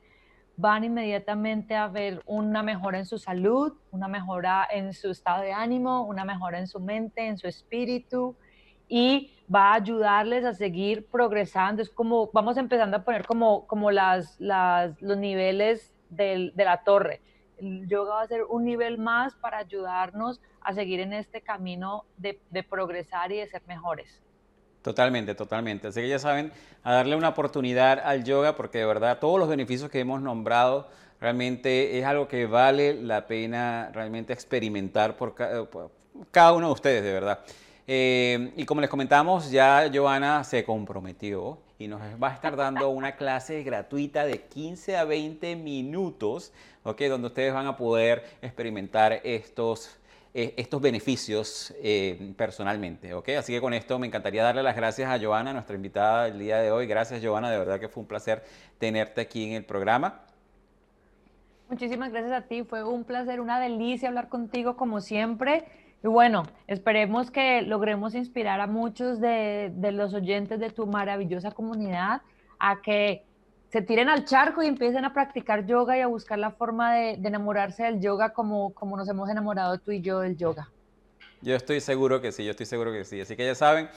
van 0.57 0.83
inmediatamente 0.83 1.75
a 1.75 1.87
ver 1.87 2.21
una 2.25 2.63
mejora 2.63 2.97
en 2.97 3.05
su 3.05 3.19
salud, 3.19 3.73
una 3.91 4.07
mejora 4.07 4.67
en 4.69 4.91
su 4.91 5.11
estado 5.11 5.43
de 5.43 5.53
ánimo, 5.53 6.03
una 6.03 6.25
mejora 6.25 6.57
en 6.57 6.67
su 6.67 6.79
mente, 6.79 7.27
en 7.27 7.37
su 7.37 7.47
espíritu 7.47 8.35
y 8.89 9.31
va 9.53 9.71
a 9.71 9.75
ayudarles 9.75 10.45
a 10.45 10.53
seguir 10.53 11.05
progresando. 11.05 11.83
Es 11.83 11.89
como, 11.89 12.31
vamos 12.33 12.57
empezando 12.57 12.97
a 12.97 13.03
poner 13.03 13.25
como, 13.25 13.67
como 13.67 13.91
las, 13.91 14.37
los 14.39 15.17
niveles 15.17 15.93
de 16.09 16.51
la 16.55 16.83
torre. 16.83 17.21
El 17.57 17.87
yoga 17.87 18.15
va 18.15 18.21
a 18.21 18.27
ser 18.27 18.43
un 18.43 18.65
nivel 18.65 18.97
más 18.97 19.35
para 19.35 19.59
ayudarnos 19.59 20.41
a 20.61 20.73
seguir 20.73 20.99
en 20.99 21.13
este 21.13 21.41
camino 21.41 22.05
de, 22.17 22.39
de 22.49 22.63
progresar 22.63 23.31
y 23.31 23.37
de 23.37 23.47
ser 23.47 23.61
mejores. 23.67 24.23
Totalmente, 24.87 25.35
totalmente. 25.35 25.89
Así 25.89 25.99
que 25.99 26.07
ya 26.07 26.17
saben, 26.17 26.49
a 26.81 26.93
darle 26.93 27.17
una 27.17 27.27
oportunidad 27.27 27.99
al 27.99 28.23
yoga 28.23 28.55
porque 28.55 28.77
de 28.77 28.85
verdad 28.85 29.19
todos 29.19 29.37
los 29.37 29.49
beneficios 29.49 29.91
que 29.91 29.99
hemos 29.99 30.21
nombrado 30.21 30.87
realmente 31.19 31.99
es 31.99 32.05
algo 32.05 32.29
que 32.29 32.45
vale 32.45 32.93
la 32.93 33.27
pena 33.27 33.91
realmente 33.93 34.31
experimentar 34.31 35.17
por, 35.17 35.35
cada 36.31 36.53
uno 36.53 36.67
de 36.67 36.73
ustedes, 36.73 37.03
de 37.03 37.11
verdad. 37.11 37.39
Eh, 37.85 38.53
y 38.55 38.63
como 38.63 38.79
les 38.79 38.89
comentamos, 38.89 39.51
ya 39.51 39.91
Joana 39.93 40.45
se 40.45 40.63
comprometió 40.63 41.57
y 41.77 41.89
nos 41.89 41.99
va 42.23 42.29
a 42.29 42.33
estar 42.33 42.55
dando 42.55 42.87
una 42.87 43.17
clase 43.17 43.63
gratuita 43.63 44.25
de 44.25 44.43
15 44.43 44.95
a 44.95 45.03
20 45.03 45.57
minutos, 45.57 46.53
¿ok? 46.85 47.01
Donde 47.09 47.27
ustedes 47.27 47.53
van 47.53 47.67
a 47.67 47.75
poder 47.75 48.23
experimentar 48.41 49.19
estos 49.25 49.97
eh, 50.39 50.53
estos 50.55 50.79
beneficios 50.79 51.73
eh, 51.81 52.31
personalmente. 52.37 53.11
¿ok? 53.15 53.29
Así 53.39 53.53
que 53.53 53.59
con 53.59 53.73
esto 53.73 53.97
me 53.97 54.05
encantaría 54.05 54.43
darle 54.43 54.61
las 54.61 54.75
gracias 54.75 55.09
a 55.09 55.19
Joana, 55.19 55.51
nuestra 55.51 55.75
invitada 55.75 56.27
el 56.27 56.37
día 56.37 56.59
de 56.59 56.69
hoy. 56.69 56.85
Gracias 56.85 57.25
Joana, 57.25 57.49
de 57.49 57.57
verdad 57.57 57.79
que 57.79 57.89
fue 57.89 58.01
un 58.01 58.07
placer 58.07 58.43
tenerte 58.77 59.19
aquí 59.19 59.45
en 59.45 59.53
el 59.53 59.65
programa. 59.65 60.21
Muchísimas 61.71 62.11
gracias 62.11 62.33
a 62.33 62.41
ti, 62.41 62.61
fue 62.61 62.83
un 62.83 63.03
placer, 63.03 63.41
una 63.41 63.59
delicia 63.59 64.09
hablar 64.09 64.29
contigo 64.29 64.77
como 64.77 65.01
siempre. 65.01 65.65
Y 66.03 66.07
bueno, 66.07 66.43
esperemos 66.67 67.31
que 67.31 67.63
logremos 67.63 68.13
inspirar 68.13 68.61
a 68.61 68.67
muchos 68.67 69.19
de 69.19 69.71
los 69.91 70.13
oyentes 70.13 70.59
de 70.59 70.69
tu 70.69 70.85
maravillosa 70.85 71.49
comunidad 71.49 72.21
a 72.59 72.79
que 72.83 73.25
se 73.77 73.83
tiren 73.83 74.09
al 74.09 74.25
charco 74.25 74.63
y 74.63 74.65
empiecen 74.65 75.05
a 75.05 75.13
practicar 75.13 75.67
yoga 75.67 75.95
y 75.95 76.01
a 76.01 76.07
buscar 76.07 76.39
la 76.39 76.49
forma 76.49 76.95
de, 76.95 77.11
enamorarse 77.11 77.83
del 77.83 78.01
yoga 78.01 78.33
como, 78.33 78.73
como 78.73 78.97
nos 78.97 79.07
hemos 79.07 79.29
enamorado 79.29 79.77
tú 79.77 79.91
y 79.91 80.01
yo 80.01 80.21
del 80.21 80.35
yoga. 80.35 80.71
Yo 81.43 81.55
estoy 81.55 81.79
seguro 81.79 82.19
que 82.19 82.31
sí, 82.31 82.43
yo 82.43 82.49
estoy 82.49 82.65
seguro 82.65 82.91
que 82.91 83.05
sí. 83.05 83.21
Así 83.21 83.35
que 83.35 83.45
ya 83.45 83.53
saben, 83.53 83.87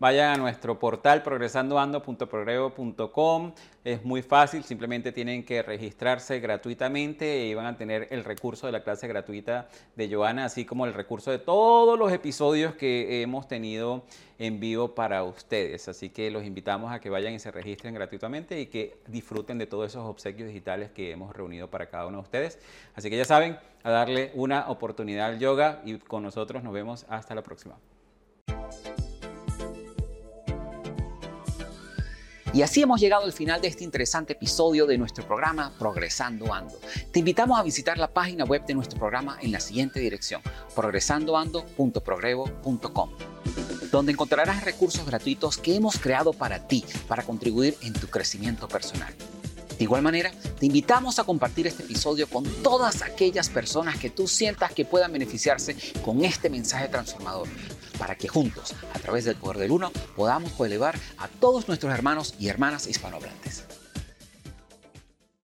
vayan 0.00 0.32
a 0.32 0.36
nuestro 0.36 0.76
portal 0.78 1.22
progresandoando.progrevo.com. 1.22 3.52
Es 3.84 4.02
muy 4.04 4.22
fácil, 4.22 4.64
simplemente 4.64 5.12
tienen 5.12 5.44
que 5.44 5.62
registrarse 5.62 6.40
gratuitamente 6.40 7.46
y 7.46 7.54
van 7.54 7.66
a 7.66 7.76
tener 7.76 8.08
el 8.10 8.24
recurso 8.24 8.66
de 8.66 8.72
la 8.72 8.82
clase 8.82 9.06
gratuita 9.06 9.68
de 9.94 10.12
Joana, 10.12 10.46
así 10.46 10.64
como 10.64 10.86
el 10.86 10.94
recurso 10.94 11.30
de 11.30 11.38
todos 11.38 11.96
los 11.98 12.10
episodios 12.12 12.74
que 12.74 13.22
hemos 13.22 13.46
tenido 13.46 14.02
en 14.38 14.58
vivo 14.58 14.94
para 14.94 15.22
ustedes. 15.22 15.86
Así 15.88 16.08
que 16.08 16.30
los 16.30 16.44
invitamos 16.44 16.90
a 16.92 17.00
que 17.00 17.10
vayan 17.10 17.34
y 17.34 17.38
se 17.38 17.50
registren 17.50 17.92
gratuitamente 17.94 18.58
y 18.58 18.64
que 18.66 18.96
disfruten 19.06 19.58
de 19.58 19.66
todos 19.66 19.90
esos 19.90 20.06
obsequios 20.06 20.48
digitales 20.48 20.90
que 20.90 21.10
hemos 21.10 21.36
reunido 21.36 21.68
para 21.70 21.90
cada 21.90 22.06
uno 22.06 22.16
de 22.18 22.22
ustedes. 22.22 22.58
Así 22.94 23.10
que 23.10 23.18
ya 23.18 23.26
saben, 23.26 23.58
a 23.82 23.90
darle 23.90 24.30
una 24.34 24.70
oportunidad 24.70 25.26
al 25.26 25.38
yoga 25.38 25.82
y 25.84 25.98
con 25.98 26.22
nosotros 26.22 26.62
nos 26.62 26.72
vemos 26.72 27.04
hasta 27.08 27.34
la 27.34 27.42
próxima. 27.42 27.76
Y 32.52 32.62
así 32.62 32.82
hemos 32.82 33.00
llegado 33.00 33.24
al 33.24 33.32
final 33.32 33.60
de 33.60 33.68
este 33.68 33.84
interesante 33.84 34.32
episodio 34.32 34.84
de 34.86 34.98
nuestro 34.98 35.24
programa 35.24 35.72
Progresando 35.78 36.52
Ando. 36.52 36.74
Te 37.12 37.20
invitamos 37.20 37.56
a 37.58 37.62
visitar 37.62 37.96
la 37.96 38.12
página 38.12 38.44
web 38.44 38.66
de 38.66 38.74
nuestro 38.74 38.98
programa 38.98 39.38
en 39.40 39.52
la 39.52 39.60
siguiente 39.60 40.00
dirección, 40.00 40.42
progresandoando.progrevo.com. 40.74 43.10
donde 43.92 44.12
encontrarás 44.12 44.64
recursos 44.64 45.06
gratuitos 45.06 45.58
que 45.58 45.76
hemos 45.76 45.96
creado 45.98 46.32
para 46.32 46.66
ti, 46.66 46.84
para 47.06 47.22
contribuir 47.24 47.76
en 47.82 47.92
tu 47.92 48.08
crecimiento 48.08 48.66
personal. 48.68 49.14
De 49.78 49.84
igual 49.84 50.02
manera, 50.02 50.32
te 50.58 50.66
invitamos 50.66 51.18
a 51.18 51.24
compartir 51.24 51.66
este 51.66 51.82
episodio 51.84 52.28
con 52.28 52.44
todas 52.62 53.02
aquellas 53.02 53.48
personas 53.48 53.98
que 53.98 54.10
tú 54.10 54.28
sientas 54.28 54.72
que 54.72 54.84
puedan 54.84 55.12
beneficiarse 55.12 55.74
con 56.04 56.22
este 56.24 56.50
mensaje 56.50 56.88
transformador, 56.88 57.48
para 58.00 58.16
que 58.16 58.28
juntos, 58.28 58.74
a 58.94 58.98
través 58.98 59.26
del 59.26 59.36
poder 59.36 59.58
del 59.58 59.70
uno, 59.70 59.92
podamos 60.16 60.58
elevar 60.58 60.98
a 61.18 61.28
todos 61.28 61.68
nuestros 61.68 61.92
hermanos 61.92 62.34
y 62.38 62.48
hermanas 62.48 62.86
hispanohablantes. 62.88 63.64